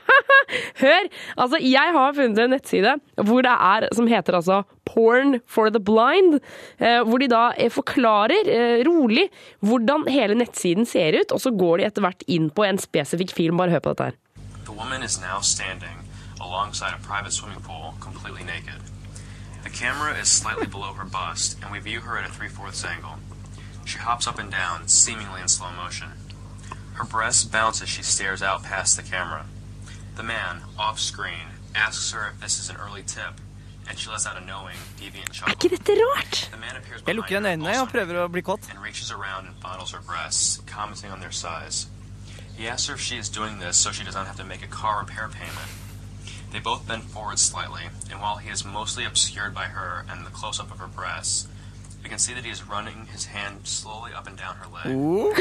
Hør! 0.82 1.10
Altså, 1.36 1.60
jeg 1.60 1.94
har 1.96 2.16
funnet 2.16 2.40
en 2.40 2.54
nettside 2.56 2.94
hvor 3.20 3.44
det 3.44 3.52
er, 3.52 3.88
som 3.96 4.08
heter 4.08 4.38
altså 4.40 4.62
Porn 4.88 5.38
for 5.46 5.70
the 5.72 5.80
blind. 5.80 6.40
Eh, 6.80 7.02
hvor 7.06 7.20
de 7.22 7.28
da 7.30 7.44
eh, 7.56 7.70
forklarer 7.72 8.48
eh, 8.50 8.80
rolig 8.88 9.28
hvordan 9.60 10.08
hele 10.10 10.36
nettsiden 10.40 10.88
ser 10.88 11.20
ut, 11.20 11.32
og 11.32 11.44
så 11.44 11.52
går 11.54 11.80
de 11.80 11.88
etter 11.90 12.04
hvert 12.04 12.24
inn 12.26 12.48
på 12.52 12.66
en 12.66 12.80
spesifikk 12.80 13.36
film. 13.36 13.60
Bare 13.60 13.76
hør 13.76 13.84
på 13.84 13.94
dette 13.94 14.10
her. 14.10 14.18
The 14.64 14.72
woman 14.72 15.02
is 15.02 15.20
now 15.20 15.40
standing 15.40 15.98
alongside 16.40 16.94
a 16.94 17.02
private 17.06 17.32
swimming 17.32 17.60
pool, 17.62 17.94
completely 18.00 18.44
naked. 18.44 18.91
The 19.72 19.78
camera 19.78 20.14
is 20.18 20.28
slightly 20.28 20.66
below 20.66 20.92
her 20.92 21.04
bust, 21.04 21.58
and 21.62 21.72
we 21.72 21.78
view 21.78 22.00
her 22.00 22.18
at 22.18 22.28
a 22.28 22.32
three-fourths 22.32 22.84
angle. 22.84 23.14
She 23.86 23.98
hops 23.98 24.26
up 24.26 24.38
and 24.38 24.50
down, 24.50 24.86
seemingly 24.86 25.40
in 25.40 25.48
slow 25.48 25.70
motion. 25.72 26.08
Her 26.94 27.04
breasts 27.04 27.44
bounce 27.44 27.80
as 27.82 27.88
she 27.88 28.02
stares 28.02 28.42
out 28.42 28.62
past 28.62 28.96
the 28.96 29.02
camera. 29.02 29.46
The 30.16 30.22
man, 30.22 30.60
off 30.78 31.00
screen, 31.00 31.48
asks 31.74 32.12
her 32.12 32.28
if 32.34 32.40
this 32.40 32.58
is 32.60 32.68
an 32.68 32.76
early 32.76 33.02
tip, 33.02 33.40
and 33.88 33.98
she 33.98 34.10
lets 34.10 34.26
out 34.26 34.36
a 34.40 34.44
knowing, 34.44 34.76
deviant 35.00 35.30
Er 35.30 35.32
chuckle. 35.32 35.54
ikke 35.54 35.70
dette 35.70 35.98
rart? 36.14 36.48
The 36.52 36.58
man 36.58 36.76
appears 36.76 37.02
Jeg 37.06 37.14
lukker 37.16 37.30
igjen 37.40 37.46
øynene 37.46 37.80
og 37.80 37.88
prøver 37.88 38.20
å 38.22 38.28
bli 38.30 38.42
kåt. 38.42 38.68
and 38.70 38.78
reaches 38.82 39.10
around 39.10 39.46
and 39.48 39.56
fondles 39.62 39.90
her 39.92 40.00
breasts, 40.06 40.60
commenting 40.66 41.10
on 41.10 41.20
their 41.20 41.32
size. 41.32 41.86
He 42.56 42.68
asks 42.68 42.86
her 42.88 42.94
if 42.94 43.00
she 43.00 43.16
is 43.16 43.30
doing 43.30 43.58
this 43.58 43.78
so 43.78 43.90
she 43.90 44.04
does 44.04 44.14
not 44.14 44.26
have 44.26 44.36
to 44.36 44.44
make 44.44 44.62
a 44.62 44.68
car 44.68 45.00
repair 45.00 45.28
payment. 45.28 45.70
They 46.52 46.60
both 46.60 46.86
bend 46.86 47.04
forward 47.04 47.38
slightly, 47.38 47.88
and 48.10 48.20
while 48.20 48.36
he 48.36 48.50
is 48.50 48.62
mostly 48.64 49.06
obscured 49.06 49.54
by 49.54 49.64
her 49.72 50.04
and 50.10 50.26
the 50.26 50.30
close 50.30 50.60
up 50.60 50.70
of 50.70 50.78
her 50.78 50.86
breasts, 50.86 51.48
we 52.02 52.10
can 52.10 52.18
see 52.18 52.34
that 52.34 52.44
he 52.44 52.50
is 52.50 52.62
running 52.68 53.06
his 53.10 53.24
hand 53.24 53.60
slowly 53.64 54.12
up 54.12 54.26
and 54.28 54.36
down 54.36 54.56
her 54.60 54.68
leg. 54.68 54.92
Oh. 54.92 55.32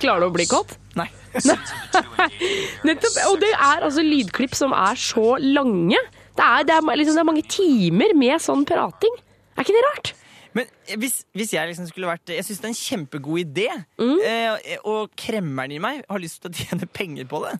Klarer 0.00 0.24
du 0.24 0.26
å 0.26 0.32
bli 0.34 0.46
kåt? 0.50 0.74
Nei. 0.98 1.06
Nettopp. 2.88 3.20
Og 3.28 3.38
det 3.44 3.52
er 3.52 3.86
altså 3.86 4.02
lydklipp 4.02 4.56
som 4.58 4.74
er 4.74 4.98
så 4.98 5.36
lange. 5.38 6.00
Det 6.32 6.42
er, 6.48 6.66
det 6.66 6.74
er, 6.74 6.96
liksom, 6.98 7.14
det 7.14 7.22
er 7.22 7.30
mange 7.30 7.46
timer 7.46 8.16
med 8.18 8.42
sånn 8.42 8.66
prating. 8.66 9.14
Er 9.54 9.62
ikke 9.62 9.76
det 9.76 9.84
rart? 9.92 10.14
Men 10.56 10.68
hvis, 11.00 11.22
hvis 11.36 11.54
jeg 11.54 11.70
liksom 11.70 11.86
skulle 11.88 12.10
vært 12.10 12.32
Jeg 12.34 12.44
syns 12.44 12.60
det 12.60 12.66
er 12.68 12.72
en 12.72 12.78
kjempegod 12.78 13.40
idé. 13.40 13.66
Mm. 14.00 14.18
Eh, 14.28 14.74
og 14.88 15.12
kremmeren 15.18 15.72
i 15.72 15.80
meg 15.82 16.02
har 16.08 16.22
lyst 16.22 16.42
til 16.42 16.52
å 16.52 16.56
tjene 16.62 16.88
penger 16.92 17.28
på 17.30 17.42
det. 17.46 17.54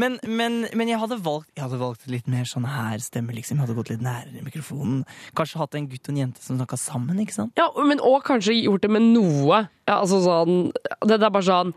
Men, 0.00 0.18
men, 0.28 0.64
men 0.76 0.92
jeg, 0.92 1.00
hadde 1.00 1.20
valgt, 1.24 1.50
jeg 1.56 1.64
hadde 1.64 1.80
valgt 1.80 2.08
litt 2.12 2.28
mer 2.30 2.48
sånn 2.48 2.68
her 2.68 3.00
stemme, 3.02 3.34
liksom. 3.36 3.56
Jeg 3.56 3.66
hadde 3.66 3.78
gått 3.78 3.92
litt 3.94 4.04
nærere 4.04 4.44
mikrofonen. 4.44 5.04
Kanskje 5.38 5.62
hatt 5.62 5.76
en 5.78 5.88
gutt 5.90 6.08
og 6.10 6.14
en 6.14 6.22
jente 6.24 6.44
som 6.44 6.58
snakka 6.60 6.78
sammen, 6.80 7.20
ikke 7.24 7.38
sant? 7.38 7.56
Ja, 7.58 7.70
men 7.88 8.02
og 8.04 8.20
kanskje 8.26 8.58
gjort 8.58 8.84
det 8.84 8.92
med 8.92 9.08
noe. 9.14 9.66
Ja, 9.86 10.00
altså 10.00 10.18
sånn 10.24 10.72
Det, 10.74 11.14
det 11.14 11.22
er 11.22 11.30
bare 11.30 11.46
sånn 11.46 11.72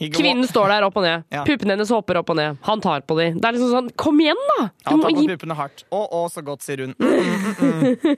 Kvinnen 0.00 0.46
står 0.48 0.70
der 0.72 0.84
opp 0.86 0.96
og 0.96 1.04
ned. 1.04 1.24
Ja. 1.34 1.42
Puppene 1.44 1.74
hennes 1.74 1.90
hopper 1.92 2.16
opp 2.22 2.30
og 2.32 2.38
ned. 2.38 2.56
Han 2.64 2.80
tar 2.80 3.02
på 3.04 3.16
dem. 3.18 3.36
Det 3.36 3.44
er 3.48 3.56
liksom 3.56 3.72
sånn 3.74 3.90
Kom 4.00 4.20
igjen, 4.22 4.38
da! 4.54 4.62
Du 4.70 4.88
Han 4.88 4.98
må 5.02 5.04
tar 5.04 5.12
på 5.12 5.20
gi- 5.20 5.28
puppene 5.34 5.56
hardt. 5.58 5.84
Å, 5.92 6.00
å, 6.16 6.22
så 6.32 6.40
godt, 6.46 6.64
sier 6.64 6.84
hun. 6.86 6.94
Mm, 6.96 7.10
mm, 7.10 7.96
mm. 8.00 8.16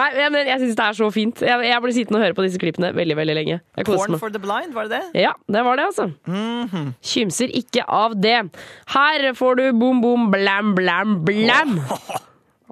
Nei, 0.00 0.08
men 0.32 0.48
jeg 0.48 0.62
syns 0.62 0.78
det 0.78 0.86
er 0.86 0.96
så 0.96 1.10
fint. 1.12 1.42
Jeg, 1.44 1.66
jeg 1.68 1.84
blir 1.84 1.96
sittende 1.98 2.20
og 2.20 2.24
høre 2.24 2.38
på 2.38 2.46
disse 2.46 2.62
klippene 2.62 2.92
veldig 2.96 3.18
veldig 3.20 3.36
lenge. 3.36 3.60
Porn 3.84 4.16
for 4.22 4.32
the 4.32 4.40
blind, 4.40 4.72
var 4.76 4.88
det 4.88 5.00
det? 5.00 5.22
Ja, 5.26 5.34
det 5.48 5.64
var 5.66 5.76
det, 5.76 5.90
altså. 5.92 6.10
-hmm. 6.26 6.92
Kymser 7.02 7.52
ikke 7.52 7.84
av 7.86 8.16
det. 8.20 8.38
Her 8.96 9.34
får 9.34 9.54
du 9.56 9.72
bom, 9.72 10.00
bom, 10.00 10.30
blam, 10.30 10.74
blam, 10.74 11.24
blam. 11.24 11.80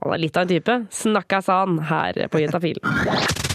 Han 0.02 0.12
er 0.14 0.18
litt 0.18 0.36
av 0.36 0.42
en 0.42 0.48
type. 0.48 0.86
Snakkas 0.90 1.46
han 1.46 1.78
her 1.78 2.28
på 2.28 2.40
Juntafil. 2.40 2.78